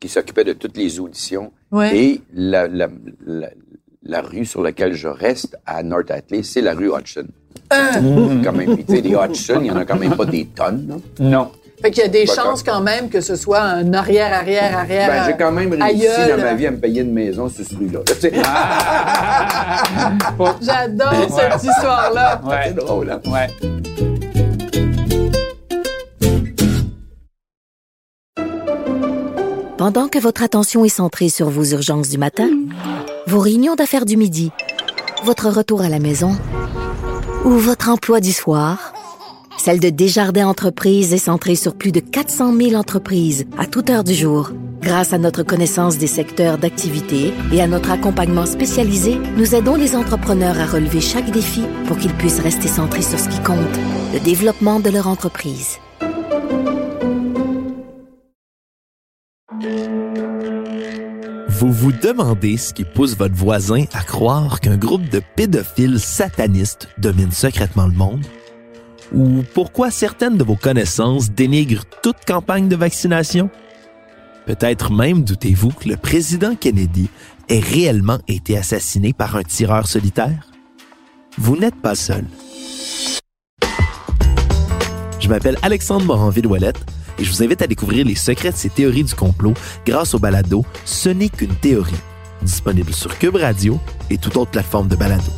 qui 0.00 0.08
s'occupait 0.08 0.44
de 0.44 0.54
toutes 0.54 0.76
les 0.76 0.98
auditions. 0.98 1.52
Ouais. 1.70 1.96
Et 1.96 2.20
la, 2.32 2.68
la, 2.68 2.88
la, 3.26 3.50
la 4.02 4.20
rue 4.22 4.46
sur 4.46 4.62
laquelle 4.62 4.94
je 4.94 5.08
reste 5.08 5.56
à 5.66 5.82
North 5.82 6.10
Atlee, 6.10 6.42
c'est 6.44 6.62
la 6.62 6.74
rue 6.74 6.90
Hodgson. 6.90 7.26
Quand 7.70 8.52
même, 8.52 8.76
puis 8.76 8.84
tu 8.84 8.94
sais, 8.94 9.02
des 9.02 9.14
Hodgson, 9.14 9.58
il 9.60 9.66
y 9.66 9.70
en 9.70 9.76
a 9.76 9.84
quand 9.84 9.98
même 9.98 10.14
pas 10.16 10.24
des 10.26 10.46
tonnes. 10.46 10.86
là. 10.88 10.96
Non. 11.20 11.50
Fait 11.80 11.90
qu'il 11.90 12.02
y 12.02 12.06
a 12.06 12.08
des 12.08 12.26
chances 12.26 12.62
quand 12.62 12.80
même 12.80 13.10
que 13.10 13.20
ce 13.20 13.36
soit 13.36 13.60
un 13.60 13.92
arrière, 13.92 14.32
arrière, 14.32 14.76
arrière. 14.78 15.08
Ben, 15.08 15.24
j'ai 15.26 15.36
quand 15.36 15.52
même 15.52 15.72
réussi 15.72 16.06
aïeul. 16.06 16.38
dans 16.38 16.44
ma 16.44 16.54
vie 16.54 16.66
à 16.66 16.70
me 16.70 16.78
payer 16.78 17.02
une 17.02 17.12
maison 17.12 17.48
sur 17.48 17.64
ce 17.66 17.74
rue-là. 17.74 18.00
Tu 18.06 18.14
sais, 18.14 18.32
J'adore 20.62 21.28
cette 21.28 21.62
histoire-là. 21.64 22.40
Ouais. 22.44 22.60
C'est 22.66 22.74
drôle, 22.74 23.10
hein? 23.10 23.20
Ouais. 23.26 23.48
Pendant 29.76 30.08
que 30.08 30.18
votre 30.18 30.42
attention 30.42 30.84
est 30.86 30.88
centrée 30.88 31.28
sur 31.28 31.50
vos 31.50 31.64
urgences 31.64 32.08
du 32.08 32.16
matin, 32.16 32.48
vos 33.26 33.40
réunions 33.40 33.74
d'affaires 33.74 34.06
du 34.06 34.16
midi, 34.16 34.50
votre 35.24 35.50
retour 35.50 35.82
à 35.82 35.90
la 35.90 35.98
maison 35.98 36.34
ou 37.44 37.50
votre 37.50 37.90
emploi 37.90 38.20
du 38.20 38.32
soir, 38.32 38.94
celle 39.66 39.80
de 39.80 39.90
Desjardins 39.90 40.46
Entreprises 40.46 41.12
est 41.12 41.18
centrée 41.18 41.56
sur 41.56 41.74
plus 41.74 41.90
de 41.90 41.98
400 41.98 42.56
000 42.56 42.74
entreprises 42.74 43.46
à 43.58 43.66
toute 43.66 43.90
heure 43.90 44.04
du 44.04 44.14
jour. 44.14 44.52
Grâce 44.80 45.12
à 45.12 45.18
notre 45.18 45.42
connaissance 45.42 45.98
des 45.98 46.06
secteurs 46.06 46.56
d'activité 46.56 47.34
et 47.52 47.60
à 47.60 47.66
notre 47.66 47.90
accompagnement 47.90 48.46
spécialisé, 48.46 49.18
nous 49.36 49.56
aidons 49.56 49.74
les 49.74 49.96
entrepreneurs 49.96 50.60
à 50.60 50.66
relever 50.66 51.00
chaque 51.00 51.32
défi 51.32 51.62
pour 51.88 51.98
qu'ils 51.98 52.12
puissent 52.12 52.38
rester 52.38 52.68
centrés 52.68 53.02
sur 53.02 53.18
ce 53.18 53.28
qui 53.28 53.42
compte, 53.42 53.58
le 54.14 54.20
développement 54.20 54.78
de 54.78 54.88
leur 54.88 55.08
entreprise. 55.08 55.78
Vous 61.48 61.72
vous 61.72 61.90
demandez 61.90 62.56
ce 62.56 62.72
qui 62.72 62.84
pousse 62.84 63.16
votre 63.16 63.34
voisin 63.34 63.82
à 63.94 64.04
croire 64.04 64.60
qu'un 64.60 64.76
groupe 64.76 65.08
de 65.08 65.20
pédophiles 65.34 65.98
satanistes 65.98 66.86
domine 66.98 67.32
secrètement 67.32 67.88
le 67.88 67.94
monde? 67.94 68.24
Ou 69.14 69.42
pourquoi 69.54 69.90
certaines 69.90 70.36
de 70.36 70.44
vos 70.44 70.56
connaissances 70.56 71.30
dénigrent 71.30 71.84
toute 72.02 72.24
campagne 72.26 72.68
de 72.68 72.76
vaccination? 72.76 73.50
Peut-être 74.46 74.92
même 74.92 75.22
doutez-vous 75.22 75.70
que 75.70 75.88
le 75.88 75.96
président 75.96 76.54
Kennedy 76.54 77.08
ait 77.48 77.60
réellement 77.60 78.18
été 78.28 78.56
assassiné 78.56 79.12
par 79.12 79.36
un 79.36 79.42
tireur 79.42 79.86
solitaire? 79.86 80.50
Vous 81.38 81.56
n'êtes 81.56 81.76
pas 81.76 81.94
seul. 81.94 82.24
Je 85.20 85.28
m'appelle 85.28 85.58
Alexandre 85.62 86.06
Moranville-Ouellette 86.06 86.84
et 87.18 87.24
je 87.24 87.30
vous 87.30 87.42
invite 87.42 87.62
à 87.62 87.66
découvrir 87.66 88.04
les 88.04 88.14
secrets 88.14 88.52
de 88.52 88.56
ces 88.56 88.70
théories 88.70 89.04
du 89.04 89.14
complot 89.14 89.54
grâce 89.84 90.14
au 90.14 90.18
balado 90.18 90.64
Ce 90.84 91.08
n'est 91.08 91.28
qu'une 91.28 91.54
théorie, 91.54 91.92
disponible 92.42 92.92
sur 92.92 93.18
Cube 93.18 93.36
Radio 93.36 93.80
et 94.10 94.18
toute 94.18 94.36
autre 94.36 94.52
plateforme 94.52 94.88
de 94.88 94.96
balado. 94.96 95.32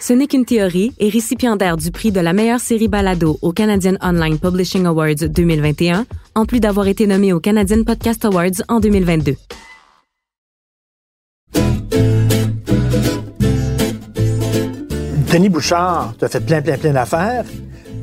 Ce 0.00 0.12
n'est 0.12 0.26
qu'une 0.28 0.44
théorie 0.44 0.92
est 1.00 1.08
récipiendaire 1.08 1.76
du 1.76 1.90
prix 1.90 2.12
de 2.12 2.20
la 2.20 2.32
meilleure 2.32 2.60
série 2.60 2.88
balado 2.88 3.38
au 3.42 3.52
Canadian 3.52 3.94
Online 4.00 4.38
Publishing 4.38 4.86
Awards 4.86 5.14
2021, 5.28 6.06
en 6.34 6.44
plus 6.46 6.60
d'avoir 6.60 6.86
été 6.86 7.06
nommé 7.06 7.32
au 7.32 7.40
Canadian 7.40 7.82
Podcast 7.84 8.24
Awards 8.24 8.62
en 8.68 8.78
2022. 8.80 9.34
Denis 15.32 15.48
Bouchard, 15.50 16.14
tu 16.18 16.24
as 16.24 16.28
fait 16.28 16.40
plein, 16.40 16.62
plein, 16.62 16.78
plein 16.78 16.92
d'affaires. 16.92 17.44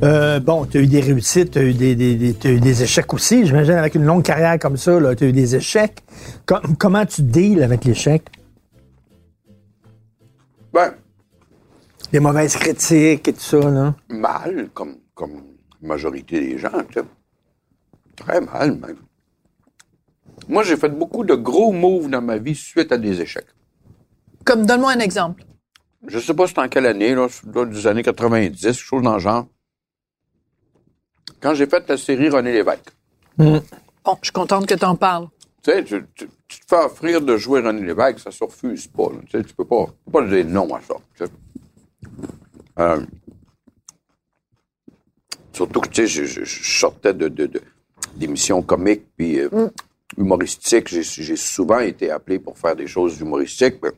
Euh, 0.02 0.38
bon, 0.40 0.64
tu 0.66 0.78
as 0.78 0.80
eu 0.82 0.86
des 0.86 1.00
réussites, 1.00 1.52
tu 1.52 1.58
as 1.58 1.62
eu 1.62 1.72
des, 1.74 1.94
des- 1.94 2.14
des- 2.16 2.34
t'as 2.34 2.50
eu 2.50 2.60
des 2.60 2.82
échecs 2.82 3.12
aussi. 3.14 3.46
J'imagine 3.46 3.74
avec 3.74 3.94
une 3.94 4.04
longue 4.04 4.22
carrière 4.22 4.58
comme 4.58 4.76
ça, 4.76 4.96
tu 5.16 5.24
as 5.24 5.26
eu 5.28 5.32
des 5.32 5.56
échecs. 5.56 6.02
Com- 6.44 6.76
comment 6.78 7.04
tu 7.06 7.22
deals 7.22 7.62
avec 7.62 7.84
l'échec? 7.84 8.22
Ben, 10.72 10.92
Les 12.12 12.20
mauvaises 12.20 12.56
critiques 12.56 13.28
et 13.28 13.32
tout 13.32 13.40
ça, 13.40 13.58
là. 13.70 13.94
mal, 14.08 14.70
comme, 14.72 14.98
comme 15.14 15.42
la 15.82 15.88
majorité 15.88 16.40
des 16.40 16.58
gens, 16.58 16.70
tu 16.88 17.00
sais. 17.00 17.04
Très 18.16 18.40
mal, 18.40 18.76
même. 18.76 18.96
Moi, 20.48 20.62
j'ai 20.62 20.76
fait 20.76 20.88
beaucoup 20.88 21.24
de 21.24 21.34
gros 21.34 21.72
moves 21.72 22.08
dans 22.08 22.22
ma 22.22 22.38
vie 22.38 22.54
suite 22.54 22.92
à 22.92 22.98
des 22.98 23.20
échecs. 23.20 23.46
Comme, 24.44 24.64
donne-moi 24.64 24.92
un 24.92 25.00
exemple. 25.00 25.44
Je 26.06 26.18
sais 26.20 26.34
pas 26.34 26.46
c'est 26.46 26.58
en 26.58 26.68
quelle 26.68 26.86
année, 26.86 27.14
là, 27.14 27.26
c'est 27.28 27.50
dans 27.50 27.64
des 27.66 27.86
années 27.86 28.02
90, 28.02 28.60
quelque 28.60 28.74
chose 28.74 29.02
dans 29.02 29.14
le 29.14 29.18
genre. 29.18 29.46
Quand 31.40 31.54
j'ai 31.54 31.66
fait 31.66 31.86
la 31.88 31.96
série 31.96 32.28
René 32.28 32.52
Lévesque, 32.52 32.90
Bon, 33.38 33.62
je 34.22 34.26
suis 34.26 34.32
contente 34.32 34.66
que 34.66 34.74
tu 34.74 34.84
en 34.84 34.94
parles. 34.94 35.26
tu 35.62 35.70
sais, 35.72 35.84
tu, 35.84 36.06
tu- 36.14 36.28
tu 36.48 36.60
te 36.60 36.66
fais 36.68 36.84
offrir 36.84 37.20
de 37.20 37.36
jouer 37.36 37.60
René 37.60 37.82
Lévesque, 37.84 38.20
ça 38.20 38.30
se 38.30 38.44
refuse 38.44 38.86
pas. 38.86 39.10
là. 39.12 39.18
Tu 39.26 39.32
sais, 39.38 39.44
tu 39.44 39.52
peux 39.54 39.64
pas, 39.64 39.86
peux 40.06 40.12
pas 40.12 40.22
dire 40.26 40.46
non 40.46 40.72
à 40.74 40.80
ça. 40.80 40.94
tu 41.16 41.24
sais. 41.24 41.30
Euh, 42.78 43.04
surtout 45.52 45.80
que, 45.80 45.88
tu 45.88 46.02
sais, 46.02 46.06
je, 46.06 46.24
je- 46.24 46.44
je 46.44 46.78
sortais 46.80 47.14
de, 47.14 47.28
de- 47.28 47.46
de- 47.46 47.62
d'émissions 48.16 48.62
comiques 48.62 49.06
puis 49.16 49.40
euh, 49.40 49.50
humoristiques. 50.16 50.88
J'ai, 50.88 51.02
j'ai 51.02 51.36
souvent 51.36 51.80
été 51.80 52.10
appelé 52.10 52.38
pour 52.38 52.58
faire 52.58 52.76
des 52.76 52.86
choses 52.86 53.20
humoristiques. 53.20 53.76
mais 53.82 53.90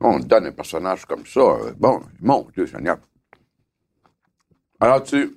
on 0.00 0.20
te 0.20 0.26
donne 0.26 0.46
un 0.46 0.52
personnage 0.52 1.04
comme 1.06 1.26
ça. 1.26 1.40
euh, 1.40 1.72
bon, 1.78 2.02
mon 2.20 2.46
Dieu 2.54 2.66
Seigneur. 2.66 2.98
Alors, 4.80 5.02
tu... 5.02 5.36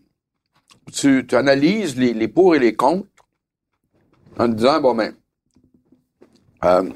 tu, 0.93 1.25
tu 1.27 1.35
analyses 1.35 1.97
les, 1.97 2.13
les 2.13 2.27
pour 2.27 2.55
et 2.55 2.59
les 2.59 2.75
contre 2.75 3.07
en 4.37 4.47
te 4.49 4.53
disant, 4.55 4.81
bon, 4.81 4.95
ben, 4.95 5.13
euh, 6.65 6.89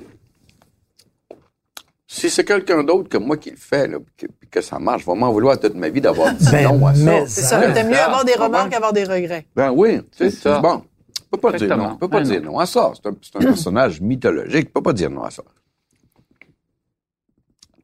si 2.14 2.30
c'est 2.30 2.44
quelqu'un 2.44 2.84
d'autre 2.84 3.08
que 3.08 3.18
moi 3.18 3.38
qui 3.38 3.52
le 3.52 3.56
fait, 3.56 3.88
là, 3.88 3.98
que, 4.18 4.26
puis 4.28 4.50
que 4.50 4.60
ça 4.60 4.80
marche, 4.80 5.04
je 5.04 5.06
vais 5.10 5.16
m'en 5.18 5.32
vouloir 5.32 5.58
toute 5.58 5.76
ma 5.76 5.88
vie 5.88 6.02
d'avoir 6.02 6.34
dit 6.34 6.46
Ben, 6.52 6.64
non 6.78 6.86
à 6.88 6.94
ça. 6.94 7.04
mais- 7.06 7.26
C'est 7.28 7.42
ça. 7.42 7.72
T'aimes 7.72 7.88
mieux 7.90 7.96
avoir 8.00 8.26
des 8.26 8.34
remords 8.34 8.68
qu'avoir 8.70 8.92
des 8.92 9.06
regrets. 9.06 9.48
Ben 9.56 9.72
oui, 9.72 10.00
tu 10.12 10.18
sais, 10.18 10.30
C'est 10.30 10.42
ça. 10.42 10.60
bon. 10.60 10.84
Tu 11.16 11.22
peux 11.32 11.38
pas 11.38 11.54
dire 11.58 11.78
non. 11.78 11.94
Tu 11.94 12.00
peux 12.00 12.10
pas 12.10 12.18
Ben 12.20 12.24
dire 12.28 12.42
non. 12.42 12.52
non 12.52 12.60
à 12.60 12.66
ça. 12.66 12.92
C'est 12.96 13.08
un, 13.10 13.16
c'est 13.22 13.36
un 13.38 13.40
personnage 13.40 14.02
mythologique. 14.02 14.66
Tu 14.68 14.72
peux 14.74 14.82
pas 14.82 14.92
dire 14.92 15.10
non 15.10 15.24
à 15.24 15.32
ça. 15.32 15.42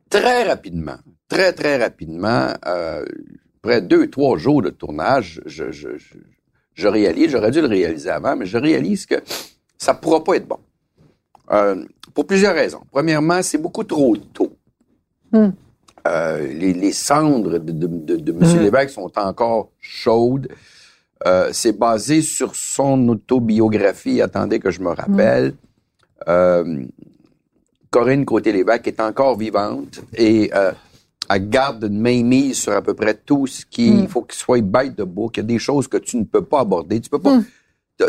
Très 0.10 0.44
rapidement, 0.44 0.98
très, 1.28 1.54
très 1.54 1.78
rapidement, 1.78 2.54
euh, 2.66 3.06
après 3.64 3.82
deux, 3.82 4.10
trois 4.10 4.38
jours 4.38 4.62
de 4.62 4.70
tournage, 4.70 5.42
je, 5.46 5.72
je, 5.72 5.98
je, 5.98 6.18
je 6.74 6.88
réalise, 6.88 7.32
j'aurais 7.32 7.52
dû 7.52 7.62
le 7.62 7.68
réaliser 7.68 8.10
avant, 8.10 8.36
mais 8.36 8.46
je 8.46 8.58
réalise 8.58 9.06
que 9.06 9.16
ça 9.78 9.94
pourra 9.94 10.24
pas 10.24 10.36
être 10.36 10.48
bon. 10.48 10.60
Euh, 11.52 11.86
pour 12.14 12.26
plusieurs 12.26 12.54
raisons. 12.54 12.82
Premièrement, 12.92 13.42
c'est 13.42 13.58
beaucoup 13.58 13.84
trop 13.84 14.16
tôt. 14.18 14.54
Hmm. 15.32 15.50
Euh, 16.08 16.48
les, 16.48 16.74
les 16.74 16.92
cendres 16.92 17.60
de, 17.60 17.72
de, 17.72 17.88
de, 17.88 18.16
de 18.16 18.32
M. 18.32 18.62
Lévesque 18.62 18.92
sont 18.92 19.12
encore 19.18 19.70
chaudes. 19.80 20.48
Euh, 21.26 21.50
c'est 21.52 21.78
basé 21.78 22.22
sur 22.22 22.56
son 22.56 23.10
autobiographie. 23.10 24.22
Attendez 24.22 24.60
que 24.60 24.72
je 24.72 24.82
me 24.82 24.90
rappelle. 24.90 25.54
Euh, 26.28 26.86
Corinne 27.90 28.26
Côté-Lévesque 28.26 28.88
est 28.88 29.00
encore 29.00 29.38
vivante 29.38 30.02
et 30.14 30.52
elle 31.30 31.50
garde 31.50 31.84
une 31.84 32.00
mainmise 32.00 32.58
sur 32.58 32.74
à 32.74 32.82
peu 32.82 32.94
près 32.94 33.14
tout 33.14 33.48
ce 33.48 33.66
qui 33.66 33.88
il 33.88 34.08
faut 34.08 34.22
qu'il 34.22 34.38
soit 34.38 34.62
bête 34.62 34.98
de 34.98 35.04
bouc. 35.04 35.38
Il 35.38 35.40
y 35.40 35.44
a 35.44 35.44
des 35.44 35.60
choses 35.60 35.88
que 35.88 35.98
tu 35.98 36.18
ne 36.18 36.24
peux 36.24 36.44
pas 36.44 36.62
aborder. 36.62 37.00
Tu 37.02 37.10
peux 37.10 37.20
pas. 37.20 37.40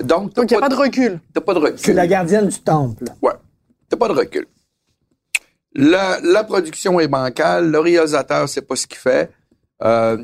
Donc, 0.02 0.32
il 0.36 0.44
n'y 0.46 0.54
a 0.56 0.60
pas 0.60 0.68
de 0.68 0.74
recul. 0.74 1.20
t'as 1.32 1.40
pas 1.40 1.54
de 1.54 1.58
recul. 1.60 1.78
C'est 1.78 1.94
la 1.94 2.06
gardienne 2.06 2.48
du 2.48 2.60
temple. 2.60 3.04
Ouais. 3.22 3.32
T'as 3.88 3.96
pas 3.96 4.08
de 4.08 4.12
recul. 4.12 4.46
La, 5.74 6.18
la 6.22 6.44
production 6.44 6.98
est 7.00 7.08
bancale, 7.08 7.70
le 7.70 7.78
réalisateur 7.78 8.48
sait 8.48 8.62
pas 8.62 8.76
ce 8.76 8.86
qu'il 8.86 8.98
fait. 8.98 9.30
Euh, 9.82 10.18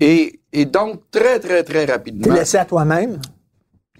et, 0.00 0.40
et 0.52 0.64
donc, 0.64 1.02
très, 1.10 1.38
très, 1.38 1.62
très 1.62 1.86
T'es 1.86 1.92
rapidement, 1.92 2.34
laissé 2.34 2.56
à 2.56 2.64
toi-même? 2.64 3.20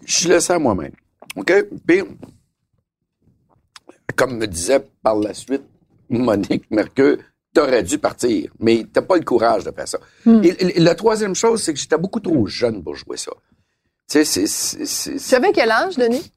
je 0.05 0.13
suis 0.13 0.29
laissé 0.29 0.53
à 0.55 0.59
moi-même. 0.59 0.93
OK? 1.37 1.53
Puis, 1.87 2.03
comme 4.17 4.39
me 4.39 4.47
disait 4.47 4.81
par 5.03 5.17
la 5.17 5.35
suite 5.35 5.63
Monique 6.09 6.69
Mercure, 6.71 7.19
t'aurais 7.55 7.83
dû 7.83 7.99
partir, 7.99 8.51
mais 8.59 8.85
t'as 8.93 9.03
pas 9.03 9.17
le 9.17 9.25
courage 9.25 9.65
de 9.65 9.71
faire 9.71 9.87
ça. 9.89 9.99
Et, 10.27 10.77
et 10.77 10.81
la 10.81 10.95
troisième 10.95 11.35
chose, 11.35 11.63
c'est 11.63 11.73
que 11.75 11.79
j'étais 11.81 11.99
beaucoup 11.99 12.21
trop 12.21 12.47
jeune 12.47 12.83
pour 12.83 12.95
jouer 12.97 13.17
ça. 13.17 13.33
Tu 14.11 14.25
sais, 14.25 14.25
c'est- 14.25 14.47
c'est... 14.47 14.87
c'est- 14.87 15.17
Tu 15.29 15.35
avais 15.37 15.53
quel 15.53 15.71
âge, 15.71 15.97
Denis? 15.97 16.33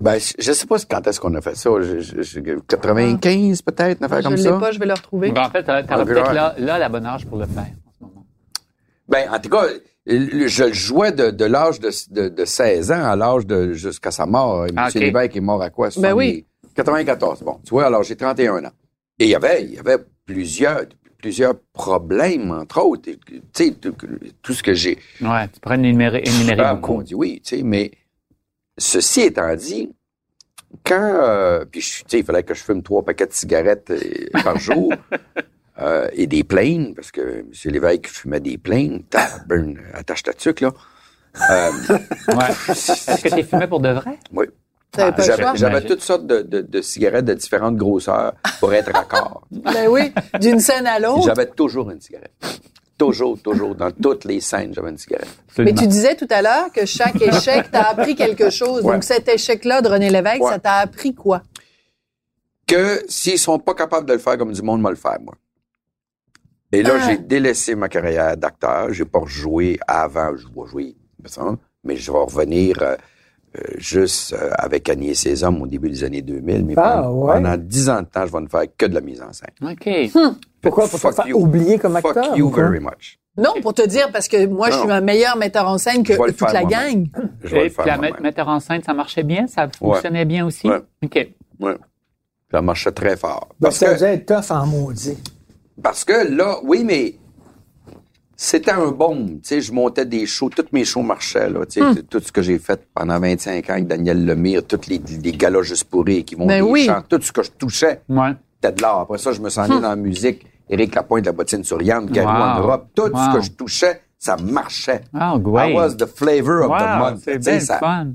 Ben, 0.00 0.18
je, 0.18 0.32
je 0.38 0.52
sais 0.52 0.66
pas 0.66 0.76
quand 0.88 1.06
est-ce 1.06 1.20
qu'on 1.20 1.34
a 1.34 1.42
fait 1.42 1.54
ça. 1.54 1.70
Je- 1.82 2.00
je- 2.00 2.22
je- 2.22 2.40
95 2.66 3.60
peut-être, 3.60 3.98
une 3.98 4.04
affaire 4.06 4.18
Je 4.18 4.22
comme 4.24 4.32
ne 4.32 4.38
ça. 4.38 4.50
l'ai 4.52 4.58
pas, 4.58 4.72
je 4.72 4.78
vais 4.78 4.86
le 4.86 4.94
retrouver. 4.94 5.30
Ben, 5.32 5.42
en 5.44 5.50
fait, 5.50 5.62
t'aurais 5.62 5.84
t'aurais 5.84 6.00
Ah, 6.00 6.06
peut-être 6.06 6.32
là, 6.32 6.54
là 6.58 6.78
la 6.78 6.88
bonne 6.88 7.04
âge 7.04 7.26
pour 7.26 7.36
le 7.38 7.44
faire 7.46 7.66
en 7.86 7.92
ce 7.92 8.02
moment. 8.04 8.24
Ben, 9.06 9.28
en 9.30 9.38
tout 9.38 9.50
cas, 9.50 9.66
je 10.06 10.64
le 10.64 10.72
jouais 10.72 11.12
de, 11.12 11.30
de 11.30 11.44
l'âge 11.44 11.80
de, 11.80 11.90
de, 12.10 12.28
de 12.30 12.44
16 12.46 12.90
ans 12.92 13.04
à 13.04 13.14
l'âge 13.16 13.44
de 13.46 13.74
jusqu'à 13.74 14.10
sa 14.10 14.24
mort. 14.24 14.64
Et 14.66 14.70
Ah, 14.76 14.84
M. 14.84 14.88
ok. 14.88 14.94
Lévesque 14.94 15.36
est 15.36 15.40
mort 15.40 15.60
à 15.60 15.68
quoi? 15.68 15.90
Ben 15.98 16.14
oui. 16.14 16.46
94. 16.74 17.42
Bon, 17.42 17.60
tu 17.62 17.70
vois, 17.70 17.84
alors 17.84 18.02
j'ai 18.02 18.16
31 18.16 18.64
ans. 18.64 18.72
Et 19.18 19.24
il 19.24 19.30
y 19.30 19.34
avait, 19.34 19.62
il 19.64 19.74
y 19.74 19.78
avait 19.78 19.98
plusieurs, 20.24 20.84
plusieurs 21.20 21.54
problèmes, 21.72 22.50
entre 22.50 22.80
autres. 22.82 23.02
Tu 23.26 23.42
sais, 23.52 23.72
tout, 23.72 23.94
tout 24.42 24.52
ce 24.52 24.62
que 24.62 24.74
j'ai. 24.74 24.98
Ouais, 25.20 25.48
tu 25.48 25.60
pourrais 25.60 25.76
énumérer, 25.76 26.22
énumérer 26.24 26.62
Ah, 26.62 26.74
beaucoup. 26.74 26.94
mon 26.94 27.02
Dieu, 27.02 27.16
oui, 27.16 27.40
tu 27.44 27.56
sais, 27.56 27.62
mais 27.62 27.90
ceci 28.78 29.22
étant 29.22 29.54
dit, 29.54 29.90
quand, 30.84 31.00
euh, 31.22 31.64
puis 31.64 31.80
tu 31.80 32.04
sais, 32.08 32.18
il 32.20 32.24
fallait 32.24 32.42
que 32.42 32.54
je 32.54 32.62
fume 32.62 32.82
trois 32.82 33.04
paquets 33.04 33.26
de 33.26 33.32
cigarettes 33.32 33.90
euh, 33.90 34.00
par 34.44 34.58
jour 34.58 34.92
euh, 35.80 36.08
et 36.12 36.26
des 36.26 36.44
plaines, 36.44 36.94
parce 36.94 37.10
que 37.10 37.40
M. 37.40 37.50
Lévesque 37.66 38.06
fumait 38.08 38.40
des 38.40 38.58
plaines, 38.58 39.02
tabarn, 39.04 39.78
attache 39.92 40.22
ta 40.22 40.32
tuque, 40.32 40.60
là. 40.60 40.72
Euh, 41.50 41.70
Ouais. 42.36 42.50
Est-ce 42.68 43.22
que 43.22 43.40
tu 43.40 43.42
fumé 43.44 43.66
pour 43.66 43.80
de 43.80 43.88
vrai? 43.88 44.18
oui. 44.32 44.46
Le 44.98 45.54
J'avais 45.56 45.82
toutes 45.84 46.02
sortes 46.02 46.26
de, 46.26 46.42
de- 46.42 46.62
de 46.62 46.82
cigarettes 46.82 47.24
de 47.24 47.34
différentes 47.34 47.76
grosseurs 47.76 48.32
pour 48.58 48.74
être 48.74 48.92
raccord. 48.92 49.42
Ben 49.50 49.86
oui, 49.88 50.12
d'une 50.40 50.58
scène 50.60 50.86
à 50.86 50.98
l'autre. 50.98 51.26
J'avais 51.26 51.46
toujours 51.46 51.90
une 51.90 52.00
cigarette. 52.00 52.32
Toujours, 52.98 53.40
toujours. 53.40 53.74
Dans 53.76 53.90
toutes 53.92 54.24
les 54.24 54.40
scènes, 54.40 54.74
j'avais 54.74 54.90
une 54.90 54.98
cigarette. 54.98 55.28
Mais 55.58 55.72
tu 55.72 55.86
disais 55.86 56.16
tout 56.16 56.26
à 56.30 56.42
l'heure 56.42 56.70
que 56.72 56.84
chaque 56.86 57.20
échec 57.22 57.70
t'a 57.70 57.88
appris 57.90 58.14
quelque 58.16 58.50
chose. 58.50 58.82
Ouais. 58.84 58.92
Donc, 58.94 59.04
cet 59.04 59.28
échec-là 59.28 59.80
de 59.80 59.88
René 59.88 60.10
Lévesque, 60.10 60.42
Ouais. 60.42 60.50
ça 60.50 60.58
t'a 60.58 60.74
appris 60.74 61.14
quoi? 61.14 61.42
que 62.66 63.02
s'ils 63.08 63.38
sont 63.38 63.58
pas 63.58 63.74
capables 63.74 64.06
de 64.06 64.12
le 64.12 64.18
faire 64.20 64.38
comme 64.38 64.52
du 64.52 64.62
monde 64.62 64.80
m'a 64.80 64.90
le 64.90 64.96
faire, 64.96 65.18
moi. 65.20 65.34
Et 66.72 66.82
là, 66.84 66.94
Ah. 67.00 67.08
j'ai 67.08 67.18
délaissé 67.18 67.74
ma 67.74 67.88
carrière 67.88 68.36
d'acteur. 68.36 68.92
J'ai 68.92 69.04
pas 69.04 69.18
rejoué 69.18 69.78
avant. 69.88 70.36
Je 70.36 70.46
vais 70.46 70.68
jouer, 70.68 70.96
ça, 71.24 71.56
mais 71.82 71.96
je 71.96 72.12
vais 72.12 72.18
revenir 72.18 72.76
euh, 72.82 72.96
juste 73.78 74.32
euh, 74.32 74.50
avec 74.58 74.88
Annie 74.88 75.10
et 75.10 75.14
ses 75.14 75.42
hommes 75.44 75.60
au 75.62 75.66
début 75.66 75.90
des 75.90 76.04
années 76.04 76.22
2000. 76.22 76.64
Mais 76.64 76.74
Ah, 76.76 77.00
pendant, 77.02 77.12
ouais. 77.26 77.34
pendant 77.34 77.56
10 77.56 77.88
ans 77.90 78.00
de 78.02 78.06
temps, 78.06 78.26
je 78.26 78.32
vais 78.32 78.40
ne 78.40 78.48
faire 78.48 78.62
que 78.76 78.86
de 78.86 78.94
la 78.94 79.00
mise 79.00 79.20
en 79.22 79.32
scène. 79.32 79.50
OK. 79.62 80.34
Pourquoi? 80.62 80.84
Pour 80.84 80.92
te 80.92 80.96
Fuck 80.98 81.14
faire 81.16 81.26
you. 81.28 81.38
oublier 81.38 81.78
comme 81.78 81.96
Fuck 82.00 82.16
acteur? 82.16 82.36
you 82.36 82.50
very 82.50 82.80
much. 82.80 83.18
Non, 83.36 83.54
pour 83.62 83.72
te 83.74 83.86
dire, 83.86 84.10
parce 84.12 84.28
que 84.28 84.46
moi, 84.46 84.70
je 84.70 84.78
suis 84.78 84.90
un 84.90 85.00
meilleur 85.00 85.36
metteur 85.36 85.66
en 85.66 85.78
scène 85.78 86.02
que 86.02 86.12
toute 86.14 86.38
faire 86.38 86.52
la 86.52 86.64
gang. 86.64 87.06
Je 87.42 87.48
vais 87.54 87.60
Et 87.60 87.64
le 87.64 87.70
faire 87.70 87.84
puis 87.84 88.10
la 88.12 88.20
metteur 88.20 88.48
en 88.48 88.60
scène, 88.60 88.82
ça 88.82 88.92
marchait 88.92 89.22
bien? 89.22 89.46
Ça 89.46 89.68
fonctionnait 89.78 90.24
bien 90.24 90.44
aussi? 90.46 90.68
Ouais. 90.68 90.80
OK. 91.04 91.28
Ouais. 91.60 91.76
Ça 92.50 92.60
marchait 92.60 92.90
très 92.92 93.16
fort. 93.16 93.48
Ben, 93.60 93.68
Parce 93.68 93.76
ça 93.76 93.94
que, 93.94 94.04
être 94.04 94.26
tough 94.26 94.50
en 94.54 94.66
maudit. 94.66 95.16
parce 95.82 96.04
que 96.04 96.28
là, 96.36 96.58
oui, 96.64 96.82
mais 96.84 97.14
c'était 98.42 98.70
un 98.70 98.88
bon. 98.88 99.26
Tu 99.26 99.38
sais, 99.42 99.60
je 99.60 99.72
montais 99.72 100.06
des 100.06 100.24
shows, 100.24 100.48
tous 100.48 100.64
mes 100.72 100.84
shows 100.84 101.02
marchaient, 101.02 101.50
là. 101.50 101.66
Tu 101.66 101.80
sais, 101.80 102.02
tout 102.04 102.20
ce 102.20 102.32
que 102.32 102.40
j'ai 102.40 102.58
fait 102.58 102.80
pendant 102.94 103.20
25 103.20 103.68
ans 103.68 103.72
avec 103.74 103.86
Daniel 103.86 104.24
Lemire, 104.24 104.66
tous 104.66 104.80
les, 104.88 104.98
les 105.22 105.32
galas 105.32 105.62
juste 105.62 105.84
pourris 105.84 106.24
qui 106.24 106.36
vont 106.36 106.46
Ben 106.46 106.64
des 106.64 106.70
oui. 106.70 106.84
chants, 106.86 107.02
tout 107.08 107.20
ce 107.20 107.32
que 107.32 107.42
je 107.42 107.50
touchais, 107.50 108.00
Ouais. 108.08 108.30
c'était 108.62 108.74
de 108.76 108.80
l'art. 108.82 109.00
Après 109.00 109.18
ça, 109.18 109.32
je 109.32 109.40
me 109.40 109.50
suis 109.50 109.60
allé 109.60 109.74
dans 109.74 109.90
la 109.90 109.96
musique. 109.96 110.46
Éric 110.70 110.94
Lapointe, 110.94 111.26
la 111.26 111.32
bottine 111.32 111.64
souriante, 111.64 112.06
Garou 112.10 112.28
Wow. 112.34 112.42
en 112.42 112.58
Europe, 112.60 112.86
tout 112.94 113.08
ce 113.14 113.34
que 113.36 113.40
je 113.42 113.50
touchais, 113.50 114.00
ça 114.18 114.36
marchait. 114.36 115.02
Oh, 115.14 115.38
great. 115.38 115.70
I 115.72 115.74
was 115.74 115.96
the 115.96 116.06
flavor 116.06 116.62
of 116.62 116.78
the 116.78 116.98
month. 116.98 117.20
c'est 117.24 117.36
Tu 117.38 117.42
sais, 117.42 117.50
bien 117.50 117.60
ça- 117.60 117.78
fun. 117.78 118.06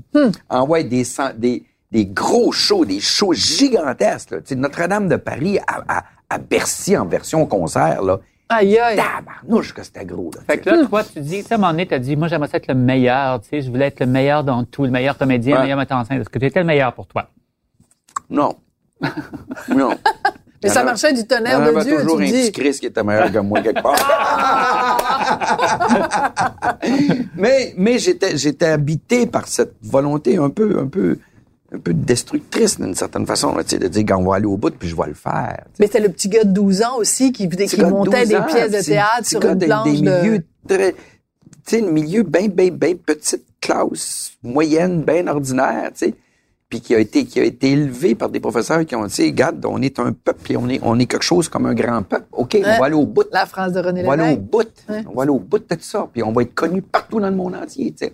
envoie 0.48 0.82
des, 0.82 1.04
cent- 1.04 1.34
des, 1.36 1.64
des 1.92 2.06
gros 2.06 2.50
shows, 2.52 2.84
des 2.84 2.98
shows 3.00 3.32
gigantesques. 3.32 4.30
là. 4.32 4.38
Tu 4.38 4.46
sais, 4.48 4.54
Notre-Dame 4.56 5.08
de 5.08 5.16
Paris 5.16 5.58
à, 5.68 5.98
à, 5.98 6.04
à 6.30 6.38
Bercy 6.38 6.96
en 6.96 7.06
version 7.06 7.46
concert, 7.46 8.02
là. 8.02 8.18
Aïe, 8.48 8.78
aïe. 8.78 8.96
Tabarnouche 8.96 9.74
que 9.74 9.82
c'était 9.82 10.04
gros, 10.04 10.30
là. 10.34 10.40
Fait 10.46 10.58
que 10.58 10.70
là, 10.70 10.86
toi, 10.86 11.02
tu 11.02 11.18
dis, 11.20 11.42
tu 11.42 11.48
sais, 11.48 11.54
à 11.54 11.56
un 11.56 11.58
moment 11.60 11.72
donné, 11.72 11.86
t'as 11.86 11.98
dit, 11.98 12.14
moi, 12.16 12.28
j'aimerais 12.28 12.48
être 12.52 12.68
le 12.68 12.74
meilleur, 12.74 13.40
tu 13.40 13.48
sais, 13.48 13.60
je 13.60 13.68
voulais 13.70 13.86
être 13.86 13.98
le 14.00 14.06
meilleur 14.06 14.44
dans 14.44 14.62
tout, 14.64 14.84
le 14.84 14.90
meilleur 14.90 15.18
comédien, 15.18 15.54
Ouais. 15.54 15.58
le 15.58 15.64
meilleur 15.64 15.78
metteur 15.78 15.98
en 15.98 16.04
scène. 16.04 16.20
Est-ce 16.20 16.28
que 16.30 16.38
tu 16.38 16.46
étais 16.46 16.60
le 16.60 16.66
meilleur 16.66 16.92
pour 16.94 17.06
toi? 17.08 17.28
Non. 18.30 18.54
non. 19.68 19.90
Mais 20.62 20.70
ça 20.70 20.82
marchait 20.84 21.12
du 21.12 21.20
Il 21.20 21.24
y 21.24 21.26
tonnerre 21.26 21.60
de 21.60 21.66
avait 21.76 21.84
Dieu, 21.84 21.96
toujours 22.00 22.16
tu 22.18 22.22
un 22.22 22.26
dis. 22.26 22.32
petit 22.32 22.52
Chris 22.52 22.72
qui 22.80 22.86
était 22.86 23.02
meilleur 23.02 23.30
que 23.30 23.38
moi 23.38 23.60
quelque 23.60 23.82
part. 23.82 23.94
mais 27.36 27.74
mais 27.76 27.98
j'étais 27.98 28.36
j'étais 28.36 28.66
habité 28.66 29.26
par 29.26 29.46
cette 29.46 29.74
volonté 29.82 30.38
un 30.38 30.50
peu 30.50 30.78
un 30.80 30.86
peu 30.88 31.18
un 31.72 31.78
peu 31.78 31.92
destructrice 31.92 32.78
d'une 32.80 32.94
certaine 32.94 33.26
façon, 33.26 33.54
là, 33.56 33.64
tu 33.64 33.70
sais, 33.70 33.78
de 33.78 33.88
dire 33.88 34.06
qu'on 34.06 34.22
va 34.24 34.36
aller 34.36 34.46
au 34.46 34.56
bout 34.56 34.70
puis 34.70 34.88
je 34.88 34.96
vais 34.96 35.06
le 35.08 35.14
faire. 35.14 35.64
Mais 35.80 35.86
c'était 35.86 36.00
le 36.00 36.08
petit 36.10 36.28
gars 36.28 36.44
de 36.44 36.50
12 36.52 36.82
ans 36.82 36.96
aussi 36.98 37.32
qui, 37.32 37.48
montait 37.90 38.20
12 38.20 38.28
des 38.28 38.36
ans, 38.36 38.44
pièces 38.44 38.70
de 38.72 38.84
théâtre 38.84 39.26
sur 39.26 39.44
une 39.44 39.58
de- 39.58 39.66
planche 39.66 39.84
des 39.90 40.00
de... 40.00 40.22
milieux 40.22 40.44
très, 40.68 40.92
tu 40.92 40.98
sais, 41.66 41.80
le 41.80 41.90
milieu 41.90 42.22
bien, 42.22 42.48
bien, 42.48 42.70
bien 42.70 42.94
petite 42.94 43.44
classe, 43.60 44.32
moyenne, 44.42 45.02
bien 45.02 45.26
ordinaire, 45.26 45.90
tu 45.92 46.06
sais, 46.06 46.14
puis 46.68 46.80
qui 46.80 46.94
a 46.94 46.98
été, 46.98 47.24
qui 47.24 47.38
a 47.38 47.44
été 47.44 47.70
élevé 47.70 48.14
par 48.16 48.28
des 48.28 48.40
professeurs 48.40 48.84
qui 48.84 48.96
ont 48.96 49.06
dit, 49.06 49.26
regarde, 49.26 49.64
on 49.66 49.80
est 49.82 50.00
un 50.00 50.12
peuple, 50.12 50.50
et 50.52 50.56
on 50.56 50.68
est, 50.68 50.80
on 50.82 50.98
est 50.98 51.06
quelque 51.06 51.22
chose 51.24 51.48
comme 51.48 51.66
un 51.66 51.74
grand 51.74 52.02
peuple. 52.02 52.26
OK, 52.32 52.54
Ouais. 52.54 52.62
on 52.64 52.78
va 52.80 52.86
aller 52.86 52.94
au 52.96 53.06
bout. 53.06 53.24
La 53.32 53.46
phrase 53.46 53.72
de 53.72 53.78
René 53.80 54.02
On 54.02 54.06
va 54.08 54.12
aller 54.14 54.34
au 54.34 54.38
bout. 54.40 54.66
Ouais. 54.88 55.04
On 55.08 55.14
va 55.14 55.22
aller 55.22 55.30
au 55.30 55.38
bout 55.38 55.58
de 55.60 55.64
tout 55.64 55.76
ça. 55.80 56.08
Puis 56.12 56.22
on 56.24 56.32
va 56.32 56.42
être 56.42 56.54
connu 56.54 56.82
partout 56.82 57.20
dans 57.20 57.30
le 57.30 57.36
monde 57.36 57.54
entier, 57.54 57.92
tu 57.92 58.06
sais. 58.06 58.12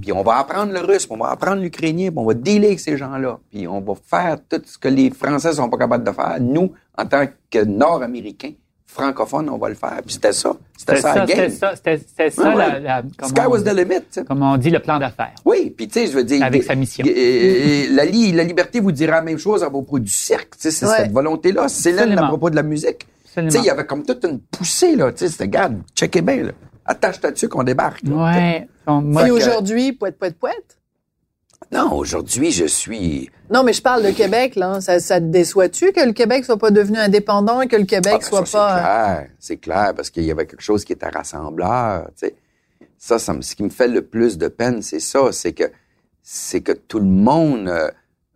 Puis 0.00 0.12
on 0.12 0.22
va 0.22 0.38
apprendre 0.38 0.72
le 0.72 0.78
russe, 0.80 1.06
puis 1.06 1.16
on 1.18 1.22
va 1.24 1.30
apprendre 1.30 1.60
l'ukrainien, 1.60 2.10
puis 2.10 2.18
on 2.18 2.24
va 2.24 2.34
dealer 2.34 2.66
avec 2.68 2.80
ces 2.80 2.96
gens-là. 2.96 3.38
Puis 3.50 3.66
on 3.66 3.80
va 3.80 3.94
faire 3.94 4.36
tout 4.48 4.62
ce 4.64 4.78
que 4.78 4.88
les 4.88 5.10
Français 5.10 5.52
sont 5.52 5.68
pas 5.68 5.78
capables 5.78 6.04
de 6.04 6.12
faire. 6.12 6.36
Nous, 6.40 6.70
en 6.96 7.04
tant 7.06 7.26
que 7.50 7.64
Nord-Américains, 7.64 8.52
francophones, 8.92 9.48
on 9.48 9.58
va 9.58 9.68
le 9.68 9.74
faire. 9.74 10.00
Puis 10.04 10.14
c'était 10.14 10.32
ça. 10.32 10.52
C'était 10.76 10.96
C'était 10.96 11.00
ça, 11.02 11.12
ça, 11.14 11.18
la 11.20 11.26
c'était 11.26 11.40
game. 11.42 11.50
ça, 11.50 11.76
c'était 11.76 11.98
c'était 11.98 12.30
ça, 12.30 12.42
Ouais, 12.54 12.56
la, 12.56 12.78
la- 12.80 13.02
Sky 13.28 13.46
was 13.48 13.62
the 13.62 13.74
limit, 13.74 14.24
comme 14.26 14.42
on 14.42 14.56
dit, 14.56 14.70
le 14.70 14.78
plan 14.80 14.98
d'affaires. 14.98 15.34
Oui, 15.44 15.72
puis 15.76 15.88
tu 15.88 15.94
sais, 16.00 16.06
je 16.06 16.12
veux 16.12 16.24
dire... 16.24 16.44
Avec 16.44 16.62
sa 16.62 16.74
mission. 16.74 17.04
euh, 17.08 17.86
la, 17.90 18.04
li- 18.04 18.32
la 18.32 18.44
liberté 18.44 18.80
vous 18.80 18.92
dira 18.92 19.12
la 19.16 19.22
même 19.22 19.38
chose 19.38 19.62
à 19.62 19.70
propos 19.70 19.98
du 19.98 20.10
cirque. 20.10 20.54
C'est 20.58 20.68
Ouais. 20.84 20.96
cette 20.98 21.12
volonté-là. 21.12 21.68
C'est 21.68 21.92
là 21.92 22.02
à 22.24 22.26
propos 22.28 22.50
de 22.50 22.56
la 22.56 22.62
musique. 22.62 23.06
Tu 23.34 23.50
sais, 23.50 23.58
il 23.58 23.64
y 23.64 23.70
avait 23.70 23.86
comme 23.86 24.04
toute 24.04 24.24
une 24.24 24.40
poussée, 24.40 24.94
là. 24.94 25.10
Tu 25.12 25.18
sais, 25.20 25.28
c'était, 25.28 25.44
regarde, 25.44 25.78
checkez 25.96 26.20
bien, 26.20 26.42
là. 26.42 26.52
attache 26.84 27.20
ta 27.20 27.30
dessus 27.30 27.48
qu'on 27.48 27.62
débarque. 27.62 28.02
là. 28.02 28.24
Ouais. 28.32 28.68
Donc, 28.86 29.04
moi, 29.04 29.26
Et 29.26 29.30
aujourd'hui, 29.30 29.92
poète, 29.92 30.18
poète, 30.18 30.36
poète. 30.38 30.76
Non, 31.72 31.94
aujourd'hui, 31.94 32.50
je 32.50 32.66
suis... 32.66 33.30
Non, 33.50 33.62
mais 33.64 33.72
je 33.72 33.80
parle 33.80 34.04
de 34.04 34.10
Québec, 34.10 34.56
là. 34.56 34.80
Ça, 34.80 35.00
ça 35.00 35.20
te 35.20 35.24
déçoit-tu 35.26 35.92
que 35.92 36.04
le 36.04 36.12
Québec 36.12 36.44
soit 36.44 36.58
pas 36.58 36.70
devenu 36.70 36.98
indépendant 36.98 37.62
et 37.62 37.68
que 37.68 37.76
le 37.76 37.84
Québec 37.84 38.12
Ah, 38.16 38.18
ben, 38.18 38.24
soit 38.26 38.46
ça, 38.46 38.58
pas. 38.58 38.74
C'est 38.76 38.82
clair, 38.82 39.28
c'est 39.38 39.56
clair, 39.56 39.92
parce 39.96 40.10
qu'il 40.10 40.24
y 40.24 40.30
avait 40.30 40.46
quelque 40.46 40.62
chose 40.62 40.84
qui 40.84 40.92
était 40.92 41.08
rassembleur. 41.08 42.10
tu 42.18 42.26
sais. 42.26 42.34
Ça, 42.98 43.18
ça 43.18 43.34
ce 43.40 43.54
qui 43.56 43.62
me 43.62 43.70
fait 43.70 43.88
le 43.88 44.02
plus 44.02 44.36
de 44.38 44.48
peine, 44.48 44.82
c'est 44.82 45.00
ça, 45.00 45.32
c'est 45.32 45.52
que 45.52 45.64
c'est 46.22 46.60
que 46.60 46.72
tout 46.72 47.00
le 47.00 47.06
monde, 47.06 47.68
euh, 47.68 47.90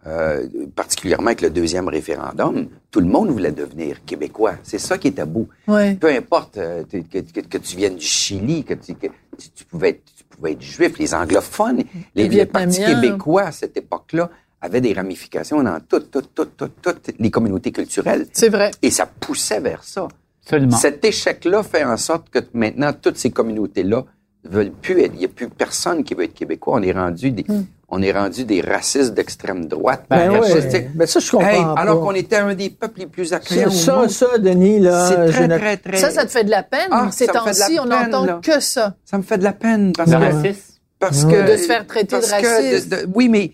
euh, 0.07 0.47
particulièrement 0.75 1.27
avec 1.29 1.41
le 1.41 1.51
deuxième 1.51 1.89
référendum, 1.89 2.69
tout 2.91 3.01
le 3.01 3.07
monde 3.07 3.29
voulait 3.31 3.51
devenir 3.53 4.05
québécois. 4.05 4.55
C'est 4.63 4.79
ça 4.79 4.99
qui 4.99 5.09
était 5.09 5.25
beau. 5.27 5.49
Ouais. 5.67 5.95
Peu 5.97 6.09
importe 6.09 6.59
euh, 6.59 6.85
que, 6.85 6.99
que- 7.19 7.41
que 7.41 7.59
tu 7.59 7.77
viennes 7.77 7.97
du 7.97 8.05
Chili, 8.07 8.63
que 8.65 8.75
tu, 8.75 8.95
que 8.95 9.09
tu, 9.39 9.51
tu 9.55 9.65
pouvais 9.65 9.91
être, 9.91 10.03
tu 10.17 10.25
pouvais 10.25 10.53
être 10.53 10.63
juif, 10.63 10.99
les 10.99 11.13
anglophones, 11.15 11.83
les, 12.15 12.29
les 12.29 12.47
partis 12.47 12.81
québécois 13.03 13.43
à 13.43 13.53
cette 13.53 13.77
époque-là 13.77 14.31
avaient 14.61 14.81
des 14.81 14.93
ramifications 14.95 15.63
dans 15.63 15.79
toutes, 15.81 16.11
toutes, 16.11 16.35
toutes, 16.35 16.57
toutes, 16.57 16.83
toutes 16.83 17.11
les 17.19 17.31
communautés 17.31 17.73
culturelles. 17.73 18.27
C'est 18.33 18.49
vrai. 18.49 18.71
Et 18.83 18.91
ça 18.91 19.07
poussait 19.07 19.61
vers 19.61 19.83
ça. 19.85 20.09
absolument. 20.45 20.77
Cet 20.77 21.05
échec-là 21.05 21.63
fait 21.63 21.85
en 21.85 21.97
sorte 21.97 22.31
que 22.31 22.39
maintenant, 22.55 22.93
toutes 22.93 23.19
ces 23.19 23.31
communautés-là 23.31 24.05
veulent 24.45 24.71
plus 24.71 25.01
être. 25.01 25.13
Il 25.15 25.19
n'y 25.19 25.25
a 25.25 25.29
plus 25.29 25.49
personne 25.49 26.05
qui 26.05 26.15
veut 26.15 26.25
être 26.25 26.35
québécois. 26.35 26.79
On 26.79 26.83
est 26.83 26.93
rendu 26.93 27.33
des, 27.33 27.45
Hmm. 27.49 27.65
On 27.89 28.03
est 28.03 28.13
rendu 28.13 28.45
des 28.45 28.61
racistes 28.61 29.15
d'extrême 29.15 29.67
droite. 29.67 30.05
Ben 30.11 30.31
racistes- 30.31 30.89
Ben 30.95 31.07
ça, 31.07 31.21
je 31.21 31.31
comprends 31.31 31.49
Hey, 31.49 31.63
pas. 31.63 31.75
alors 31.77 32.01
qu'on 32.01 32.13
était 32.15 32.37
un 32.37 32.55
des 32.55 32.71
peuples 32.71 33.01
les 33.01 33.07
plus 33.07 33.33
accueillants 33.33 33.71
Ça, 33.71 33.99
au 33.99 34.09
ça, 34.09 34.27
monde. 34.27 34.33
ça, 34.33 34.39
Denis, 34.39 34.81
là. 34.81 35.09
C'est 35.09 35.33
très, 35.33 35.49
ne- 35.49 35.57
très, 35.59 35.77
très... 35.77 35.97
Ça, 35.99 36.11
ça 36.11 36.25
te 36.27 36.31
fait 36.31 36.45
de 36.45 36.51
la 36.51 36.63
peine. 36.65 36.89
Ah, 36.91 37.09
Ces 37.13 37.27
ça 37.27 37.33
me 37.33 37.39
fait 37.39 37.53
de 37.53 37.59
la 37.59 37.67
temps-ci, 37.67 37.79
on 37.81 37.89
peine, 37.89 38.11
n'entend 38.11 38.41
que 38.41 38.61
ça. 38.61 38.97
Ça 39.05 39.19
me 39.19 39.23
fait 39.23 39.39
de 39.39 39.45
la 39.45 39.53
peine 39.53 39.93
parce 39.93 40.11
Le 40.11 40.17
que... 40.19 40.57
Parce 40.99 41.25
Ouais. 41.25 41.33
que 41.33 41.53
De 41.53 41.57
se 41.59 41.67
faire 41.67 41.87
traiter 41.87 42.17
de 42.19 42.25
raciste. 42.25 42.89
de- 42.89 42.97
de- 43.07 43.09
oui, 43.15 43.29
mais 43.29 43.53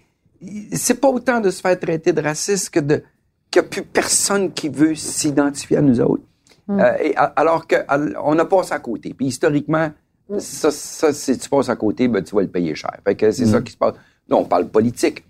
c'est 0.73 0.95
pas 1.01 1.09
autant 1.09 1.41
de 1.41 1.51
se 1.51 1.61
faire 1.61 1.79
traiter 1.79 2.13
de 2.13 2.23
raciste 2.23 2.71
que 2.71 2.81
de 2.81 3.03
qu'il 3.51 3.61
n'y 3.61 3.67
a 3.67 3.69
plus 3.69 3.83
personne 3.83 4.51
qui 4.53 4.71
veut 4.71 4.95
s'identifier 4.95 5.77
à 5.77 5.83
nous 5.83 6.01
autres. 6.01 6.23
Hmm. 6.69 6.81
Euh, 6.81 6.93
et 7.03 7.15
a- 7.17 7.33
alors 7.37 7.67
que 7.67 7.77
al- 7.89 8.17
on 8.25 8.39
a 8.39 8.45
passé 8.47 8.73
à 8.73 8.79
côté. 8.79 9.13
Puis 9.13 9.27
historiquement, 9.27 9.91
Hmm. 10.31 10.39
ça, 10.39 10.71
ça 10.71 11.13
si 11.13 11.37
tu 11.37 11.49
passes 11.51 11.69
à 11.69 11.77
côté, 11.77 12.09
ben, 12.09 12.23
tu 12.23 12.35
vas 12.35 12.41
le 12.43 12.49
payer 12.49 12.75
cher. 12.75 12.97
Fait 13.05 13.15
que 13.17 13.31
c'est 13.31 13.45
Hmm. 13.45 13.53
ça 13.53 13.61
qui 13.61 13.73
se 13.73 13.77
passe. 13.77 13.95
Là, 14.33 14.39
on 14.39 14.45
parle 14.45 14.67
politique. 14.69 15.25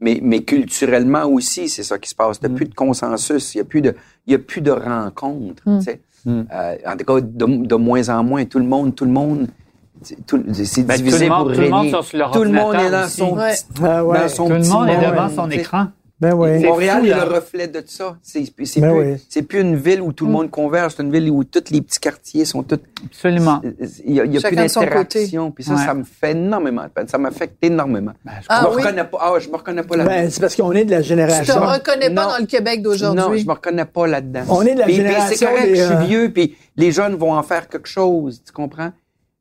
Mais, 0.00 0.18
mais 0.22 0.42
culturellement 0.42 1.24
aussi, 1.24 1.68
c'est 1.68 1.82
ça 1.84 1.98
qui 1.98 2.10
se 2.10 2.14
passe. 2.14 2.38
Il 2.42 2.48
n'y 2.48 2.54
a 2.54 2.56
plus 2.56 2.66
de 2.66 2.74
consensus, 2.74 3.54
il 3.54 3.58
n'y 3.58 3.62
a 3.62 3.64
plus 3.64 3.80
de, 3.80 3.94
il 4.26 4.32
y 4.32 4.34
a 4.36 4.38
plus 4.38 4.60
de 4.60 4.70
rencontres. 4.72 5.62
Tu 5.64 5.80
sais. 5.82 6.00
Euh, 6.26 6.76
en 6.86 6.96
tout 6.96 7.04
cas, 7.04 7.20
de, 7.20 7.46
de 7.66 7.74
moins 7.76 8.08
en 8.08 8.22
moins, 8.22 8.44
tout 8.44 8.58
le 8.58 8.64
monde, 8.64 8.94
tout 8.94 9.04
le 9.04 9.10
monde, 9.12 9.46
c'est 10.02 10.24
tout- 10.26 10.42
c'est 10.52 10.82
Ben, 10.84 10.96
tout 10.96 11.02
divisé 11.04 11.24
le 11.24 11.30
monde- 11.30 11.46
pour 11.46 11.54
tout 11.54 11.60
le 11.60 11.68
monde 11.70 11.80
régner. 11.86 12.02
sur 12.02 12.30
Tout 12.32 12.42
le 12.44 12.50
monde 12.50 12.74
est 12.74 12.90
dans 12.90 13.08
son, 13.08 13.34
petit- 13.36 13.64
Ah 13.84 14.04
ouais. 14.04 14.18
dans 14.20 14.28
son 14.28 14.46
Tout 14.48 14.52
le 14.54 14.64
monde 14.68 14.88
est 14.88 15.10
devant 15.10 15.28
son 15.28 15.50
écran. 15.50 15.86
Ben 16.22 16.34
oui. 16.34 16.60
Montréal 16.64 17.00
fou, 17.00 17.06
est 17.06 17.10
là. 17.10 17.24
le 17.26 17.34
reflet 17.34 17.66
de 17.66 17.82
ça. 17.84 18.16
C'est 18.22 18.40
Ben 18.40 18.46
plus, 18.54 18.76
oui. 18.78 19.24
c'est 19.28 19.42
plus 19.42 19.60
une 19.60 19.74
ville 19.74 20.00
où 20.00 20.12
tout 20.12 20.24
le 20.24 20.30
monde 20.30 20.50
converge. 20.52 20.94
C'est 20.96 21.02
une 21.02 21.10
ville 21.10 21.28
où 21.32 21.42
tous 21.42 21.64
les 21.72 21.82
petits 21.82 21.98
quartiers 21.98 22.44
sont 22.44 22.62
tous. 22.62 22.78
Absolument. 23.04 23.60
Il 24.06 24.14
y 24.14 24.20
a, 24.20 24.24
il 24.24 24.32
y 24.32 24.36
a 24.36 24.40
plus 24.40 24.50
Chacun 24.50 24.62
de 24.62 24.68
son 24.68 24.80
d'interaction. 24.82 25.50
Puis 25.50 25.64
ça, 25.64 25.74
Ouais. 25.74 25.84
ça 25.84 25.94
me 25.94 26.04
fait 26.04 26.30
énormément 26.30 26.84
de 26.84 26.88
peine. 26.90 27.08
Ça 27.08 27.18
m'affecte 27.18 27.56
énormément. 27.60 28.12
Ben, 28.24 28.32
je 28.40 28.46
Ah 28.48 28.60
je 28.62 28.68
me 28.70 28.76
oui? 28.76 28.82
reconnais 28.82 29.04
pas. 29.04 29.18
Ah, 29.20 29.32
je 29.40 29.48
me 29.48 29.56
reconnais 29.56 29.82
pas 29.82 29.96
là-dedans. 29.96 30.14
Ben, 30.14 30.30
c'est 30.30 30.40
parce 30.40 30.54
qu'on 30.54 30.72
est 30.72 30.84
de 30.84 30.90
la 30.92 30.98
Tu 30.98 31.02
te 31.02 31.08
génération. 31.08 31.54
reconnais 31.60 32.14
pas 32.14 32.22
Non. 32.24 32.28
dans 32.30 32.38
le 32.38 32.46
Québec 32.46 32.76
non, 32.76 32.82
d'aujourd'hui. 32.84 33.40
je 33.40 33.46
me 33.46 33.52
reconnais 33.52 33.84
pas 33.84 34.06
là-dedans. 34.06 34.42
On 34.48 34.62
est 34.62 34.74
de 34.74 34.78
la 34.78 34.88
génération 34.88 35.36
c'est 35.36 35.44
correct, 35.44 35.64
des, 35.72 35.76
je 35.76 35.82
suis 35.84 35.92
euh, 35.94 36.00
vieux, 36.04 36.30
puis 36.32 36.56
les 36.76 36.92
jeunes 36.92 37.16
vont 37.16 37.34
en 37.34 37.42
faire 37.42 37.68
quelque 37.68 37.88
chose, 37.88 38.42
tu 38.46 38.52
comprends? 38.52 38.92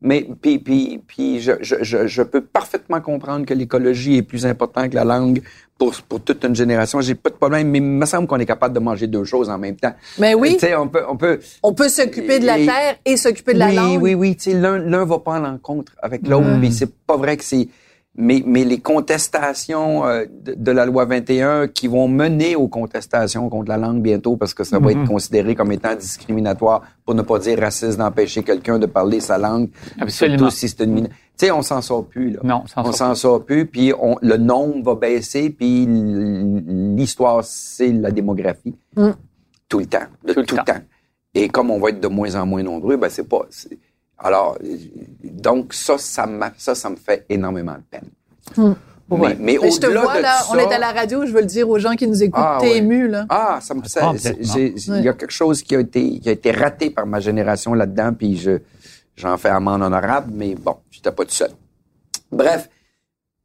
Mais 0.04 0.28
puis, 0.42 0.58
puis, 0.58 1.00
puis 1.06 1.40
je, 1.42 1.52
je, 1.62 1.76
je, 1.82 2.08
je 2.08 2.24
peux 2.24 2.42
parfaitement 2.42 3.00
comprendre 3.02 3.46
que 3.46 3.54
l'écologie 3.54 4.18
est 4.18 4.24
plus 4.24 4.48
importante 4.48 4.90
que 4.90 4.96
la 4.96 5.04
langue 5.04 5.44
pour, 5.82 5.96
pour 6.08 6.22
toute 6.22 6.44
une 6.46 6.56
génération. 6.56 7.02
J'ai 7.02 7.16
pas 7.16 7.32
de 7.32 7.36
problème, 7.36 7.68
mais 7.68 7.80
il 7.80 7.84
me 7.84 8.06
semble 8.06 8.28
qu'on 8.28 8.38
est 8.38 8.46
capable 8.46 8.76
de 8.76 8.80
manger 8.80 9.08
deux 9.08 9.24
choses 9.24 9.50
en 9.50 9.58
même 9.58 9.78
temps. 9.78 9.96
Mais 10.20 10.36
oui, 10.36 10.56
on 10.78 10.88
peut, 10.88 11.04
on 11.10 11.18
peut. 11.18 11.40
on 11.64 11.74
peut 11.74 11.90
s'occuper 11.90 12.38
de 12.38 12.46
la 12.46 12.58
terre 12.58 12.98
et 13.04 13.18
s'occuper 13.18 13.56
de 13.56 13.60
la 13.60 13.70
oui, 13.70 13.76
langue. 13.76 14.02
oui, 14.04 14.14
oui. 14.14 14.36
Sais, 14.38 14.54
l'un, 14.54 14.78
l'un 14.78 15.06
va 15.06 15.18
pas 15.18 15.32
en 15.32 15.40
l'encontre 15.40 15.94
avec 16.00 16.28
l'autre, 16.28 16.56
mais 16.60 16.70
c'est 16.70 16.94
pas 17.08 17.18
vrai 17.18 17.36
que 17.36 17.44
c'est. 17.44 17.68
Mais, 18.16 18.44
mais 18.46 18.66
les 18.66 18.80
contestations 18.80 20.06
euh, 20.06 20.26
de, 20.30 20.54
de 20.54 20.72
la 20.72 20.86
loi 20.86 21.06
21 21.06 21.70
qui 21.70 21.88
vont 21.88 22.10
mener 22.10 22.58
aux 22.58 22.68
contestations 22.68 23.48
contre 23.50 23.70
la 23.70 23.78
langue 23.78 24.02
bientôt 24.02 24.36
parce 24.36 24.54
que 24.54 24.66
ça 24.66 24.80
va 24.80 24.92
être 24.92 25.06
considéré 25.06 25.56
comme 25.56 25.72
étant 25.72 25.96
discriminatoire, 25.96 26.82
pour 27.06 27.16
ne 27.16 27.22
pas 27.22 27.40
dire 27.40 27.60
raciste, 27.60 27.98
d'empêcher 27.98 28.44
quelqu'un 28.44 28.80
de 28.80 28.86
parler 28.86 29.22
sa 29.22 29.38
langue. 29.38 29.70
Absolument. 29.98 30.38
Surtout 30.38 30.52
si 30.52 30.68
c'est 30.68 30.84
une 30.84 31.08
Tu 31.08 31.14
sais, 31.38 31.52
on 31.52 31.62
s'en 31.62 31.82
sort 31.82 32.06
plus, 32.06 32.32
là. 32.32 32.42
Non, 32.44 32.64
on 32.66 32.68
s'en 32.68 32.82
on 32.82 32.84
sort 32.86 32.96
s'en 32.96 33.16
sort 33.16 33.46
plus, 33.46 33.66
puis 33.66 33.94
on, 33.98 34.18
le 34.22 34.36
nombre 34.36 34.84
va 34.84 34.96
baisser, 34.96 35.50
puis 35.50 35.88
l'histoire, 35.88 37.46
c'est 37.46 37.94
la 37.94 38.12
démographie. 38.12 38.76
Mm. 38.98 39.12
Tout 39.70 39.80
le 39.80 39.86
temps, 39.86 40.00
de 40.26 40.34
tout, 40.34 40.44
Tout 40.44 40.56
le 40.56 40.60
le 40.60 40.66
temps. 40.66 40.82
Et 41.34 41.48
comme 41.48 41.72
on 41.72 41.80
va 41.80 41.90
être 41.90 42.02
de 42.02 42.08
moins 42.08 42.36
en 42.36 42.46
moins 42.46 42.62
nombreux, 42.62 42.98
ben 42.98 43.10
c'est 43.10 43.28
pas. 43.28 43.46
Alors, 44.24 44.58
donc 45.24 45.74
ça, 45.74 45.98
ça, 45.98 46.28
ça, 46.58 46.76
ça 46.76 46.90
me 46.90 46.96
fait 46.96 47.26
énormément 47.30 47.74
de 47.76 47.84
peine. 47.90 48.10
Mm. 48.58 48.74
Mais, 49.10 49.18
Ouais. 49.18 49.36
mais 49.38 49.58
Mais 49.62 49.72
je 49.72 49.78
te 49.80 49.88
au-delà 49.88 50.02
vois 50.04 50.18
de 50.18 50.22
là, 50.22 50.38
on 50.50 50.54
ça- 50.54 50.62
est 50.64 50.74
à 50.74 50.78
la 50.80 50.92
radio, 50.94 51.26
je 51.26 51.34
veux 51.34 51.42
le 51.42 51.46
dire 51.46 51.68
aux 51.70 51.78
gens 51.80 51.96
qui 51.96 52.08
nous 52.08 52.24
écoutent, 52.24 52.42
Ah, 52.42 52.60
t'es 52.62 52.68
ouais. 52.70 52.78
ému 52.78 53.10
là. 53.10 53.26
Ah, 53.28 53.60
ça 53.62 53.74
me, 53.74 53.84
ça- 53.84 54.14
j'ai- 54.40 54.74
il 54.88 55.02
y 55.04 55.10
a 55.10 55.14
quelque 55.14 55.34
chose 55.34 55.62
qui 55.64 55.76
a 55.76 55.82
été, 55.82 56.20
qui 56.20 56.30
a 56.30 56.32
été 56.32 56.52
raté 56.52 56.92
par 56.92 57.06
ma 57.06 57.20
génération 57.20 57.74
là-dedans, 57.74 58.14
puis 58.14 58.38
je, 58.38 58.60
j'en 59.18 59.38
fais 59.38 59.50
amende 59.50 59.82
honorable, 59.82 60.32
mais 60.34 60.56
bon, 60.56 60.78
j'étais 60.90 61.12
pas 61.12 61.26
tout 61.26 61.32
seul. 61.34 61.52
Bref, 62.32 62.70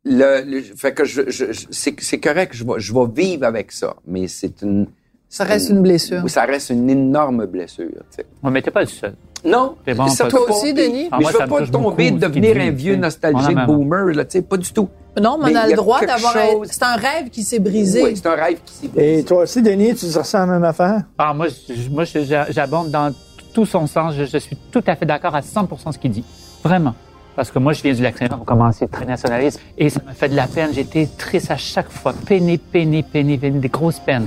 le, 0.05 0.43
le- 0.45 0.62
fait 0.62 0.95
que 0.95 1.05
je, 1.05 1.22
je- 1.31 1.51
je- 1.53 1.66
c'est, 1.72 2.01
c'est 2.01 2.20
correct, 2.20 2.53
je 2.55 2.62
vais, 2.64 2.74
je 2.79 2.93
vais 2.95 3.07
vivre 3.12 3.45
avec 3.45 3.72
ça, 3.72 3.97
mais 4.07 4.29
c'est 4.29 4.62
une, 4.62 4.87
Ça 5.29 5.45
reste 5.45 5.70
une 5.70 5.83
blessure. 5.83 6.22
ça 6.31 6.43
reste 6.45 6.70
une 6.70 6.89
énorme 6.89 7.47
blessure, 7.47 7.89
tu 8.11 8.16
sais. 8.16 8.27
On 8.43 8.51
mettait 8.51 8.70
pas 8.70 8.81
le 8.83 8.87
seul. 8.87 9.14
Non, 9.45 9.77
C'est 9.87 9.95
bon, 9.95 10.07
toi 10.07 10.51
aussi, 10.51 10.72
pas. 10.72 10.83
Denis? 10.83 11.09
Mais 11.12 11.18
moi, 11.20 11.31
je 11.33 11.37
ça 11.37 11.45
veux 11.45 11.51
pas 11.51 11.66
tomber, 11.66 12.09
ce 12.09 12.14
devenir 12.14 12.57
un 12.57 12.70
vieux 12.70 12.97
nostalgique 12.97 13.59
boomer, 13.66 14.07
là, 14.14 14.24
tu 14.24 14.39
sais, 14.39 14.43
pas 14.43 14.57
du 14.57 14.72
tout. 14.72 14.89
Non, 15.20 15.39
mais 15.39 15.51
Mais 15.53 15.59
on 15.59 15.62
a 15.62 15.66
le 15.68 15.74
droit 15.74 16.01
d'avoir. 16.05 16.33
chose- 16.33 16.68
C'est 16.70 16.83
un 16.83 16.97
rêve 16.97 17.29
qui 17.31 17.43
s'est 17.43 17.59
brisé. 17.59 18.03
Oui, 18.03 18.12
c'est 18.16 18.27
un 18.27 18.35
rêve 18.35 18.59
qui 18.64 18.74
s'est 18.74 18.87
Et 18.87 18.89
brisé. 18.89 19.24
toi 19.24 19.43
aussi, 19.43 19.62
Denis, 19.62 19.95
tu 19.95 20.07
ressens 20.07 20.39
la 20.39 20.47
même 20.47 20.64
affaire? 20.64 21.03
Ah, 21.18 21.33
moi, 21.35 21.47
je- 21.49 22.45
j'abonde 22.51 22.91
dans 22.91 23.12
tout 23.53 23.66
son 23.66 23.87
sens. 23.87 24.14
Je, 24.14 24.24
je 24.24 24.39
suis 24.39 24.57
tout 24.70 24.83
à 24.87 24.95
fait 24.97 25.07
d'accord 25.07 25.35
à 25.35 25.43
100% 25.43 25.93
ce 25.93 25.99
qu'il 25.99 26.11
dit. 26.12 26.24
Vraiment. 26.62 26.95
Parce 27.35 27.51
que 27.51 27.59
moi, 27.59 27.72
je 27.72 27.83
viens 27.83 27.93
du 27.95 28.03
lac 28.03 28.16
Saint-Jean. 28.18 28.39
On 28.41 28.45
commençait 28.45 28.87
très 28.89 29.05
nationaliste. 29.05 29.61
Et 29.79 29.91
ça 29.91 30.01
m'a 30.05 30.12
fait 30.12 30.29
de 30.29 30.37
la 30.37 30.47
peine. 30.47 30.70
J'étais 30.72 31.07
triste 31.18 31.51
à 31.51 31.57
chaque 31.57 31.91
fois. 31.91 32.12
Peiné, 32.27 32.59
peiné, 32.59 33.03
peiné, 33.03 33.37
peiné. 33.39 33.59
Des 33.59 33.68
grosses 33.68 34.01
peines. 34.01 34.27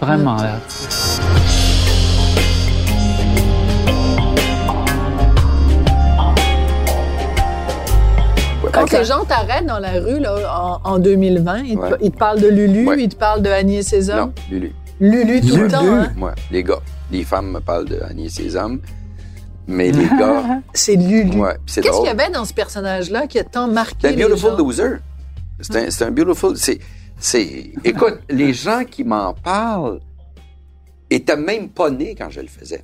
Vraiment, 0.00 0.36
là. 0.36 0.58
Quand 8.72 8.92
les 8.92 9.04
gens 9.04 9.24
t'arrêtent 9.24 9.66
dans 9.66 9.78
la 9.78 9.92
rue 9.92 10.20
là, 10.20 10.80
en, 10.84 10.92
en 10.94 10.98
2020, 10.98 11.58
ils, 11.64 11.74
te, 11.76 11.80
Ouais. 11.80 11.90
ils 12.02 12.10
te 12.12 12.16
parlent 12.18 12.40
de 12.40 12.48
Lulu, 12.48 12.86
Ouais. 12.86 12.96
ils 13.02 13.08
te 13.08 13.16
parlent 13.16 13.42
de 13.42 13.50
Annie 13.50 13.78
et 13.78 13.82
ses 13.82 14.06
Non, 14.08 14.14
hommes? 14.18 14.32
Lulu. 14.50 14.72
Lulu 15.00 15.40
tout 15.40 15.56
le 15.56 15.68
temps. 15.68 15.84
Hein? 15.84 16.08
Moi, 16.16 16.34
les 16.50 16.62
gars. 16.62 16.78
Les 17.10 17.24
femmes 17.24 17.50
me 17.50 17.60
parlent 17.60 17.86
de 17.86 17.98
Annie 18.08 18.26
et 18.26 18.28
ses 18.28 18.54
hommes. 18.54 18.80
Mais 19.66 19.90
les 19.90 20.04
gars, 20.18 20.60
C'est 20.74 20.94
Lulu. 20.94 21.38
ouais. 21.40 21.56
Qu'est-ce 21.66 21.90
qu'il 21.90 22.04
y 22.04 22.08
avait 22.08 22.30
dans 22.30 22.44
ce 22.44 22.52
personnage-là 22.54 23.26
qui 23.26 23.38
a 23.38 23.44
tant 23.44 23.66
marqué 23.66 23.96
C'est 24.02 24.08
un 24.22 24.28
beautiful 24.28 24.50
gens? 24.52 24.56
loser. 24.58 24.90
C'est 25.60 25.76
un, 25.76 25.90
c'est 25.90 26.04
un 26.04 26.10
beautiful. 26.10 26.56
C'est, 26.56 26.78
c'est, 27.20 27.72
écoute, 27.84 28.18
les 28.28 28.52
gens 28.52 28.84
qui 28.84 29.04
m'en 29.04 29.34
parlent 29.34 30.00
étaient 31.10 31.36
même 31.36 31.68
pas 31.68 31.90
nés 31.90 32.14
quand 32.16 32.30
je 32.30 32.40
le 32.40 32.48
faisais. 32.48 32.82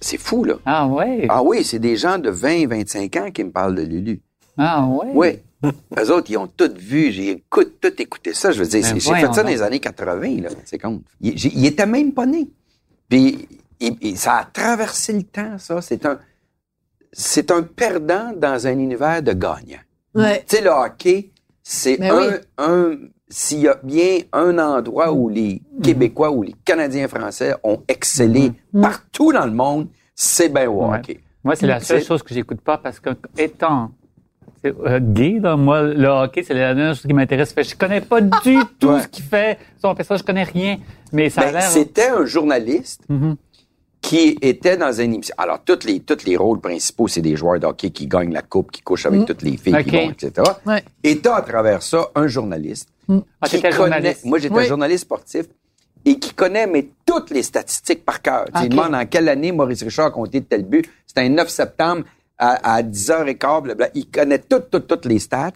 C'est 0.00 0.16
fou, 0.18 0.44
là. 0.44 0.54
Ah, 0.64 0.86
ouais? 0.86 1.26
Ah 1.28 1.42
oui, 1.42 1.64
c'est 1.64 1.80
des 1.80 1.96
gens 1.96 2.18
de 2.18 2.30
20, 2.30 2.68
25 2.68 3.16
ans 3.16 3.30
qui 3.32 3.42
me 3.42 3.50
parlent 3.50 3.74
de 3.74 3.82
Lulu. 3.82 4.20
Ah, 4.56 4.86
ouais? 4.86 5.10
Oui. 5.12 5.72
Eux 5.98 6.12
autres, 6.12 6.30
ils 6.30 6.36
ont 6.36 6.46
tout 6.46 6.70
vu. 6.76 7.10
J'ai 7.10 7.30
écoute, 7.30 7.80
tout 7.80 8.00
écouté 8.00 8.32
ça. 8.32 8.52
Je 8.52 8.60
veux 8.60 8.68
dire, 8.68 8.80
Ben 8.82 8.86
c'est- 8.88 9.00
j'ai 9.00 9.14
fait 9.26 9.34
ça 9.34 9.42
dans 9.42 9.48
les 9.48 9.60
années 9.60 9.80
80, 9.80 10.42
là. 10.42 10.50
C'est 10.64 10.78
con. 10.78 11.02
Il, 11.20 11.36
j'ai- 11.36 11.52
il 11.52 11.66
était 11.66 11.84
même 11.86 12.12
pas 12.12 12.26
né. 12.26 12.48
Puis, 13.08 13.48
il- 13.80 13.96
il- 14.00 14.16
ça 14.16 14.36
a 14.36 14.44
traversé 14.44 15.12
le 15.14 15.24
temps, 15.24 15.58
ça. 15.58 15.82
C'est 15.82 16.06
un, 16.06 16.20
c'est 17.12 17.50
un 17.50 17.64
perdant 17.64 18.32
dans 18.36 18.68
un 18.68 18.78
univers 18.78 19.20
de 19.20 19.32
gagnants. 19.32 19.80
Ouais. 20.14 20.44
Tu 20.46 20.56
sais, 20.56 20.62
le 20.62 20.70
hockey, 20.70 21.30
c'est 21.64 22.00
un, 22.08 22.16
oui. 22.28 22.34
un, 22.58 22.96
s'il 23.30 23.60
y 23.60 23.68
a 23.68 23.78
bien 23.82 24.18
un 24.32 24.58
endroit 24.58 25.12
où 25.12 25.28
les 25.28 25.60
Québécois 25.82 26.30
ou 26.30 26.42
les 26.42 26.54
Canadiens 26.64 27.08
français 27.08 27.54
ont 27.62 27.82
excellé 27.88 28.52
partout 28.80 29.32
dans 29.32 29.44
le 29.46 29.52
monde, 29.52 29.88
c'est 30.14 30.48
bien 30.52 30.68
au 30.70 30.86
Ouais. 30.88 30.98
hockey. 30.98 31.20
Moi, 31.44 31.54
c'est 31.56 31.66
la 31.66 31.80
seule 31.80 32.02
chose 32.02 32.22
que 32.22 32.32
j'écoute 32.34 32.60
pas 32.60 32.78
parce 32.78 32.98
que, 33.00 33.10
étant 33.36 33.90
euh, 34.64 34.98
gay, 35.00 35.38
là, 35.40 35.56
moi, 35.56 35.82
le 35.82 36.08
hockey, 36.08 36.42
c'est 36.42 36.52
la 36.54 36.74
dernière 36.74 36.94
chose 36.94 37.06
qui 37.06 37.12
m'intéresse. 37.14 37.54
Je 37.56 37.74
connais 37.76 38.00
pas 38.00 38.20
du 38.20 38.56
tout 38.80 38.88
Ouais. 38.88 39.02
ce 39.02 39.08
qu'il 39.08 39.24
fait. 39.24 39.56
Son 39.80 39.94
personnage, 39.94 40.20
je 40.22 40.24
connais 40.26 40.42
rien. 40.42 40.78
Mais 41.12 41.30
ça 41.30 41.42
a 41.42 41.44
Ben, 41.46 41.52
l'air. 41.52 41.62
c'était 41.62 42.08
un 42.08 42.24
journaliste 42.24 43.02
Mhm. 43.08 43.36
Qui 44.00 44.38
était 44.40 44.76
dans 44.76 44.92
une 44.92 45.14
émission. 45.14 45.34
Alors, 45.38 45.58
tous 45.64 45.84
les, 45.84 46.00
tous 46.00 46.24
les 46.24 46.36
rôles 46.36 46.60
principaux, 46.60 47.08
c'est 47.08 47.20
des 47.20 47.36
joueurs 47.36 47.58
de 47.58 47.66
hockey 47.66 47.90
qui 47.90 48.06
gagnent 48.06 48.32
la 48.32 48.42
coupe, 48.42 48.70
qui 48.70 48.80
couchent 48.82 49.06
avec 49.06 49.26
toutes 49.26 49.42
les 49.42 49.56
filles, 49.56 49.82
qui 49.84 49.90
vont, 49.90 50.10
etc. 50.10 50.32
Ouais. 50.66 50.84
Et 51.02 51.18
t'as 51.18 51.34
à 51.36 51.42
travers 51.42 51.82
ça 51.82 52.08
un 52.14 52.26
journaliste 52.28 52.88
Ah, 53.40 53.48
qui 53.48 53.60
connaît, 53.60 53.72
journaliste. 53.72 54.24
moi 54.24 54.38
j'étais 54.38 54.54
Oui. 54.54 54.66
journaliste 54.66 55.02
sportif, 55.04 55.46
et 56.04 56.18
qui 56.18 56.32
connaît 56.32 56.66
mais 56.68 56.88
toutes 57.04 57.30
les 57.30 57.42
statistiques 57.42 58.04
par 58.04 58.22
cœur. 58.22 58.44
Tu 58.54 58.60
sais, 58.60 58.66
Il 58.66 58.68
demande 58.70 58.94
en 58.94 59.04
quelle 59.04 59.28
année 59.28 59.50
Maurice 59.52 59.82
Richard 59.82 60.06
a 60.06 60.10
compté 60.12 60.40
de 60.40 60.44
tel 60.46 60.64
but. 60.64 60.88
C'était 61.06 61.22
un 61.22 61.28
9 61.30 61.48
septembre 61.48 62.04
à, 62.38 62.76
à 62.76 62.82
10h15, 62.82 63.36
blablabla. 63.62 63.88
Il 63.94 64.08
connaît 64.08 64.38
toutes, 64.38 64.70
toutes, 64.70 64.86
toutes 64.86 65.06
les 65.06 65.18
stats, 65.18 65.50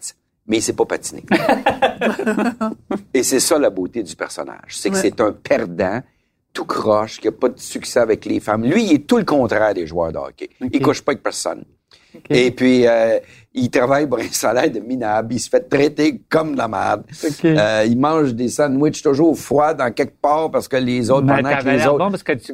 mais 0.47 0.57
il 0.57 0.61
sait 0.61 0.73
pas 0.73 0.85
patiner. 0.85 1.23
et 3.13 3.23
c'est 3.23 3.39
ça 3.39 3.57
la 3.57 3.69
beauté 3.69 4.03
du 4.03 4.15
personnage. 4.15 4.59
C'est 4.69 4.89
que 4.89 4.95
Ouais. 4.95 5.01
c'est 5.01 5.21
un 5.21 5.31
perdant, 5.31 6.01
tout 6.53 6.65
croche, 6.65 7.19
qui 7.19 7.27
a 7.27 7.31
pas 7.31 7.49
de 7.49 7.59
succès 7.59 7.99
avec 7.99 8.25
les 8.25 8.39
femmes. 8.39 8.63
Lui, 8.63 8.83
il 8.85 8.93
est 8.93 9.07
tout 9.07 9.17
le 9.17 9.25
contraire 9.25 9.73
des 9.73 9.87
joueurs 9.87 10.11
de 10.11 10.17
hockey. 10.19 10.49
Il 10.71 10.81
couche 10.81 11.01
pas 11.01 11.11
avec 11.13 11.23
personne. 11.23 11.63
Et 12.29 12.51
puis, 12.51 12.85
euh, 12.87 13.17
il 13.55 13.69
travaille 13.71 14.07
pour 14.07 14.19
un 14.19 14.27
salaire 14.31 14.69
de 14.69 14.79
minable. 14.79 15.33
Il 15.33 15.39
se 15.39 15.49
fait 15.49 15.67
traiter 15.67 16.21
comme 16.29 16.53
de 16.53 16.57
la 16.59 16.67
merde. 16.67 17.03
Euh, 17.43 17.85
il 17.87 17.97
mange 17.99 18.35
des 18.35 18.49
sandwichs 18.49 19.01
toujours 19.01 19.37
froids 19.37 19.73
dans 19.73 19.91
quelque 19.91 20.19
part 20.21 20.51
parce 20.51 20.67
que 20.67 20.77
les 20.77 21.09
autres, 21.09 21.25
Mais 21.25 21.41
pendant 21.41 21.57
que 21.57 21.69
les 21.69 21.87
autres... 21.87 21.97
bon 21.97 22.11
parce 22.11 22.23
que 22.23 22.33
tu- 22.33 22.53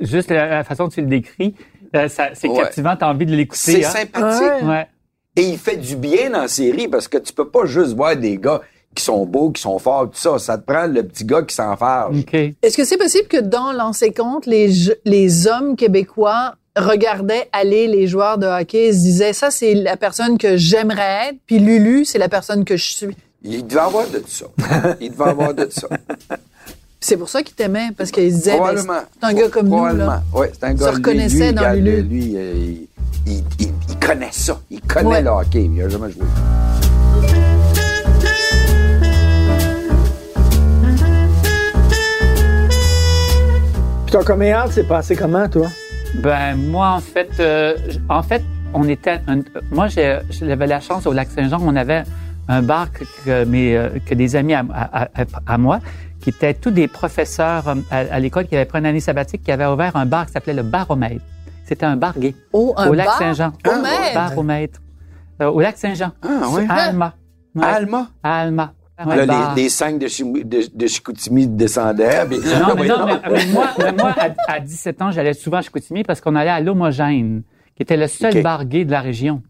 juste 0.00 0.30
la, 0.30 0.64
façon 0.64 0.84
dont 0.84 0.90
tu 0.90 1.00
le 1.00 1.06
décris, 1.06 1.54
euh, 1.94 2.08
c'est 2.08 2.48
Ouais. 2.48 2.56
captivant, 2.58 2.96
t'as 2.98 3.08
envie 3.08 3.26
de 3.26 3.36
l'écouter. 3.36 3.82
C'est 3.82 3.84
hein? 3.84 3.90
sympathique. 3.90 4.68
Ouais. 4.68 4.86
Et 5.36 5.42
il 5.42 5.58
fait 5.58 5.76
du 5.76 5.94
bien 5.94 6.30
dans 6.30 6.40
la 6.42 6.48
série 6.48 6.88
parce 6.88 7.06
que 7.06 7.18
tu 7.18 7.32
peux 7.32 7.48
pas 7.48 7.64
juste 7.66 7.94
voir 7.94 8.16
des 8.16 8.36
gars 8.36 8.60
qui 8.94 9.04
sont 9.04 9.24
beaux, 9.26 9.50
qui 9.50 9.62
sont 9.62 9.78
forts, 9.78 10.04
tout 10.10 10.18
ça. 10.18 10.38
Ça 10.38 10.58
te 10.58 10.64
prend 10.64 10.86
le 10.86 11.02
petit 11.04 11.24
gars 11.24 11.42
qui 11.42 11.54
s'enfarge. 11.54 12.18
OK. 12.18 12.34
Est-ce 12.34 12.76
que 12.76 12.84
c'est 12.84 12.96
possible 12.96 13.28
que 13.28 13.40
dans 13.40 13.72
l'ancien 13.72 14.10
compte, 14.10 14.46
les, 14.46 14.70
les 15.04 15.46
hommes 15.46 15.76
québécois 15.76 16.54
regardaient 16.76 17.48
aller 17.52 17.86
les 17.88 18.06
joueurs 18.06 18.38
de 18.38 18.46
hockey 18.46 18.86
et 18.86 18.92
se 18.92 18.98
disaient 18.98 19.32
ça 19.32 19.50
c'est 19.50 19.74
la 19.74 19.96
personne 19.96 20.38
que 20.38 20.56
j'aimerais 20.56 21.28
être, 21.30 21.36
puis 21.46 21.58
Lulu 21.58 22.04
c'est 22.04 22.18
la 22.18 22.28
personne 22.28 22.64
que 22.64 22.76
je 22.76 22.84
suis? 22.96 23.16
Il 23.42 23.66
devait 23.66 23.80
avoir 23.80 24.06
de 24.08 24.22
ça. 24.26 24.46
Il 25.00 25.10
devait 25.12 25.24
avoir 25.30 25.54
de 25.54 25.68
ça. 25.70 25.88
C'est 27.00 27.16
pour 27.16 27.28
ça 27.28 27.42
qu'ils 27.42 27.54
t'aimaient 27.54 27.90
parce 27.96 28.10
qu'ils 28.10 28.30
se 28.32 28.36
disaient 28.36 28.58
ben, 28.58 28.74
c'est 28.76 29.26
un 29.26 29.32
gars 29.32 29.48
comme 29.48 29.68
nous 29.68 29.86
là. 29.86 30.22
Ouais, 30.34 30.50
c'est 30.52 30.64
un 30.66 30.76
Se 30.76 30.80
gars. 30.82 30.90
lui- 30.90 30.96
reconnaissait 30.96 31.48
lui, 31.48 31.54
dans 31.54 31.72
Lulu. 31.72 32.02
Lui, 32.02 32.24
il, 32.24 32.88
il- 33.26 33.44
il- 33.60 33.72
il 33.88 33.96
connaît 34.04 34.28
ça. 34.32 34.60
Il 34.70 34.80
connaît 34.80 35.08
Ouais. 35.08 35.22
le 35.22 35.30
hockey. 35.30 35.70
Il 35.72 35.82
a 35.82 35.88
jamais 35.88 36.10
joué. 36.10 36.22
Puis 44.08 44.16
ton 44.16 44.24
coming 44.24 44.54
out 44.54 44.72
s'est 44.72 44.84
passé 44.84 45.14
comment, 45.14 45.46
toi? 45.50 45.66
Ben 46.22 46.56
moi 46.56 46.92
en 46.92 47.00
fait, 47.00 47.28
euh, 47.40 47.76
en 48.08 48.22
fait, 48.22 48.42
on 48.72 48.88
était, 48.88 49.20
un- 49.26 49.42
moi 49.70 49.88
j'avais 49.88 50.66
la 50.66 50.80
chance 50.80 51.06
au 51.06 51.12
lac 51.12 51.28
Saint-Jean, 51.28 51.58
on 51.60 51.76
avait 51.76 52.04
un 52.48 52.62
bar 52.62 52.90
que, 52.90 53.04
que 53.26 53.44
mes, 53.44 53.76
euh, 53.76 53.90
que 54.06 54.14
des 54.14 54.34
amis 54.34 54.54
à, 54.54 54.64
à- 54.72 55.02
à- 55.04 55.08
à 55.46 55.58
moi, 55.58 55.80
qui 56.22 56.30
étaient 56.30 56.54
tous 56.54 56.70
des 56.70 56.88
professeurs 56.88 57.68
euh, 57.68 57.74
à, 57.90 57.98
à 57.98 58.18
l'école 58.18 58.46
qui 58.46 58.56
avaient 58.56 58.64
pris 58.64 58.78
une 58.78 58.86
année 58.86 59.00
sabbatique, 59.00 59.42
qui 59.42 59.52
avaient 59.52 59.66
ouvert 59.66 59.94
un 59.94 60.06
bar 60.06 60.24
qui 60.24 60.32
s'appelait 60.32 60.54
le 60.54 60.62
Baromètre. 60.62 61.22
C'était 61.66 61.84
un 61.84 61.96
bar 61.96 62.18
gay 62.18 62.34
Oh, 62.54 62.72
un 62.78 62.88
au 62.88 62.94
lac 62.94 63.08
bar 63.08 63.18
Saint-Jean. 63.18 63.52
au. 63.66 64.14
Baromètre. 64.14 64.80
Euh, 65.42 65.50
au 65.50 65.60
lac 65.60 65.76
Saint-Jean. 65.76 66.12
Ah, 66.22 66.48
ouais. 66.48 66.64
À 66.66 66.74
Alma. 66.84 67.12
Ouais. 67.54 67.62
Alma. 67.66 68.06
Alma. 68.22 68.72
Ouais, 69.06 69.24
Là, 69.26 69.52
les, 69.54 69.62
les 69.62 69.68
cinq 69.68 69.98
de, 69.98 70.08
Chim- 70.08 70.32
de, 70.44 70.62
de 70.74 70.86
Chicoutimi 70.86 71.46
descendaient. 71.46 72.26
puis- 72.28 72.38
Non, 72.38 72.74
mais, 72.76 72.88
non, 72.88 73.06
mais, 73.06 73.20
mais 73.30 73.46
moi, 73.52 73.68
mais 73.78 73.92
moi, 73.92 74.14
à, 74.18 74.52
à 74.54 74.60
17 74.60 75.02
ans, 75.02 75.10
j'allais 75.12 75.34
souvent 75.34 75.58
à 75.58 75.62
Chicoutimi 75.62 76.02
parce 76.02 76.20
qu'on 76.20 76.34
allait 76.34 76.50
à 76.50 76.60
l'Homogène, 76.60 77.42
qui 77.76 77.82
était 77.82 77.96
le 77.96 78.06
seul 78.08 78.32
bar 78.42 78.64
gay 78.64 78.84
de 78.84 78.90
la 78.90 79.00
région. 79.00 79.42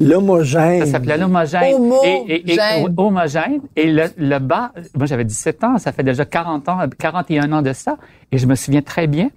L'homogène. 0.00 0.80
Ça 0.84 0.92
s'appelait 0.92 1.16
l'Homogène. 1.18 1.74
Homogène. 1.74 2.22
Et, 2.28 2.34
et, 2.34 2.54
et- 2.54 2.86
homogène. 2.96 3.60
Et 3.76 3.92
le, 3.92 4.04
le 4.16 4.38
bar, 4.38 4.72
moi 4.96 5.06
j'avais 5.06 5.24
17 5.24 5.62
ans, 5.62 5.78
ça 5.78 5.92
fait 5.92 6.02
déjà 6.02 6.24
40 6.24 6.68
ans, 6.68 6.78
41 6.98 7.52
ans 7.52 7.62
de 7.62 7.72
ça, 7.72 7.96
et 8.32 8.38
je 8.38 8.46
me 8.46 8.54
souviens 8.56 8.82
très 8.82 9.06
bien. 9.06 9.30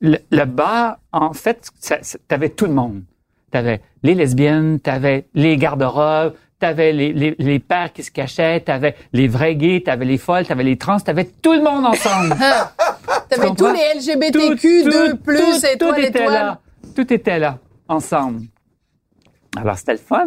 Le, 0.00 0.18
le 0.30 0.44
bar, 0.44 0.98
en 1.12 1.32
fait, 1.32 1.70
ça- 1.80 1.98
ça- 2.02 2.18
t'avais 2.28 2.50
tout 2.50 2.66
le 2.66 2.74
monde. 2.74 3.02
T'avais 3.50 3.80
les 4.02 4.14
lesbiennes, 4.14 4.78
t'avais 4.78 5.26
les 5.34 5.56
garde-robes, 5.56 6.34
t'avais 6.66 6.92
les, 6.92 7.12
les, 7.12 7.36
les 7.38 7.58
pères 7.60 7.92
qui 7.92 8.02
se 8.02 8.10
cachaient, 8.10 8.60
t'avais 8.60 8.96
les 9.12 9.28
vrais 9.28 9.54
gays, 9.54 9.82
t'avais 9.84 10.04
les 10.04 10.18
folles, 10.18 10.46
t'avais 10.46 10.64
les 10.64 10.76
trans, 10.76 10.98
t'avais 10.98 11.24
tout 11.24 11.52
le 11.52 11.62
monde 11.62 11.86
ensemble. 11.86 12.34
T'avais 13.28 13.54
tous 13.56 13.72
les 13.72 13.98
LGBTQ, 13.98 14.82
Tout- 14.84 14.90
2 14.90 15.10
tout- 15.10 15.16
plus, 15.18 15.36
tout- 15.60 15.78
tout 15.78 15.94
était 15.96 16.26
là. 16.26 16.60
Tout 16.94 17.12
était 17.12 17.38
là, 17.40 17.58
ensemble. 17.88 18.42
Alors, 19.56 19.76
c'était 19.78 19.92
le 19.92 19.98
fun. 19.98 20.26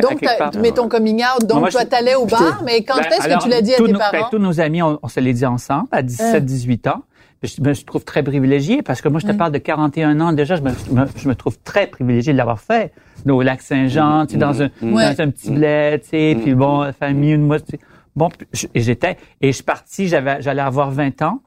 Donc, 0.00 0.20
part. 0.38 0.50
mais 0.60 0.70
ton 0.72 0.88
coming 0.88 1.22
out, 1.22 1.46
donc 1.46 1.60
Moi, 1.60 1.70
toi, 1.70 1.84
t'allais 1.84 2.14
au 2.14 2.26
bar, 2.26 2.62
mais 2.64 2.84
quand 2.84 2.96
Ben, 2.96 3.04
est-ce 3.10 3.26
que 3.28 3.42
tu 3.42 3.48
l'as 3.48 3.62
dit 3.62 3.74
à 3.74 3.78
tes 3.78 3.82
nos, 3.84 3.98
ben, 3.98 4.10
parents? 4.12 4.28
tous 4.30 4.38
nos 4.38 4.60
amis, 4.60 4.82
on, 4.82 4.98
on 5.02 5.08
se 5.08 5.18
l'est 5.18 5.32
dit 5.32 5.46
ensemble 5.46 5.88
à 5.92 6.02
17, 6.02 6.44
18 6.44 6.86
ans. 6.88 7.02
Je 7.42 7.62
me 7.62 7.72
je 7.72 7.84
trouve 7.86 8.04
très 8.04 8.22
privilégié 8.22 8.82
parce 8.82 9.00
que 9.00 9.08
moi, 9.08 9.18
je 9.18 9.26
te 9.26 9.32
parle 9.32 9.52
de 9.52 9.58
41 9.58 10.20
ans 10.20 10.32
déjà. 10.32 10.56
Je 10.56 10.62
me, 10.62 10.70
je 10.70 10.92
me, 10.92 11.06
je 11.16 11.28
me 11.28 11.34
trouve 11.34 11.58
très 11.62 11.86
privilégié 11.86 12.32
de 12.34 12.38
l'avoir 12.38 12.60
fait. 12.60 12.92
Au 13.26 13.40
lac 13.42 13.62
Saint-Jean, 13.62 14.26
tu 14.26 14.32
sais, 14.34 14.38
dans 14.38 14.62
un, 14.62 14.68
Ouais. 14.82 15.14
dans 15.14 15.22
un 15.22 15.30
petit 15.30 15.50
bled, 15.50 16.02
tu 16.02 16.08
sais, 16.10 16.36
puis 16.42 16.54
bon, 16.54 16.80
la 16.82 16.92
famille, 16.92 17.36
moi, 17.38 17.58
tu 17.60 17.72
sais. 17.72 17.78
Bon, 18.16 18.28
j'étais, 18.74 19.16
et 19.40 19.48
je 19.48 19.52
suis 19.52 19.64
parti, 19.64 20.08
j'avais, 20.08 20.42
j'allais 20.42 20.60
avoir 20.62 20.90
20 20.90 21.22
ans. 21.22 21.40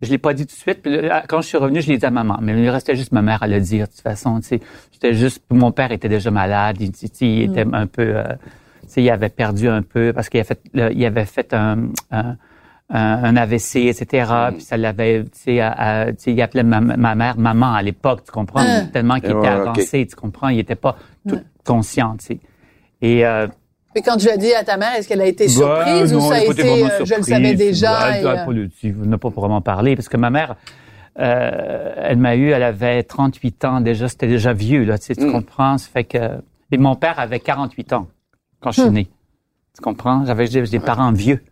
Je 0.00 0.10
l'ai 0.10 0.18
pas 0.18 0.34
dit 0.34 0.44
tout 0.46 0.54
de 0.56 0.60
suite. 0.60 0.82
Puis 0.82 1.00
là, 1.02 1.22
quand 1.28 1.40
je 1.40 1.46
suis 1.46 1.58
revenu, 1.58 1.80
je 1.80 1.88
l'ai 1.88 1.98
dit 1.98 2.04
à 2.06 2.10
maman. 2.10 2.38
Mais 2.42 2.60
il 2.60 2.68
restait 2.70 2.96
juste 2.96 3.12
ma 3.12 3.22
mère 3.22 3.42
à 3.44 3.46
le 3.46 3.60
dire. 3.60 3.86
De 3.86 3.92
toute 3.92 4.00
façon, 4.00 4.40
tu 4.40 4.48
sais, 4.48 4.60
c'était 4.90 5.14
juste. 5.14 5.44
Mon 5.50 5.70
père 5.70 5.92
était 5.92 6.08
déjà 6.08 6.32
malade. 6.32 6.78
Il, 6.80 6.90
tu 6.90 7.06
sais, 7.06 7.10
il 7.28 7.42
était 7.42 7.64
un 7.72 7.86
peu. 7.86 8.02
euh, 8.16 8.24
tu 8.82 8.88
sais, 8.88 9.02
il 9.04 9.10
avait 9.10 9.28
perdu 9.28 9.68
un 9.68 9.82
peu 9.82 10.12
parce 10.12 10.28
qu'il 10.28 10.40
avait 10.40 10.48
fait, 10.48 10.60
le- 10.74 10.92
il 10.92 11.04
avait 11.04 11.24
fait 11.24 11.54
un, 11.54 11.90
un, 12.10 12.36
un- 12.94 13.36
AVC, 13.36 13.76
etc. 13.86 14.30
Puis 14.52 14.62
ça 14.62 14.76
l'avait. 14.76 15.24
Tu 15.24 15.30
sais, 15.58 16.12
il 16.26 16.42
appelait 16.42 16.62
ma, 16.62 16.80
ma 16.80 17.14
mère 17.14 17.38
maman 17.38 17.72
à 17.74 17.82
l'époque. 17.82 18.24
Tu 18.24 18.32
comprends? 18.32 18.60
Hein. 18.60 18.86
Tellement 18.92 19.16
qu'il 19.16 19.30
était 19.30 19.34
ouais, 19.38 19.48
avancé. 19.48 20.06
Tu 20.06 20.14
comprends? 20.16 20.48
Il 20.48 20.58
était 20.58 20.74
pas 20.74 20.96
tout 21.28 21.40
conscient. 21.64 22.16
Tu 22.18 22.26
sais. 22.26 22.40
Et 23.00 23.24
euh, 23.26 23.46
Mais 23.94 24.02
quand 24.02 24.16
tu 24.16 24.26
l'as 24.26 24.36
dit 24.36 24.52
à 24.54 24.62
ta 24.64 24.76
mère, 24.76 24.94
est-ce 24.96 25.08
qu'elle 25.08 25.20
a 25.22 25.26
été 25.26 25.48
surprise 25.48 26.10
ben, 26.12 26.16
ou 26.16 26.20
non, 26.20 26.28
ça 26.28 26.34
a 26.36 26.44
été, 26.44 26.62
euh, 26.62 26.88
je 26.88 27.00
le 27.00 27.06
surprise. 27.06 27.26
savais 27.26 27.54
déjà? 27.54 28.08
Elle, 28.10 28.14
et, 28.14 28.18
elle, 28.20 28.26
euh, 28.26 29.18
pas 29.18 29.28
n'a 29.28 29.34
vraiment 29.34 29.60
parlé 29.60 29.96
parce 29.96 30.08
que 30.08 30.16
ma 30.16 30.30
mère, 30.30 30.56
euh, 31.18 31.92
elle 31.96 32.18
m'a 32.18 32.36
eu, 32.36 32.50
elle 32.50 32.62
avait 32.62 33.02
38 33.02 33.64
ans 33.64 33.80
déjà, 33.80 34.08
c'était 34.08 34.26
déjà 34.28 34.52
vieux 34.52 34.84
là, 34.84 34.98
tu, 34.98 35.06
sais, 35.06 35.14
tu 35.16 35.26
Mm. 35.26 35.32
comprends? 35.32 35.78
Ça 35.78 35.88
fait 35.92 36.04
que 36.04 36.18
et 36.70 36.78
mon 36.78 36.94
père 36.94 37.18
avait 37.18 37.40
48 37.40 37.92
ans 37.92 38.06
quand 38.60 38.70
je 38.70 38.80
suis 38.82 38.90
né. 38.90 39.08
Tu 39.76 39.82
comprends? 39.82 40.24
J'avais 40.24 40.46
des 40.48 40.80
parents 40.80 41.12
vieux, 41.12 41.42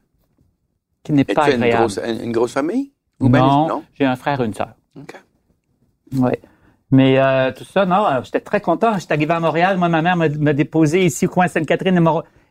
qui 1.03 1.13
n'est 1.13 1.25
pas 1.25 1.45
tu 1.47 1.53
as 1.53 1.55
une 1.55 1.69
grosse, 1.75 1.99
une, 2.05 2.21
une 2.25 2.33
grosse 2.33 2.53
famille? 2.53 2.93
Ou 3.21 3.29
non, 3.29 3.69
non? 3.69 3.83
j'ai 3.99 4.05
un 4.07 4.17
frère 4.17 4.41
et 4.41 4.45
une 4.47 4.55
sœur. 4.55 4.71
OK. 4.97 5.15
Oui. 6.17 6.33
Mais 6.91 7.19
euh, 7.19 7.53
tout 7.53 7.65
ça, 7.65 7.87
non, 7.87 8.05
euh, 8.07 8.21
j'étais 8.25 8.41
très 8.41 8.61
content. 8.61 8.99
J'étais 8.99 9.13
arrivé 9.15 9.33
à 9.33 9.41
Montréal. 9.41 9.77
Moi, 9.77 9.89
ma 9.89 10.03
mère 10.03 10.17
m'a 10.17 10.29
déposé 10.53 11.05
ici 11.05 11.27
au 11.27 11.29
coin 11.29 11.47
Sainte-Catherine 11.47 11.97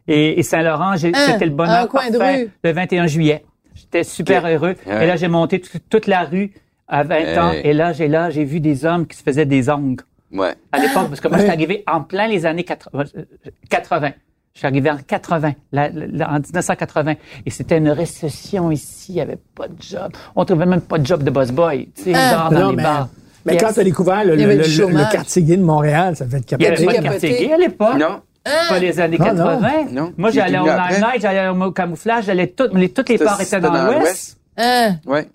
et, 0.07 0.13
et, 0.13 0.39
et 0.39 0.43
Saint-Laurent. 0.43 0.91
Hein, 0.91 0.97
C'était 0.97 1.45
le 1.45 1.51
bonheur 1.51 1.83
un 1.83 1.87
coin 1.87 2.09
de 2.09 2.17
rue. 2.17 2.49
Le 2.63 2.71
21 2.71 3.07
juillet. 3.07 3.43
J'étais 3.75 4.03
super 4.03 4.45
heureux. 4.45 4.75
Ouais. 4.85 5.03
Et 5.03 5.07
là, 5.07 5.15
j'ai 5.17 5.27
monté 5.27 5.59
tout- 5.59 5.77
toute 5.89 6.07
la 6.07 6.23
rue 6.23 6.53
à 6.87 7.03
20 7.03 7.37
ans. 7.37 7.51
Et 7.51 7.73
là, 7.73 7.91
j'ai 7.93 8.07
là, 8.07 8.29
j'ai 8.29 8.45
vu 8.45 8.59
des 8.61 8.85
hommes 8.85 9.07
qui 9.07 9.17
se 9.17 9.23
faisaient 9.23 9.45
des 9.45 9.69
ongles 9.69 10.03
Ouais. 10.31 10.53
à 10.71 10.79
l'époque. 10.79 11.07
Parce 11.09 11.19
que 11.19 11.27
moi, 11.27 11.39
j'étais 11.39 11.51
arrivé 11.51 11.83
en 11.87 12.01
plein 12.01 12.27
les 12.27 12.45
années 12.45 12.63
80. 12.63 13.03
euh, 13.17 13.23
80. 13.69 14.11
Je 14.53 14.59
suis 14.59 14.67
arrivé 14.67 14.89
en 14.91 14.97
80, 14.97 15.53
la- 15.71 15.89
la- 15.89 16.29
en 16.31 16.39
1980. 16.39 17.13
Et 17.45 17.49
c'était 17.49 17.77
une 17.77 17.89
récession 17.89 18.71
ici. 18.71 19.13
Il 19.13 19.15
n'y 19.15 19.21
avait 19.21 19.37
pas 19.55 19.67
de 19.67 19.75
job. 19.81 20.11
On 20.35 20.43
trouvait 20.43 20.65
même 20.65 20.81
pas 20.81 20.97
de 20.97 21.05
job 21.05 21.23
de 21.23 21.29
boss 21.31 21.51
boy. 21.51 21.89
Tu 21.95 22.03
sais, 22.03 22.13
genre 22.13 22.49
dans 22.49 22.59
Non, 22.59 22.69
les 22.71 22.75
mais, 22.77 22.83
bars. 22.83 23.09
mais 23.45 23.53
Yes. 23.53 23.61
quand 23.63 23.73
tu 23.73 23.79
as 23.79 23.83
découvert 23.83 24.25
le, 24.25 24.35
le- 24.35 24.55
le- 24.55 25.11
quartier 25.11 25.43
gay 25.43 25.55
de 25.57 25.63
Montréal, 25.63 26.15
ça 26.15 26.25
fait 26.25 26.43
Il 26.51 26.57
n'y 26.57 26.65
avait 26.65 26.75
capoter. 26.75 26.85
pas 26.97 27.01
de 27.01 27.07
quartier 27.07 27.29
gay 27.47 27.53
à 27.53 27.57
l'époque. 27.57 27.97
Non? 27.99 28.21
Pas 28.43 28.79
les 28.79 28.99
années 28.99 29.17
Ah, 29.19 29.25
80. 29.25 29.69
non. 29.91 30.13
Moi, 30.17 30.31
j'allais 30.31 30.57
au. 30.57 30.65
Limelight, 30.65 31.21
j'allais 31.21 31.47
au 31.49 31.71
camouflage, 31.71 32.25
j'allais 32.25 32.47
tout, 32.47 32.67
les, 32.73 32.89
toutes 32.89 33.09
les 33.09 33.17
bars 33.17 33.39
étaient 33.39 33.59
dans, 33.59 33.71
l'Ouest. 33.71 34.37
Hein? 34.57 34.95
Ouais. 35.05 35.27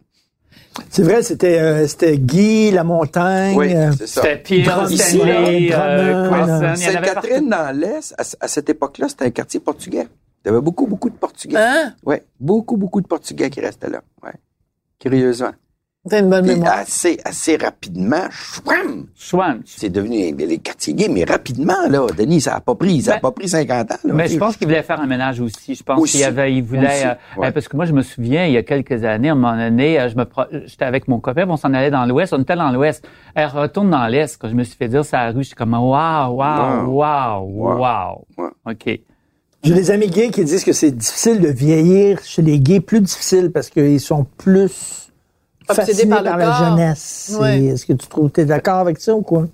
C'est 0.90 1.02
vrai, 1.02 1.22
c'était 1.22 1.58
euh, 1.60 1.86
c'était 1.86 2.18
Guy, 2.18 2.70
La 2.70 2.84
Montagne. 2.84 3.56
Oui, 3.56 3.74
euh, 3.74 3.92
c'est 3.96 4.06
ça. 4.08 4.22
C'était 4.22 4.38
Pierre, 4.38 4.88
Stanley, 4.88 5.72
euh, 5.72 6.30
avait 6.32 6.76
Sainte-Catherine, 6.76 7.48
dans 7.48 7.76
l'Est, 7.76 8.14
à, 8.18 8.22
à 8.40 8.48
cette 8.48 8.68
époque-là, 8.68 9.08
c'était 9.08 9.26
un 9.26 9.30
quartier 9.30 9.60
portugais. 9.60 10.08
Il 10.44 10.48
y 10.48 10.50
avait 10.50 10.60
beaucoup, 10.60 10.86
beaucoup 10.86 11.08
de 11.08 11.14
Portugais. 11.14 11.56
Hein? 11.56 11.94
Ouais, 12.04 12.24
beaucoup, 12.38 12.76
beaucoup 12.76 13.00
de 13.00 13.06
Portugais 13.06 13.48
qui 13.50 13.60
restaient 13.60 13.88
là. 13.88 14.02
Ouais. 14.22 14.34
Curieusement. 14.98 15.52
T'as 16.08 16.20
une 16.20 16.28
bonne 16.28 16.44
Puis 16.44 16.54
mémoire. 16.56 16.74
assez, 16.80 17.18
assez 17.24 17.56
rapidement, 17.56 18.24
chouam, 19.16 19.62
c'est 19.64 19.88
devenu 19.88 20.34
les 20.36 20.58
quartiers 20.58 20.92
gays, 20.94 21.08
mais 21.08 21.24
rapidement, 21.24 21.88
là, 21.88 22.06
Denis, 22.16 22.42
ça 22.42 22.56
a 22.56 22.60
pas 22.60 22.74
pris, 22.74 23.00
ça 23.02 23.12
a 23.12 23.14
Ben, 23.14 23.20
pas 23.20 23.30
pris 23.32 23.48
50 23.48 23.90
ans, 23.92 23.96
là. 24.04 24.12
Mais 24.14 24.28
je 24.28 24.36
pense 24.36 24.56
qu'il 24.56 24.66
voulait 24.66 24.82
faire 24.82 25.00
un 25.00 25.06
ménage 25.06 25.40
aussi. 25.40 25.74
Je 25.74 25.82
pense 25.82 26.10
qu'il 26.10 26.22
avait, 26.24 26.54
il 26.54 26.62
voulait, 26.62 26.86
Aussi, 26.86 27.06
euh, 27.06 27.14
ouais. 27.38 27.48
euh, 27.48 27.52
parce 27.52 27.68
que 27.68 27.76
moi, 27.76 27.86
je 27.86 27.92
me 27.92 28.02
souviens, 28.02 28.44
il 28.46 28.52
y 28.52 28.56
a 28.58 28.62
quelques 28.62 29.02
années, 29.04 29.30
à 29.30 29.32
un 29.32 29.34
moment 29.34 29.56
donné, 29.56 29.98
euh, 29.98 30.08
je 30.10 30.16
me, 30.16 30.24
pro- 30.26 30.42
j'étais 30.66 30.84
avec 30.84 31.08
mon 31.08 31.20
copain, 31.20 31.46
on 31.48 31.56
s'en 31.56 31.72
allait 31.72 31.90
dans 31.90 32.04
l'Ouest, 32.04 32.34
on 32.34 32.42
était 32.42 32.56
dans 32.56 32.70
l'Ouest. 32.70 33.08
Elle 33.34 33.46
retourne 33.48 33.88
dans 33.90 34.06
l'Est. 34.06 34.36
Quand 34.38 34.48
je 34.50 34.54
me 34.54 34.62
suis 34.64 34.76
fait 34.76 34.88
dire 34.88 35.04
ça 35.06 35.20
à 35.20 35.26
la 35.26 35.32
rue, 35.32 35.42
je 35.42 35.48
suis 35.48 35.56
comme, 35.56 35.72
waouh, 35.72 36.34
waouh, 36.36 36.90
waouh, 36.90 37.78
waouh. 37.78 38.24
OK. 38.66 39.00
J'ai 39.62 39.72
des 39.74 39.90
amis 39.90 40.08
gays 40.08 40.30
qui 40.30 40.44
disent 40.44 40.64
que 40.64 40.74
c'est 40.74 40.90
difficile 40.90 41.40
de 41.40 41.48
vieillir 41.48 42.18
chez 42.22 42.42
les 42.42 42.60
gays, 42.60 42.80
plus 42.80 43.00
difficile 43.00 43.50
parce 43.50 43.70
qu'ils 43.70 44.00
sont 44.00 44.26
plus 44.36 45.10
Fascinés 45.66 46.06
par 46.06 46.22
par, 46.22 46.36
le 46.36 46.42
la 46.42 46.46
corps. 46.50 46.54
jeunesse. 46.70 47.36
Ouais. 47.40 47.64
Est-ce 47.64 47.86
que 47.86 47.92
tu 47.94 48.06
trouves, 48.06 48.30
t'es 48.30 48.44
d'accord 48.44 48.78
avec 48.78 48.98
ça 49.00 49.14
ou 49.14 49.22
quoi? 49.22 49.46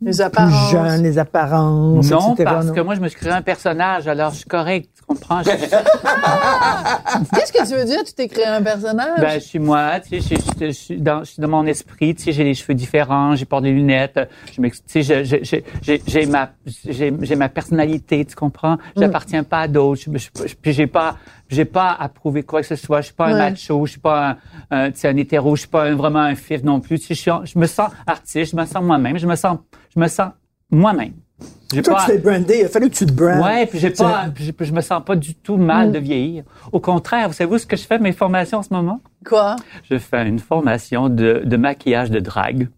Les 0.00 0.10
Plus 0.12 0.20
apparences. 0.22 0.70
jeune, 0.70 1.02
les 1.02 1.18
apparences, 1.18 2.10
Non, 2.10 2.32
etc. 2.32 2.44
parce 2.44 2.66
non? 2.68 2.72
que 2.74 2.80
moi, 2.80 2.94
je 2.94 3.00
me 3.00 3.08
suis 3.08 3.18
créé 3.18 3.32
un 3.32 3.42
personnage, 3.42 4.08
alors 4.08 4.30
je 4.30 4.36
suis 4.36 4.46
correct, 4.46 4.88
tu 4.96 5.02
comprends? 5.06 5.42
Je, 5.42 5.50
Qu'est-ce 7.34 7.52
que 7.52 7.66
tu 7.66 7.74
veux 7.74 7.84
dire? 7.84 8.02
Tu 8.04 8.14
t'es 8.14 8.26
créé 8.28 8.46
un 8.46 8.62
personnage? 8.62 9.20
ben, 9.20 9.34
je 9.38 9.44
suis 9.44 9.58
moi, 9.58 10.00
tu 10.00 10.20
sais, 10.20 10.36
je, 10.36 10.42
je- 10.60 10.66
je 10.68 10.70
suis 10.70 11.00
dans, 11.00 11.20
je 11.24 11.32
suis 11.32 11.42
dans 11.42 11.48
mon 11.48 11.66
esprit, 11.66 12.14
tu 12.14 12.22
sais, 12.24 12.32
j'ai 12.32 12.44
les 12.44 12.54
cheveux 12.54 12.72
différents, 12.74 13.34
j'ai 13.36 13.44
porté 13.44 13.68
des 13.68 13.74
lunettes, 13.74 14.18
je 14.50 14.62
tu 14.62 15.02
sais, 15.04 15.62
j'ai, 16.06 16.26
ma, 16.26 16.50
j'ai, 16.86 17.10
ma 17.36 17.48
personnalité, 17.50 18.24
tu 18.24 18.34
comprends? 18.34 18.78
Je 18.96 19.00
n'appartiens 19.02 19.44
pas 19.44 19.60
à 19.60 19.68
d'autres, 19.68 20.00
je, 20.04 20.10
j'ai 20.72 20.86
pas, 20.86 21.16
j'ai 21.48 21.64
pas 21.64 21.92
à 21.98 22.08
prouver 22.08 22.42
quoi 22.42 22.60
que 22.60 22.66
ce 22.66 22.76
soit, 22.76 23.00
je 23.00 23.06
suis 23.06 23.14
pas 23.14 23.26
un 23.26 23.34
macho, 23.50 23.86
je 23.86 23.92
suis 23.92 24.00
pas 24.00 24.30
un, 24.70 24.86
un, 24.86 24.90
un 25.04 25.16
hétéro, 25.16 25.54
je 25.56 25.60
suis 25.60 25.68
pas 25.68 25.84
un- 25.84 25.94
vraiment 25.94 26.20
un 26.20 26.34
fif 26.34 26.62
non 26.62 26.80
plus, 26.80 26.96
je, 27.08 27.14
suis 27.14 27.30
je 27.44 27.58
me 27.58 27.66
sens 27.66 27.90
artiste, 28.06 28.52
je 28.52 28.56
me 28.56 28.64
sens 28.64 28.82
moi-même, 28.82 29.18
je 29.18 29.26
me 29.26 29.36
sens, 29.36 29.58
je 29.94 30.00
me 30.00 30.08
sens 30.08 30.30
moi-même. 30.70 31.12
Toi, 31.68 31.94
pas- 31.94 32.04
tu 32.06 32.12
t'es 32.12 32.18
brandé. 32.18 32.58
Il 32.60 32.64
a 32.64 32.68
fallu 32.68 32.88
que 32.88 32.94
tu 32.94 33.04
te 33.06 33.12
brandes. 33.12 33.42
Ouais, 33.44 33.66
puis 33.66 33.78
j'ai 33.78 33.90
pas, 33.90 34.26
j'ai- 34.36 34.54
je 34.58 34.72
me 34.72 34.80
sens 34.80 35.02
pas 35.04 35.16
du 35.16 35.34
tout 35.34 35.56
mal 35.56 35.92
de 35.92 35.98
vieillir. 35.98 36.44
Au 36.72 36.80
contraire, 36.80 37.28
vous 37.28 37.34
savez 37.34 37.58
ce 37.58 37.66
que 37.66 37.76
je 37.76 37.82
fais 37.84 37.98
mes 37.98 38.12
formations 38.12 38.58
en 38.58 38.62
ce 38.62 38.72
moment? 38.72 39.00
Quoi? 39.24 39.56
Je 39.90 39.98
fais 39.98 40.26
une 40.26 40.38
formation 40.38 41.08
de, 41.08 41.42
de 41.44 41.56
maquillage 41.56 42.10
de 42.10 42.20
drague. 42.20 42.68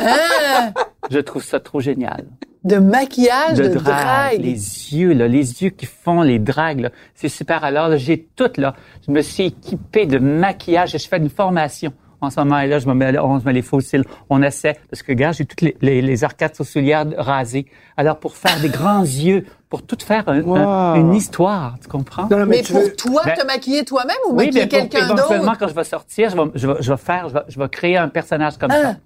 Hein? 0.00 0.72
Je 1.10 1.18
trouve 1.20 1.42
ça 1.42 1.58
trop 1.58 1.80
génial. 1.80 2.26
De 2.64 2.76
maquillage, 2.78 3.56
de, 3.58 3.68
de 3.68 3.74
drague. 3.74 4.40
Les 4.40 4.52
yeux, 4.94 5.12
là, 5.12 5.28
les 5.28 5.62
yeux 5.62 5.70
qui 5.70 5.86
font 5.86 6.22
les 6.22 6.38
dragues, 6.38 6.80
là. 6.80 6.90
C'est 7.14 7.28
super. 7.28 7.62
Alors, 7.64 7.88
là, 7.88 7.96
j'ai 7.96 8.28
tout, 8.36 8.50
là. 8.56 8.74
Je 9.06 9.12
me 9.12 9.20
suis 9.22 9.44
équipé 9.46 10.06
de 10.06 10.18
maquillage 10.18 10.94
et 10.94 10.98
je 10.98 11.08
fais 11.08 11.18
une 11.18 11.30
formation. 11.30 11.92
En 12.20 12.30
ce 12.30 12.40
moment, 12.40 12.58
et 12.58 12.66
là, 12.66 12.80
je 12.80 12.88
me 12.88 12.94
mets, 12.94 13.16
on 13.20 13.38
se 13.38 13.44
met 13.44 13.52
les 13.52 13.62
faux 13.62 13.80
cils. 13.80 14.02
On 14.28 14.42
essaie. 14.42 14.76
Parce 14.90 15.04
que, 15.04 15.12
regarde, 15.12 15.34
j'ai 15.34 15.44
toutes 15.44 15.60
les, 15.60 15.76
les, 15.80 16.02
les 16.02 16.24
arcades 16.24 16.56
sourcilières 16.56 17.06
rasées. 17.16 17.66
Alors, 17.96 18.18
pour 18.18 18.36
faire 18.36 18.58
des 18.60 18.70
grands 18.70 19.02
yeux, 19.02 19.44
pour 19.70 19.82
tout 19.86 19.96
faire 20.04 20.28
un- 20.28 20.42
un- 20.52 20.94
une 20.96 21.14
histoire, 21.14 21.76
tu 21.80 21.86
comprends? 21.86 22.24
Non, 22.28 22.38
mais, 22.38 22.46
Mais 22.46 22.62
tu 22.62 22.72
pour 22.72 22.82
veux- 22.82 22.96
toi, 22.96 23.22
Ben- 23.24 23.36
te 23.36 23.46
maquiller 23.46 23.84
toi-même 23.84 24.16
ou 24.28 24.32
Oui, 24.32 24.46
maquiller 24.46 24.66
quelqu'un 24.66 25.04
éventuellement, 25.06 25.44
d'autre? 25.44 25.58
quand 25.60 25.68
je 25.68 25.74
vais 25.74 25.84
sortir, 25.84 26.30
je 26.30 26.36
vais, 26.36 26.50
je 26.56 26.66
vais, 26.66 26.74
je 26.80 26.90
vais 26.90 26.96
faire, 26.98 27.28
je 27.28 27.34
vais, 27.34 27.40
je 27.46 27.58
vais 27.60 27.68
créer 27.68 27.96
un 27.96 28.08
personnage 28.08 28.58
comme 28.58 28.72
Ah. 28.72 28.82
ça. 28.82 28.96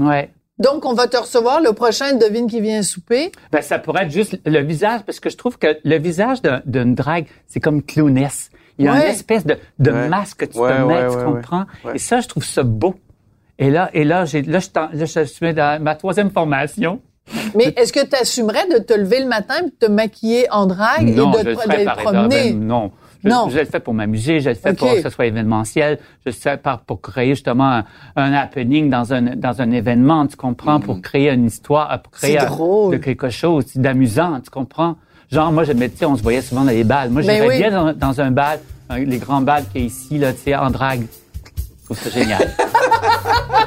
Ouais. 0.00 0.30
Donc, 0.60 0.84
on 0.84 0.92
va 0.92 1.08
te 1.08 1.16
recevoir 1.16 1.60
le 1.60 1.72
prochain 1.72 2.12
devine 2.14 2.46
qui 2.46 2.60
vient 2.60 2.82
souper. 2.82 3.32
Ben, 3.50 3.62
ça 3.62 3.78
pourrait 3.78 4.04
être 4.04 4.10
juste 4.12 4.38
le 4.44 4.60
visage, 4.60 5.00
parce 5.06 5.18
que 5.18 5.30
je 5.30 5.36
trouve 5.36 5.58
que 5.58 5.78
le 5.82 5.98
visage 5.98 6.42
d'un- 6.42 6.60
d'une 6.66 6.94
drague, 6.94 7.26
c'est 7.48 7.60
comme 7.60 7.82
clowness. 7.82 8.50
Il 8.78 8.84
y 8.84 8.88
a 8.88 8.92
Ouais. 8.92 9.06
une 9.06 9.12
espèce 9.12 9.44
de, 9.44 9.56
de 9.78 9.90
Ouais. 9.90 10.08
masque 10.08 10.38
que 10.40 10.44
tu 10.44 10.58
Ouais, 10.58 10.84
mettre, 10.84 11.16
ouais, 11.16 11.24
tu 11.24 11.32
comprends? 11.32 11.64
ouais. 11.84 11.92
Et 11.96 11.98
ça, 11.98 12.20
je 12.20 12.28
trouve 12.28 12.44
ça 12.44 12.62
beau. 12.62 12.94
Et 13.58 13.70
là, 13.70 13.90
et 13.92 14.04
là, 14.04 14.24
j'ai, 14.26 14.42
là, 14.42 14.58
je, 14.58 14.68
t'en- 14.68 14.88
là, 14.92 15.04
je 15.04 15.24
suis 15.24 15.52
dans 15.54 15.82
ma 15.82 15.94
troisième 15.96 16.30
formation. 16.30 17.00
Mais 17.54 17.72
est-ce 17.76 17.92
que 17.92 18.04
tu 18.04 18.16
assumerais 18.16 18.66
de 18.68 18.78
te 18.78 18.92
lever 18.92 19.20
le 19.20 19.26
matin 19.28 19.54
et 19.60 19.64
de 19.66 19.70
te 19.70 19.86
maquiller 19.86 20.46
en 20.50 20.66
drague 20.66 21.14
non, 21.14 21.32
et 21.34 21.44
de 21.44 21.54
te, 21.54 21.60
te 21.60 22.02
promener? 22.02 22.52
Non. 22.52 22.90
Je, 23.22 23.28
Non. 23.28 23.48
je 23.50 23.58
le 23.58 23.64
fais 23.66 23.80
pour 23.80 23.92
m'amuser, 23.92 24.40
je 24.40 24.48
le 24.50 24.54
fais 24.54 24.72
pour 24.72 24.90
que 24.92 25.02
ce 25.02 25.10
soit 25.10 25.26
événementiel, 25.26 25.98
je 26.24 26.30
le 26.30 26.34
fais 26.34 26.58
pour 26.86 27.00
créer 27.00 27.30
justement 27.34 27.70
un, 27.70 27.84
un 28.16 28.32
happening 28.32 28.88
dans 28.88 29.12
un, 29.12 29.22
dans 29.36 29.60
un 29.60 29.70
événement, 29.72 30.26
tu 30.26 30.36
comprends, 30.36 30.80
pour 30.80 31.02
créer 31.02 31.30
une 31.30 31.44
histoire, 31.46 32.00
pour 32.00 32.12
créer 32.12 32.38
C'est 32.38 32.46
un- 32.46 32.90
de 32.90 32.96
quelque 32.96 33.28
chose 33.28 33.66
d'amusant, 33.76 34.40
tu 34.40 34.48
comprends? 34.50 34.96
Genre, 35.30 35.52
moi, 35.52 35.64
je 35.64 35.72
me 35.72 35.88
on 36.06 36.16
se 36.16 36.22
voyait 36.22 36.40
souvent 36.42 36.62
dans 36.64 36.70
les 36.72 36.82
balles. 36.82 37.10
Moi, 37.10 37.22
Ben 37.22 37.34
j'irais 37.34 37.48
oui. 37.48 37.58
bien 37.58 37.70
dans, 37.70 37.92
dans 37.92 38.20
un 38.20 38.30
bal, 38.30 38.58
les 38.96 39.18
grands 39.18 39.42
balles 39.42 39.64
qu'il 39.70 39.82
y 39.82 39.84
a 39.84 39.86
ici, 39.86 40.18
là, 40.18 40.32
tu 40.32 40.40
sais, 40.40 40.56
en 40.56 40.70
drague. 40.70 41.02
Je 41.46 41.84
trouve 41.84 41.98
ça 41.98 42.10
génial. 42.10 42.50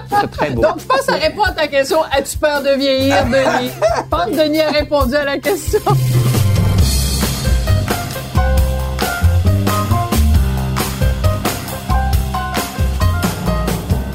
ça 0.10 0.28
très 0.28 0.50
beau. 0.52 0.62
Donc, 0.62 0.80
je 0.80 0.86
pense 0.86 1.00
que 1.00 1.06
ça 1.06 1.16
répond 1.16 1.44
à 1.44 1.52
ta 1.52 1.68
question. 1.68 2.00
As-tu 2.12 2.38
peur 2.38 2.62
de 2.64 2.78
vieillir, 2.78 3.24
Denis? 3.26 3.70
Je 3.98 4.10
pense 4.10 4.26
que 4.26 4.44
Denis 4.46 4.62
a 4.62 4.72
répondu 4.72 5.16
à 5.16 5.24
la 5.26 5.38
question. 5.38 5.80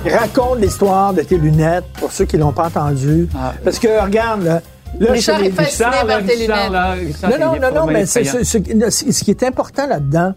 Raconte 0.09 0.61
l'histoire 0.61 1.13
de 1.13 1.23
tes 1.23 1.39
lunettes 1.39 1.85
pour 1.99 2.13
ceux 2.13 2.25
qui 2.25 2.37
l'ont 2.37 2.53
pas 2.53 2.67
entendu. 2.67 3.29
Ah. 3.37 3.53
Parce 3.65 3.79
que, 3.79 4.03
regarde, 4.03 4.43
là, 4.43 4.61
là 4.99 5.13
Richard 5.13 5.43
est 5.43 5.51
fasciné 5.51 5.87
Richard, 5.89 6.07
par 6.07 6.07
là, 6.07 6.23
tes 6.23 6.33
Richard, 6.35 6.57
lunettes. 6.57 6.73
là, 6.73 6.91
Richard, 6.93 7.31
Non, 7.31 7.39
non, 7.39 7.61
non, 7.61 7.81
non, 7.81 7.87
mais 7.93 8.07
ce, 8.07 8.45
ce 8.45 9.25
qui 9.25 9.31
est 9.31 9.43
important 9.43 9.87
là-dedans, 9.87 10.35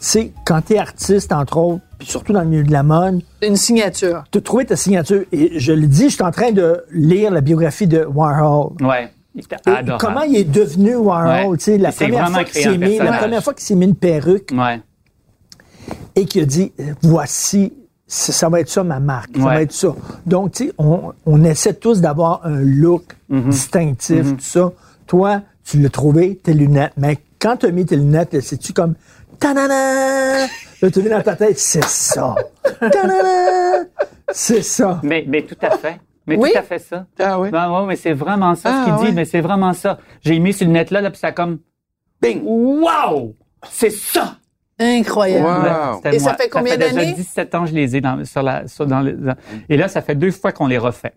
c'est 0.00 0.32
quand 0.44 0.60
tu 0.62 0.74
es 0.74 0.78
artiste, 0.78 1.32
entre 1.32 1.56
autres, 1.58 1.82
puis 1.98 2.08
surtout 2.08 2.32
dans 2.32 2.40
le 2.40 2.46
milieu 2.48 2.64
de 2.64 2.72
la 2.72 2.82
mode, 2.82 3.20
Une 3.42 3.56
signature. 3.56 4.24
de 4.32 4.38
trouver 4.38 4.64
ta 4.64 4.76
signature. 4.76 5.22
Et 5.32 5.58
je 5.58 5.72
le 5.72 5.86
dis, 5.86 6.08
je 6.08 6.14
suis 6.14 6.22
en 6.22 6.30
train 6.30 6.52
de 6.52 6.84
lire 6.90 7.30
la 7.30 7.40
biographie 7.40 7.86
de 7.86 8.04
Warhol. 8.04 8.72
Ouais. 8.80 9.10
Il 9.34 9.42
était 9.42 9.56
Et 9.66 9.70
adorable. 9.70 10.00
comment 10.00 10.22
il 10.22 10.36
est 10.36 10.44
devenu 10.44 10.94
Warhol, 10.96 11.50
Ouais. 11.52 11.56
tu 11.58 11.64
sais, 11.64 11.78
la 11.78 11.90
première 11.92 12.28
fois 12.30 12.44
qu'il 12.44 12.62
s'est 12.62 12.78
mis, 12.78 12.98
la 12.98 13.12
première 13.18 13.42
fois 13.42 13.52
qu'il 13.52 13.64
s'est 13.64 13.74
mis 13.74 13.86
une 13.86 13.94
perruque 13.96 14.50
Ouais. 14.52 14.80
et 16.16 16.24
qu'il 16.24 16.42
a 16.42 16.46
dit, 16.46 16.72
voici, 17.02 17.72
ça, 18.14 18.32
ça 18.32 18.48
va 18.48 18.60
être 18.60 18.68
ça 18.68 18.84
ma 18.84 19.00
marque, 19.00 19.36
ça 19.36 19.42
va 19.44 19.62
être 19.62 19.72
ça. 19.72 19.88
Donc, 20.26 20.52
tu 20.52 20.66
sais, 20.68 20.72
on, 20.78 21.12
on 21.26 21.42
essaie 21.44 21.74
tous 21.74 22.00
d'avoir 22.00 22.40
un 22.44 22.60
look 22.60 23.02
Mm-hmm. 23.30 23.48
distinctif, 23.48 24.36
tout 24.36 24.40
ça. 24.44 24.70
Toi, 25.06 25.40
tu 25.64 25.80
l'as 25.80 25.88
trouvé, 25.88 26.36
tes 26.36 26.52
lunettes, 26.52 26.92
mais 26.96 27.18
quand 27.40 27.56
tu 27.56 27.66
as 27.66 27.70
mis 27.70 27.84
tes 27.86 27.96
lunettes, 27.96 28.34
là, 28.34 28.40
c'est-tu 28.42 28.72
comme, 28.74 28.94
ta-da-da! 29.40 30.46
Là, 30.82 30.90
tu 30.92 30.98
as 30.98 31.02
mis 31.02 31.08
dans 31.08 31.22
ta 31.22 31.34
tête, 31.34 31.58
c'est 31.58 31.84
ça. 31.84 32.34
Ta-da-da! 32.80 33.84
C'est 34.30 34.62
ça. 34.62 35.00
Mais, 35.02 35.24
mais 35.26 35.42
tout 35.42 35.56
à 35.62 35.70
fait. 35.78 35.98
Mais 36.26 36.36
Oui. 36.36 36.50
tout 36.52 36.58
à 36.58 36.62
fait 36.62 36.78
ça. 36.78 37.06
Ah 37.18 37.40
oui? 37.40 37.50
Ben 37.50 37.70
ouais, 37.70 37.86
mais 37.86 37.96
c'est 37.96 38.12
vraiment 38.12 38.54
ça 38.54 38.70
Ah, 38.72 38.80
ce 38.80 38.84
qu'il 38.90 39.00
ouais. 39.00 39.08
dit, 39.10 39.14
mais 39.16 39.24
c'est 39.24 39.40
vraiment 39.40 39.72
ça. 39.72 39.98
J'ai 40.22 40.38
mis 40.38 40.52
ces 40.52 40.64
lunettes-là, 40.66 41.00
là, 41.00 41.10
puis 41.10 41.18
ça 41.18 41.28
a 41.28 41.32
comme, 41.32 41.58
Bing! 42.22 42.42
wow! 42.44 43.34
C'est 43.70 43.90
ça! 43.90 44.36
Incroyable. 44.78 45.44
Wow. 45.46 45.62
Ouais, 45.62 45.96
c'était 46.02 46.16
Et 46.16 46.18
ça 46.18 46.34
fait 46.34 46.48
combien 46.48 46.76
déjà 46.76 46.92
d'années? 46.94 47.12
17 47.12 47.54
ans, 47.54 47.66
je 47.66 47.74
les 47.74 47.96
ai 47.96 48.00
dans, 48.00 48.24
sur 48.24 48.42
la, 48.42 48.66
sur, 48.66 48.86
dans 48.86 49.00
le- 49.00 49.12
dans- 49.12 49.36
et 49.68 49.76
là, 49.76 49.88
ça 49.88 50.02
fait 50.02 50.14
deux 50.16 50.30
fois 50.32 50.52
qu'on 50.52 50.66
les 50.66 50.78
refait. 50.78 51.12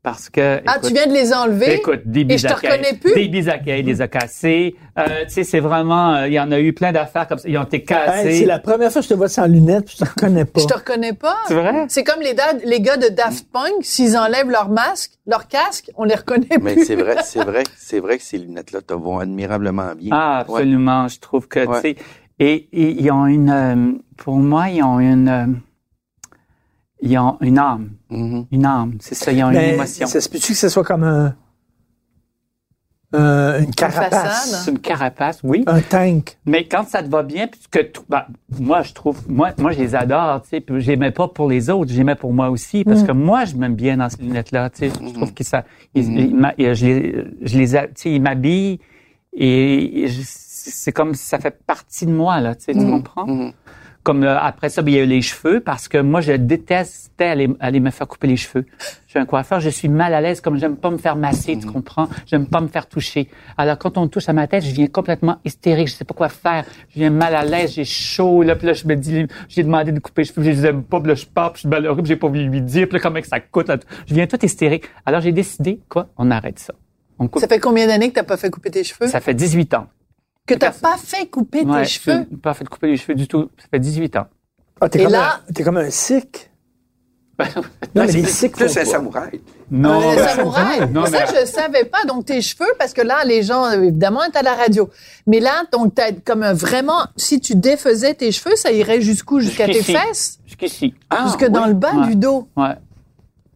Parce 0.00 0.30
que, 0.30 0.60
Ah, 0.64 0.76
écoute, 0.76 0.88
tu 0.88 0.94
viens 0.94 1.06
de 1.08 1.12
les 1.12 1.34
enlever? 1.34 1.74
Écoute, 1.74 2.02
des 2.06 2.20
Et 2.32 2.38
je 2.38 2.46
te 2.46 2.52
reconnais 2.54 2.94
plus? 3.00 3.14
Des 3.14 3.26
bisaquets, 3.28 3.80
il 3.80 3.86
les 3.86 4.00
a 4.00 4.06
cassés. 4.06 4.76
Euh, 4.96 5.24
tu 5.24 5.30
sais, 5.34 5.44
c'est 5.44 5.58
vraiment, 5.58 6.14
euh, 6.14 6.28
il 6.28 6.32
y 6.34 6.40
en 6.40 6.50
a 6.52 6.60
eu 6.60 6.72
plein 6.72 6.92
d'affaires 6.92 7.26
comme 7.26 7.38
ça. 7.38 7.48
Ils 7.48 7.58
ont 7.58 7.64
été 7.64 7.78
Hey, 7.78 7.84
cassés. 7.84 8.32
c'est 8.38 8.44
la 8.46 8.60
première 8.60 8.92
fois 8.92 9.00
que 9.00 9.04
je 9.08 9.12
te 9.12 9.18
vois 9.18 9.28
sans 9.28 9.46
lunettes, 9.46 9.86
puis 9.86 9.96
je 9.98 10.04
te 10.04 10.08
reconnais 10.08 10.44
pas. 10.44 10.60
Je 10.60 10.66
te 10.66 10.74
reconnais 10.74 11.12
pas. 11.14 11.36
C'est 11.48 11.54
vrai? 11.54 11.84
C'est 11.88 12.04
comme 12.04 12.20
les, 12.20 12.80
gars 12.80 12.96
de 12.96 13.08
Daft 13.08 13.48
Punk, 13.52 13.72
s'ils 13.82 14.16
enlèvent 14.16 14.50
leur 14.50 14.68
masque, 14.68 15.12
leur 15.26 15.48
casque, 15.48 15.90
on 15.96 16.04
les 16.04 16.14
reconnaît 16.14 16.46
Mais 16.62 16.74
plus. 16.74 16.84
c'est 16.86 16.96
vrai, 16.96 17.16
c'est 17.24 17.42
vrai, 17.44 17.64
c'est 17.76 17.98
vrai 17.98 18.18
que 18.18 18.22
ces 18.24 18.38
lunettes-là 18.38 18.80
te 18.82 18.94
vont 18.94 19.18
admirablement 19.18 19.94
bien. 19.96 20.10
Ah, 20.12 20.44
Ouais. 20.48 20.54
absolument. 20.60 21.08
Je 21.08 21.18
trouve 21.18 21.48
que, 21.48 21.66
Ouais. 21.66 21.74
tu 21.82 21.88
sais, 21.88 21.96
et, 22.38 22.68
et 22.72 23.00
ils 23.02 23.10
ont 23.10 23.26
une, 23.26 23.50
euh, 23.50 23.92
pour 24.16 24.36
moi, 24.36 24.68
ils 24.70 24.82
ont 24.82 25.00
une, 25.00 25.28
euh, 25.28 25.46
ils 27.00 27.18
ont 27.18 27.36
une 27.40 27.58
âme. 27.58 27.90
Mhm. 28.10 28.46
Une 28.50 28.66
âme. 28.66 28.96
C'est 29.00 29.14
ça, 29.14 29.32
ils 29.32 29.42
ont 29.44 29.50
une 29.50 29.56
émotion. 29.56 30.06
ça 30.06 30.20
se 30.20 30.28
peut-tu 30.28 30.52
que 30.52 30.58
ce 30.58 30.68
soit 30.68 30.84
comme 30.84 31.04
un, 31.04 31.34
euh, 33.14 33.60
une 33.60 33.74
carapace? 33.74 34.64
C'est 34.64 34.70
une 34.70 34.78
carapace, 34.80 35.40
oui. 35.42 35.64
un 35.66 35.80
tank? 35.80 36.36
Mais 36.44 36.64
quand 36.68 36.86
ça 36.86 37.02
te 37.02 37.08
va 37.08 37.22
bien, 37.22 37.46
puis 37.46 37.60
que 37.70 37.78
t- 37.78 38.00
ben, 38.08 38.24
moi 38.58 38.82
je 38.82 38.92
trouve, 38.92 39.18
moi, 39.30 39.50
moi 39.58 39.72
je 39.72 39.78
les 39.78 39.94
adore, 39.94 40.42
tu 40.42 40.48
sais, 40.50 40.60
puis 40.60 40.74
mets 40.96 41.10
pas 41.10 41.26
pour 41.28 41.48
les 41.48 41.70
autres, 41.70 41.90
mets 42.02 42.16
pour 42.16 42.34
moi 42.34 42.50
aussi, 42.50 42.84
parce 42.84 43.02
que 43.02 43.12
moi 43.12 43.46
je 43.46 43.56
m'aime 43.56 43.74
bien 43.76 43.96
dans 43.96 44.10
ces 44.10 44.20
lunettes-là, 44.22 44.68
tu 44.70 44.90
sais, 44.90 44.90
je 44.90 45.14
trouve 45.14 45.32
que 45.32 45.42
ça, 45.42 45.64
ils- 45.94 46.34
ils 46.58 46.74
je 46.74 46.86
les, 46.86 47.24
je 47.42 47.58
les, 47.58 47.68
tu 47.68 47.76
sais, 47.94 48.12
ils 48.12 48.20
m'habillent 48.20 48.78
et 49.32 50.04
je- 50.08 50.20
c'est 50.70 50.92
comme 50.92 51.14
si 51.14 51.24
ça 51.26 51.38
fait 51.38 51.58
partie 51.66 52.06
de 52.06 52.12
moi 52.12 52.40
là, 52.40 52.54
tu 52.54 52.64
sais, 52.64 52.72
tu 52.72 52.84
comprends? 52.84 53.26
Mhm. 53.26 53.52
comme 54.04 54.22
euh, 54.24 54.38
après 54.38 54.70
ça, 54.70 54.80
ben, 54.80 54.90
il 54.92 54.96
y 54.96 55.00
a 55.00 55.04
eu 55.04 55.06
les 55.06 55.20
cheveux 55.20 55.60
parce 55.60 55.86
que 55.86 55.98
moi, 55.98 56.22
je 56.22 56.32
détestais 56.32 57.26
aller, 57.26 57.50
aller 57.60 57.78
me 57.78 57.90
faire 57.90 58.08
couper 58.08 58.26
les 58.26 58.36
cheveux. 58.36 58.64
Je 59.06 59.10
suis 59.10 59.18
un 59.18 59.26
coiffeur, 59.26 59.60
je 59.60 59.68
suis 59.68 59.88
mal 59.88 60.14
à 60.14 60.22
l'aise, 60.22 60.40
comme 60.40 60.56
j'aime 60.56 60.76
pas 60.76 60.90
me 60.90 60.96
faire 60.96 61.14
masser, 61.16 61.58
tu 61.58 61.66
comprends? 61.66 62.08
J'aime 62.24 62.46
pas 62.46 62.62
me 62.62 62.68
faire 62.68 62.86
toucher. 62.86 63.28
Alors, 63.58 63.76
quand 63.76 63.98
on 63.98 64.08
touche 64.08 64.28
à 64.28 64.32
ma 64.32 64.46
tête, 64.46 64.64
je 64.64 64.72
viens 64.72 64.86
complètement 64.86 65.38
hystérique, 65.44 65.88
je 65.88 65.94
sais 65.94 66.04
pas 66.04 66.14
quoi 66.14 66.30
faire. 66.30 66.64
Je 66.88 67.00
viens 67.00 67.10
mal 67.10 67.34
à 67.34 67.44
l'aise, 67.44 67.72
j'ai 67.74 67.84
chaud, 67.84 68.42
là, 68.42 68.56
puis 68.56 68.66
là, 68.68 68.72
je 68.72 68.86
me 68.86 68.94
dis, 68.96 69.26
j'ai 69.48 69.62
demandé 69.62 69.92
de 69.92 70.00
couper 70.00 70.22
les 70.22 70.28
cheveux, 70.28 70.42
je 70.42 70.50
les 70.50 70.66
aime 70.66 70.84
pas, 70.84 71.00
puis 71.00 71.08
là, 71.08 71.14
je 71.14 71.26
pars, 71.26 71.52
puis 71.52 71.58
je 71.58 71.60
suis 71.60 71.68
malheureux, 71.68 72.00
j'ai 72.04 72.16
pas 72.16 72.28
voulu 72.28 72.48
lui 72.48 72.62
dire, 72.62 72.88
puis 72.88 72.96
là, 72.96 73.00
comment 73.02 73.20
que 73.20 73.26
ça 73.28 73.40
coûte, 73.40 73.68
là, 73.68 73.76
je 74.06 74.14
viens 74.14 74.26
tout 74.26 74.42
hystérique. 74.42 74.84
Alors, 75.04 75.20
j'ai 75.20 75.32
décidé, 75.32 75.80
quoi, 75.88 76.08
on 76.16 76.30
arrête 76.30 76.58
ça. 76.58 76.72
On 77.18 77.28
coupe. 77.28 77.42
Ça 77.42 77.48
fait 77.48 77.58
combien 77.58 77.86
d'années 77.86 78.08
que 78.08 78.14
t'as 78.14 78.22
pas 78.22 78.36
fait 78.36 78.48
couper 78.48 78.70
tes 78.70 78.84
cheveux? 78.84 79.08
Ça 79.08 79.20
fait 79.20 79.34
18 79.34 79.74
ans. 79.74 79.88
Que 80.48 80.54
t'as 80.58 80.72
pas 80.72 80.96
fait 80.96 81.26
couper 81.26 81.62
Ouais, 81.64 81.82
tes 81.82 81.88
cheveux? 81.88 82.24
je 82.28 82.34
n'ai 82.34 82.40
pas 82.40 82.54
fait 82.54 82.64
couper 82.68 82.88
les 82.88 82.96
cheveux 82.96 83.14
du 83.14 83.28
tout. 83.28 83.50
Ça 83.58 83.66
fait 83.70 83.78
18 83.78 84.16
ans. 84.16 84.26
Ah, 84.80 84.88
t'es 84.88 85.00
Et 85.00 85.04
comme, 85.04 85.12
là- 85.12 85.40
un- 85.48 85.52
t'es 85.52 85.62
comme 85.64 85.76
un 85.76 85.90
sikh. 85.90 86.50
non, 87.38 87.44
mais 87.94 88.06
les 88.08 88.24
sikhs 88.26 88.56
Plus 88.56 88.76
un 88.76 88.84
samouraï. 88.84 89.40
non, 89.70 90.00
ben, 90.00 90.26
samouraï. 90.26 90.90
non, 90.90 91.04
ça, 91.06 91.10
mais- 91.32 91.40
je 91.40 91.46
savais 91.46 91.84
pas. 91.84 92.04
Donc, 92.04 92.24
tes 92.24 92.40
cheveux, 92.40 92.66
parce 92.80 92.92
que 92.92 93.00
là, 93.02 93.22
les 93.24 93.44
gens, 93.44 93.70
évidemment, 93.70 94.22
à 94.34 94.42
la 94.42 94.54
radio. 94.54 94.90
Mais 95.26 95.38
là, 95.38 95.62
donc, 95.72 95.94
t'as 95.94 96.10
comme 96.24 96.42
un 96.42 96.52
vraiment, 96.52 97.06
si 97.16 97.38
tu 97.40 97.54
défaisais 97.54 98.14
tes 98.14 98.32
cheveux, 98.32 98.56
ça 98.56 98.72
irait 98.72 99.00
jusqu'où? 99.00 99.38
Jusqu'à 99.38 99.66
tes 99.66 99.82
fesses? 99.84 100.40
Jusqu'ici. 100.46 100.94
Ah, 101.10 101.26
Jusque 101.26 101.46
dans 101.48 101.66
le 101.66 101.74
bas 101.74 101.92
Ouais. 101.94 102.06
du 102.08 102.16
dos. 102.16 102.48
Ouais. 102.56 102.74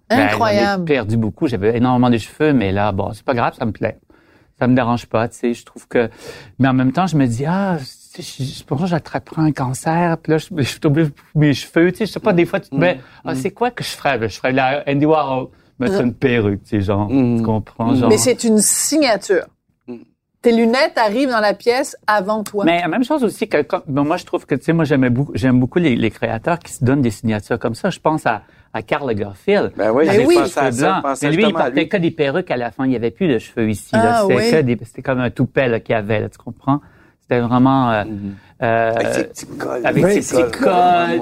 Ben, 0.09 0.20
Incroyable. 0.28 0.84
J'ai 0.86 0.95
perdu 0.95 1.16
beaucoup. 1.16 1.49
J'avais 1.49 1.76
énormément 1.76 2.11
de 2.11 2.18
cheveux, 2.18 2.53
mais 2.53 2.70
là, 2.70 2.93
bon, 2.93 3.12
c'est 3.14 3.24
pas 3.24 3.34
grave, 3.34 3.55
ça 3.59 3.64
me 3.64 3.72
plaît. 3.72 3.99
Ça 4.62 4.68
me 4.68 4.76
dérange 4.76 5.06
pas, 5.06 5.26
tu 5.26 5.38
sais. 5.38 5.54
Je 5.54 5.64
trouve 5.64 5.88
que, 5.88 6.08
mais 6.60 6.68
en 6.68 6.72
même 6.72 6.92
temps, 6.92 7.08
je 7.08 7.16
me 7.16 7.26
dis, 7.26 7.44
ah, 7.44 7.78
tu 8.14 8.22
sais, 8.22 8.44
je 8.44 8.58
je 8.60 8.62
pense 8.62 8.80
que 8.80 8.86
j'attraperai 8.86 9.42
un 9.42 9.50
cancer, 9.50 10.16
puis 10.18 10.30
là, 10.30 10.38
je, 10.38 10.46
je 10.56 10.62
suis 10.62 10.78
obligé 10.84 11.08
de 11.08 11.14
couper 11.14 11.24
mes 11.34 11.52
cheveux, 11.52 11.90
tu 11.90 11.98
sais. 11.98 12.06
Je 12.06 12.12
sais 12.12 12.20
pas, 12.20 12.32
des 12.32 12.46
fois, 12.46 12.60
tu 12.60 12.70
te 12.70 12.76
mets, 12.76 13.00
ah, 13.24 13.34
c'est 13.34 13.50
quoi 13.50 13.72
que 13.72 13.82
je 13.82 13.88
ferais? 13.88 14.20
Je 14.28 14.36
ferais 14.38 14.52
la 14.52 14.84
Andy 14.86 15.04
Warhol, 15.04 15.48
mettre 15.80 16.00
une 16.00 16.14
perruque, 16.14 16.62
tu 16.62 16.68
sais, 16.76 16.80
genre, 16.80 17.08
Mm. 17.10 17.38
tu 17.38 17.42
comprends, 17.42 17.92
genre. 17.96 18.08
Mais 18.08 18.18
c'est 18.18 18.44
une 18.44 18.58
signature. 18.58 19.46
Mm. 19.88 19.96
Tes 20.42 20.52
lunettes 20.52 20.96
arrivent 20.96 21.30
dans 21.30 21.40
la 21.40 21.54
pièce 21.54 21.96
avant 22.06 22.44
toi. 22.44 22.64
Mais 22.64 22.82
la 22.82 22.86
même 22.88 23.02
chose 23.02 23.24
aussi 23.24 23.48
que 23.48 23.62
comme- 23.62 23.82
ben, 23.88 24.04
moi 24.04 24.16
je 24.16 24.24
trouve 24.24 24.46
que 24.46 24.54
tu 24.54 24.62
sais 24.64 24.72
moi 24.72 24.84
j'aimais 24.84 25.10
beaucoup 25.10 25.32
j'aime 25.34 25.58
beaucoup 25.58 25.80
les, 25.80 25.96
les 25.96 26.10
créateurs 26.12 26.60
qui 26.60 26.72
se 26.72 26.84
donnent 26.84 27.02
des 27.02 27.10
signatures 27.10 27.58
comme 27.58 27.74
ça. 27.74 27.90
Je 27.90 27.98
pense 27.98 28.26
à 28.26 28.42
à 28.74 28.82
Karl 28.82 29.06
Lagerfeld. 29.06 29.72
Ben 29.76 29.90
oui, 29.90 30.06
j'ai 30.10 30.24
oui. 30.24 30.34
pensé 30.36 30.58
à 30.60 30.72
ça. 30.72 31.02
Mais 31.22 31.30
lui, 31.30 31.44
il 31.44 31.52
portait 31.52 31.70
lui. 31.72 31.88
que 31.88 31.96
des 31.96 32.10
perruques 32.10 32.50
à 32.50 32.56
la 32.56 32.70
fin. 32.70 32.84
Il 32.86 32.90
n'y 32.90 32.96
avait 32.96 33.10
plus 33.10 33.28
de 33.28 33.38
cheveux 33.38 33.68
ici. 33.68 33.90
Ah, 33.92 34.22
C'était 34.28 34.64
oui. 34.64 34.78
c'était 34.84 35.02
comme 35.02 35.20
un 35.20 35.30
toupet 35.30 35.80
qu'il 35.82 35.94
avait, 35.94 36.20
là, 36.20 36.28
tu 36.28 36.38
comprends? 36.38 36.80
C'était 37.20 37.40
vraiment... 37.40 37.90
euh, 37.92 38.04
euh, 38.62 38.92
Avec 38.94 39.06
ses 39.14 39.24
petits 39.24 39.46
cols. 39.58 39.86
avec 39.86 40.22
ses 40.22 40.42
petits 40.44 40.58
cols. 40.62 41.20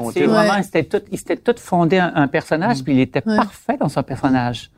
il 0.59 0.65
s'était 0.65 0.85
tout, 0.85 1.03
il 1.11 1.19
s'était 1.19 1.37
tout 1.37 1.55
fondé 1.59 1.99
un, 1.99 2.13
un 2.15 2.29
personnage, 2.29 2.83
puis 2.83 2.93
il 2.95 3.01
était 3.01 3.21
parfait 3.21 3.77
dans 3.79 3.89
son 3.89 4.03
personnage. 4.03 4.71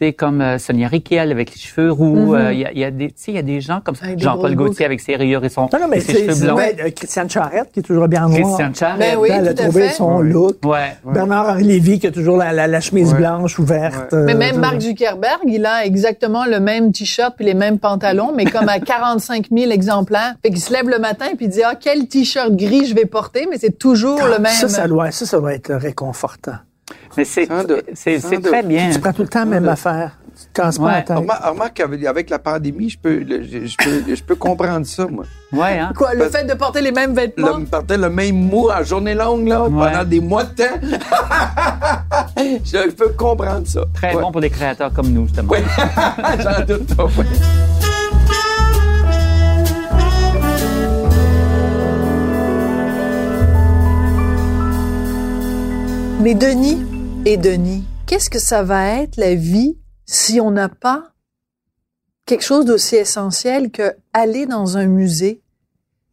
C'est 0.00 0.12
comme 0.12 0.40
euh, 0.40 0.58
Sonia 0.58 0.86
Riquel 0.86 1.32
avec 1.32 1.50
les 1.52 1.60
cheveux 1.60 1.90
roux. 1.90 2.34
euh, 2.36 2.52
Il 2.52 2.60
y, 2.60 2.64
a, 2.64 2.70
il 2.72 2.78
y 2.78 2.84
a 2.84 2.90
des, 2.92 3.08
tu 3.08 3.14
sais, 3.16 3.32
il 3.32 3.34
y 3.34 3.38
a 3.38 3.42
des 3.42 3.60
gens 3.60 3.80
comme 3.84 3.96
ça. 3.96 4.06
Mhm. 4.06 4.20
Jean-Paul 4.20 4.54
Gaultier 4.54 4.86
avec 4.86 5.00
ses 5.00 5.16
rayures 5.16 5.44
et 5.44 5.48
son 5.48 5.62
Non, 5.72 5.80
non, 5.80 5.88
mais 5.88 5.96
et 5.96 6.00
ses 6.00 6.24
cheveux 6.26 6.46
blonds. 6.46 6.54
ouais, 6.54 6.76
euh, 6.80 6.90
Christiane 6.94 7.28
Charette 7.28 7.72
qui 7.72 7.80
est 7.80 7.82
toujours 7.82 8.06
bien 8.06 8.26
en 8.26 8.28
noir. 8.28 8.40
Christian 8.56 8.72
Charest. 8.74 8.98
Ben 9.00 9.18
oui. 9.18 9.30
Elle 9.32 9.48
a 9.48 9.54
trouvé 9.54 9.88
fait. 9.88 9.94
son 9.94 10.20
look. 10.20 10.58
Ouais. 10.64 10.96
Bernard-Henri 11.04 11.64
Lévy 11.64 11.98
qui 11.98 12.06
a 12.06 12.12
toujours 12.12 12.36
la, 12.36 12.52
la, 12.52 12.68
la 12.68 12.80
chemise 12.80 13.12
Ouais. 13.12 13.18
blanche 13.18 13.58
ouverte. 13.58 14.12
Mais 14.12 14.34
euh, 14.34 14.38
même 14.38 14.54
je- 14.54 14.60
Mark 14.60 14.80
Zuckerberg, 14.80 15.40
il 15.46 15.66
a 15.66 15.84
exactement 15.84 16.44
le 16.44 16.60
même 16.60 16.92
t-shirt 16.92 17.34
puis 17.36 17.44
les 17.44 17.54
mêmes 17.54 17.80
pantalons, 17.80 18.32
mais 18.32 18.44
comme 18.44 18.68
à 18.68 18.78
45 18.80 19.46
000 19.50 19.72
exemplaires. 19.72 20.34
Fait 20.42 20.50
qu'il 20.50 20.60
se 20.60 20.72
lève 20.72 20.88
le 20.88 21.00
matin 21.00 21.26
puis 21.36 21.46
il 21.46 21.48
dit, 21.48 21.62
ah, 21.64 21.74
quel 21.78 22.06
t-shirt 22.06 22.54
gris 22.54 22.86
je 22.86 22.94
vais 22.94 23.04
porter, 23.06 23.48
mais 23.50 23.58
c'est 23.58 23.76
toujours 23.76 24.22
le 24.24 24.38
même. 24.38 24.52
Ça, 24.52 24.68
ça 24.68 24.86
doit, 24.86 25.10
ça, 25.10 25.26
ça 25.26 25.40
doit 25.40 25.54
être 25.54 25.74
réconfortant. 25.74 26.52
Mais 27.16 27.24
c'est 27.24 27.46
très 27.46 28.62
bien. 28.62 28.90
Tu 28.92 29.00
prends 29.00 29.12
tout 29.12 29.22
le 29.22 29.28
temps 29.28 29.40
la 29.40 29.44
même 29.46 29.68
affaire. 29.68 30.12
Tu 30.40 30.44
te 30.46 30.52
casses 30.62 30.78
pas 30.78 30.84
Ouais. 30.84 30.92
la 30.92 31.02
tête. 31.02 31.16
Remarque, 31.18 31.80
avec 31.80 32.30
la 32.30 32.38
pandémie, 32.38 32.90
je 32.90 32.98
peux, 32.98 33.18
le- 33.18 33.42
je, 33.42 33.66
je 33.66 33.76
peux, 33.76 34.14
je 34.14 34.22
peux 34.22 34.36
comprendre 34.36 34.86
ça, 34.86 35.04
moi. 35.08 35.24
Ouais, 35.52 35.80
hein. 35.80 35.92
Quoi, 35.96 36.14
le 36.14 36.28
fait 36.28 36.44
de 36.44 36.54
porter 36.54 36.80
les 36.80 36.92
mêmes 36.92 37.12
vêtements? 37.12 37.56
Le, 37.58 37.64
porter 37.64 37.96
le 37.96 38.08
même 38.08 38.36
mot 38.36 38.70
en 38.70 38.84
journée 38.84 39.14
longue, 39.14 39.48
là, 39.48 39.64
Ouais. 39.64 39.90
pendant 39.90 40.04
des 40.04 40.20
mois 40.20 40.44
de 40.44 40.54
temps. 40.54 40.78
je 42.64 42.90
peux 42.90 43.08
comprendre 43.08 43.66
ça. 43.66 43.80
Très 43.92 44.14
Ouais. 44.14 44.22
bon 44.22 44.30
pour 44.30 44.40
des 44.40 44.50
créateurs 44.50 44.92
comme 44.92 45.08
nous, 45.08 45.26
justement. 45.26 45.50
Ouais. 45.50 45.64
J'en 46.40 46.64
doute 46.64 46.94
pas. 46.94 47.08
Mais 56.20 56.34
Denis 56.34 56.78
et 57.24 57.36
Denis, 57.36 57.84
qu'est-ce 58.06 58.30
que 58.30 58.38
ça 58.38 58.62
va 58.62 58.86
être 59.00 59.16
la 59.16 59.34
vie 59.34 59.78
si 60.04 60.40
on 60.40 60.50
n'a 60.50 60.68
pas 60.68 61.12
quelque 62.26 62.42
chose 62.44 62.64
d'aussi 62.64 62.96
essentiel 62.96 63.70
que 63.70 63.94
aller 64.12 64.46
dans 64.46 64.76
un 64.76 64.86
musée 64.86 65.42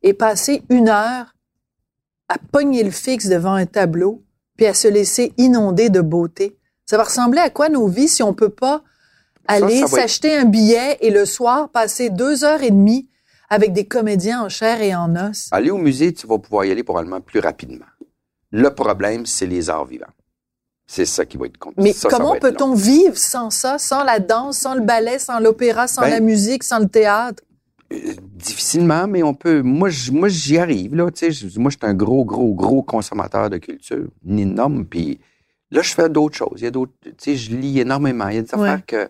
et 0.03 0.13
passer 0.13 0.63
une 0.69 0.89
heure 0.89 1.35
à 2.29 2.37
pogner 2.51 2.83
le 2.83 2.91
fixe 2.91 3.27
devant 3.27 3.53
un 3.53 3.65
tableau 3.65 4.23
puis 4.57 4.67
à 4.67 4.73
se 4.73 4.87
laisser 4.87 5.33
inonder 5.37 5.89
de 5.89 6.01
beauté? 6.01 6.57
Ça 6.85 6.97
va 6.97 7.03
ressembler 7.03 7.39
à 7.39 7.49
quoi 7.49 7.69
nos 7.69 7.87
vies 7.87 8.07
si 8.07 8.21
on 8.23 8.33
peut 8.33 8.49
pas 8.49 8.83
aller 9.47 9.79
être- 9.79 9.89
s'acheter 9.89 10.35
un 10.35 10.45
billet 10.45 10.97
et 11.01 11.09
le 11.09 11.25
soir 11.25 11.69
passer 11.69 12.09
deux 12.09 12.43
heures 12.43 12.61
et 12.63 12.71
demie 12.71 13.09
avec 13.49 13.73
des 13.73 13.85
comédiens 13.85 14.43
en 14.43 14.49
chair 14.49 14.81
et 14.81 14.95
en 14.95 15.15
os? 15.15 15.49
Aller 15.51 15.71
au 15.71 15.77
musée, 15.77 16.13
tu 16.13 16.27
vas 16.27 16.37
pouvoir 16.37 16.65
y 16.65 16.71
aller 16.71 16.83
probablement 16.83 17.21
plus 17.21 17.39
rapidement. 17.39 17.85
Le 18.55 18.69
problème, 18.73 19.25
c'est 19.25 19.45
les 19.47 19.69
arts 19.69 19.85
vivants. 19.85 20.05
C'est 20.87 21.05
ça 21.05 21.25
qui 21.25 21.35
va 21.37 21.47
être 21.47 21.57
compliqué. 21.57 21.81
Mais 21.89 21.93
Ça, 21.93 22.09
comment 22.09 22.35
peut-on 22.39 22.73
vivre 22.75 23.17
sans 23.17 23.49
ça, 23.49 23.77
sans 23.79 24.03
la 24.03 24.19
danse, 24.19 24.59
sans 24.59 24.75
le 24.75 24.81
ballet, 24.81 25.17
sans 25.19 25.39
l'opéra, 25.39 25.87
sans 25.87 26.01
Ben- 26.01 26.09
la 26.11 26.19
musique, 26.19 26.63
sans 26.63 26.79
le 26.79 26.87
théâtre? 26.87 27.43
Euh, 27.91 27.97
difficilement, 28.21 29.07
mais 29.07 29.23
on 29.23 29.33
peut. 29.33 29.61
Moi, 29.61 29.89
moi, 30.11 30.29
j'y 30.29 30.57
arrive 30.57 30.95
là. 30.95 31.09
Tu 31.11 31.31
sais, 31.31 31.31
je- 31.31 31.59
moi, 31.59 31.69
je 31.71 31.77
suis 31.77 31.85
un 31.91 31.93
gros, 31.93 32.23
gros, 32.23 32.53
gros 32.53 32.81
consommateur 32.83 33.49
de 33.49 33.57
culture, 33.57 34.07
un 34.29 34.37
énorme. 34.37 34.85
Puis 34.85 35.19
là, 35.71 35.81
je 35.81 35.93
fais 35.93 36.07
d'autres 36.09 36.35
choses. 36.37 36.57
Il 36.61 36.63
y 36.63 36.67
a 36.67 36.71
d'autres. 36.71 36.93
Tu 37.03 37.11
sais, 37.17 37.35
je 37.35 37.55
lis 37.55 37.79
énormément. 37.79 38.27
Il 38.29 38.35
y 38.35 38.39
a 38.39 38.41
des 38.43 38.55
Ouais. 38.55 38.69
affaires 38.69 38.85
que 38.85 39.09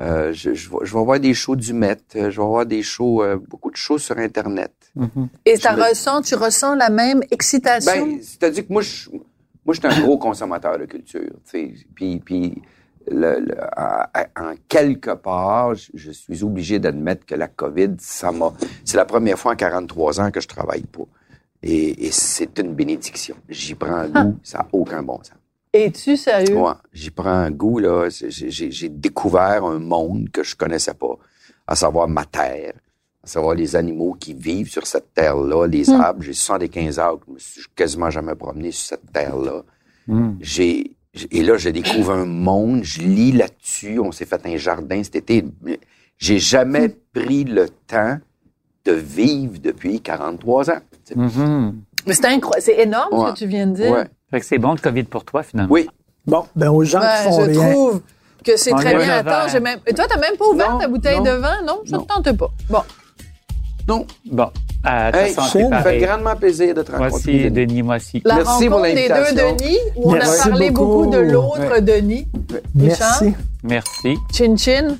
euh, 0.00 0.32
je, 0.32 0.52
je, 0.54 0.68
vais, 0.70 0.76
je 0.82 0.94
vais 0.96 1.04
voir 1.04 1.18
des 1.20 1.32
shows 1.34 1.56
du 1.56 1.72
Met. 1.72 1.96
euh, 2.16 2.30
Je 2.30 2.40
vais 2.40 2.46
voir 2.46 2.66
des 2.66 2.82
shows, 2.82 3.22
euh, 3.22 3.36
beaucoup 3.36 3.70
de 3.70 3.76
shows 3.76 3.98
sur 3.98 4.18
Internet. 4.18 4.72
Mhm. 4.94 5.28
Et 5.44 5.56
tu 5.58 5.68
me- 5.68 5.82
ressens, 5.88 6.22
tu 6.22 6.34
ressens 6.34 6.74
la 6.74 6.90
même 6.90 7.22
excitation? 7.30 8.06
Ben, 8.06 8.18
c'est-à-dire 8.22 8.66
que 8.66 8.72
moi, 8.72 8.82
je, 8.82 9.10
moi, 9.10 9.74
je 9.74 9.80
suis 9.80 9.86
un 9.88 10.00
gros 10.02 10.18
consommateur 10.18 10.78
de 10.78 10.84
culture. 10.84 11.32
Puis, 11.94 12.20
puis 12.24 12.62
le, 13.10 13.40
le- 13.40 13.56
en 14.36 14.54
quelque 14.68 15.12
part, 15.14 15.74
je, 15.74 15.90
je 15.94 16.10
suis 16.10 16.42
obligé 16.44 16.78
d'admettre 16.78 17.24
que 17.24 17.34
la 17.34 17.48
COVID, 17.48 17.94
ça 17.98 18.32
m'a. 18.32 18.52
C'est 18.84 18.96
la 18.96 19.04
première 19.04 19.38
fois 19.38 19.52
en 19.52 19.56
43 19.56 20.20
ans 20.20 20.30
que 20.30 20.40
je 20.40 20.48
travaille 20.48 20.82
pas. 20.84 21.04
Et, 21.62 22.06
et 22.06 22.10
c'est 22.12 22.58
une 22.58 22.74
bénédiction. 22.74 23.34
J'y 23.48 23.74
prends 23.74 23.94
un 23.94 24.08
goût, 24.08 24.36
ça 24.42 24.58
n'a 24.58 24.68
aucun 24.72 25.02
bon 25.02 25.16
sens. 25.22 25.32
Es-tu 25.84 26.16
sérieux? 26.16 26.56
Ouais, 26.56 26.72
j'y 26.92 27.10
prends 27.10 27.28
un 27.30 27.50
goût, 27.50 27.78
là. 27.78 28.08
J'ai, 28.10 28.88
découvert 28.88 29.64
un 29.64 29.78
monde 29.78 30.30
que 30.30 30.42
je 30.42 30.56
connaissais 30.56 30.94
pas, 30.94 31.16
à 31.66 31.76
savoir 31.76 32.08
ma 32.08 32.24
terre, 32.24 32.72
à 33.22 33.26
savoir 33.26 33.54
les 33.54 33.76
animaux 33.76 34.14
qui 34.18 34.34
vivent 34.34 34.70
sur 34.70 34.86
cette 34.86 35.12
terre-là, 35.14 35.66
les 35.66 35.90
arbres. 35.90 36.22
J'ai 36.22 36.32
75 36.32 36.98
arbres, 36.98 37.22
je 37.28 37.32
me 37.34 37.38
suis 37.38 37.62
quasiment 37.74 38.10
jamais 38.10 38.34
promené 38.34 38.70
sur 38.70 38.86
cette 38.88 39.12
terre-là. 39.12 39.62
Mm. 40.06 40.30
J'ai, 40.40 40.96
j'ai- 41.12 41.36
et 41.36 41.42
là, 41.42 41.56
je 41.56 41.68
découvre 41.70 42.12
un 42.12 42.24
monde, 42.26 42.82
je 42.84 43.00
lis 43.02 43.32
là-dessus. 43.32 43.98
On 43.98 44.12
s'est 44.12 44.26
fait 44.26 44.46
un 44.46 44.56
jardin 44.56 45.02
cet 45.02 45.16
été. 45.16 45.44
J'ai 46.18 46.38
jamais 46.38 46.88
pris 47.12 47.44
le 47.44 47.68
temps 47.68 48.18
de 48.84 48.92
vivre 48.92 49.58
depuis 49.60 50.00
43 50.00 50.70
ans. 50.70 50.78
Mais 52.06 52.14
c'est 52.14 52.26
incroyable, 52.26 52.62
c'est 52.64 52.78
énorme 52.82 53.26
ce 53.28 53.32
que 53.32 53.38
tu 53.38 53.46
viens 53.46 53.66
de 53.66 53.74
dire. 53.74 53.90
Ouais. 53.90 54.04
Fait 54.30 54.40
que 54.40 54.46
c'est 54.46 54.58
bon 54.58 54.72
le 54.72 54.78
COVID 54.78 55.04
pour 55.04 55.24
toi, 55.24 55.42
finalement. 55.42 55.72
Oui. 55.72 55.88
Bon, 56.26 56.44
ben 56.56 56.70
aux 56.70 56.82
gens 56.84 57.00
Ouais, 57.00 57.06
qui 57.18 57.28
font 57.28 57.44
je 57.44 57.50
rien. 57.50 57.70
trouve 57.72 58.00
que 58.44 58.56
c'est 58.56 58.70
très 58.72 58.96
bien. 58.96 59.18
Attends, 59.18 59.48
j'ai 59.50 59.60
même. 59.60 59.78
Et 59.86 59.94
toi, 59.94 60.06
t'as 60.08 60.18
même 60.18 60.36
pas 60.36 60.44
ouvert 60.46 60.72
Non, 60.72 60.78
ta 60.78 60.88
bouteille 60.88 61.18
non. 61.18 61.24
de 61.24 61.30
vin, 61.30 61.62
non? 61.66 61.80
Ça 61.88 61.98
te 61.98 62.04
tente 62.04 62.36
pas. 62.36 62.50
Bon. 62.68 62.82
Non. 63.88 64.04
Bon, 64.32 64.50
à 64.82 65.12
ta 65.12 65.26
Hey, 65.28 65.32
ça 65.32 65.42
me 65.42 65.76
fait 65.82 65.98
grandement 65.98 66.34
plaisir 66.34 66.74
de 66.74 66.82
te 66.82 66.90
rencontrer. 66.90 67.08
Moi 67.10 67.18
aussi, 67.18 67.50
Denis. 67.52 67.82
Moi 67.84 67.96
aussi. 67.96 68.20
La 68.24 68.34
Merci 68.36 68.66
pour 68.68 68.78
rencontre 68.78 68.94
des 68.96 69.02
deux 69.08 69.14
l'invitation. 69.14 69.56
Denis, 69.56 69.78
où 69.94 70.10
on 70.10 70.14
a 70.14 70.18
Merci 70.18 70.48
parlé 70.48 70.70
beaucoup. 70.70 70.86
beaucoup 71.04 71.10
de 71.12 71.18
l'autre 71.18 71.70
Ouais. 71.70 71.80
Denis. 71.82 72.26
Richard? 72.76 73.22
Merci. 73.22 73.34
Merci. 73.62 74.16
Chin 74.32 74.56
Chin. 74.56 74.96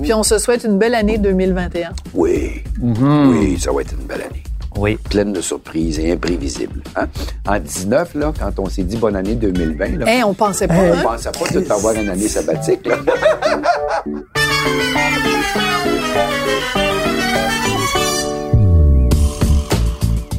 Puis 0.00 0.14
on 0.14 0.22
se 0.22 0.38
souhaite 0.38 0.64
une 0.64 0.78
belle 0.78 0.94
année 0.94 1.18
2021. 1.18 1.90
Oui. 2.14 2.62
Mhm. 2.80 3.28
Oui, 3.38 3.60
ça 3.60 3.70
va 3.70 3.82
être 3.82 3.92
une 3.92 4.06
belle 4.06 4.22
année. 4.22 4.42
Oui. 4.78 4.96
Pleine 5.10 5.32
de 5.32 5.40
surprises 5.40 5.98
et 5.98 6.12
imprévisibles. 6.12 6.82
Hein? 6.96 7.06
En 7.46 7.58
19, 7.58 8.14
là, 8.14 8.32
quand 8.38 8.58
on 8.58 8.68
s'est 8.68 8.82
dit 8.84 8.96
bonne 8.96 9.16
année 9.16 9.34
2020, 9.34 9.98
là, 9.98 10.06
Hein, 10.08 10.22
on 10.26 10.34
pensait 10.34 10.66
pas, 10.66 10.74
Hey. 10.74 10.90
on 10.92 10.94
hein? 10.98 11.02
pensait 11.02 11.30
pas 11.32 11.46
tout 11.48 11.72
avoir 11.72 11.94
une 11.94 12.08
année 12.08 12.28
sabbatique. 12.28 12.86
Là. 12.86 12.96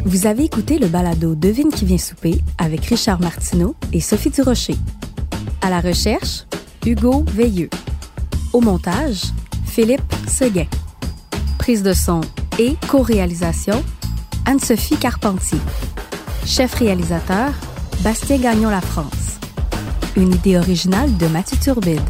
Vous 0.05 0.27
avez 0.27 0.43
écouté 0.43 0.77
le 0.77 0.87
balado 0.87 1.33
Devine 1.35 1.69
qui 1.69 1.85
vient 1.85 1.97
souper 1.97 2.39
avec 2.57 2.85
Richard 2.85 3.19
Martineau 3.19 3.75
et 3.93 3.99
Sophie 3.99 4.29
Durocher. 4.29 4.75
À 5.61 5.69
la 5.69 5.79
recherche, 5.79 6.45
Hugo 6.85 7.23
Veilleux. 7.29 7.69
Au 8.51 8.61
montage, 8.61 9.21
Philippe 9.65 10.01
Seguin. 10.27 10.65
Prise 11.57 11.83
de 11.83 11.93
son 11.93 12.21
et 12.59 12.75
co-réalisation, 12.89 13.83
Anne-Sophie 14.45 14.97
Carpentier. 14.97 15.59
Chef 16.45 16.75
réalisateur, 16.75 17.51
Bastien 18.01 18.37
Gagnon 18.37 18.69
La 18.69 18.81
France. 18.81 19.39
Une 20.15 20.33
idée 20.33 20.57
originale 20.57 21.15
de 21.17 21.27
Mathieu 21.27 21.57
Turbide. 21.57 22.01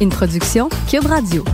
Une 0.00 0.08
production 0.08 0.68
Cube 0.88 1.06
Radio. 1.06 1.44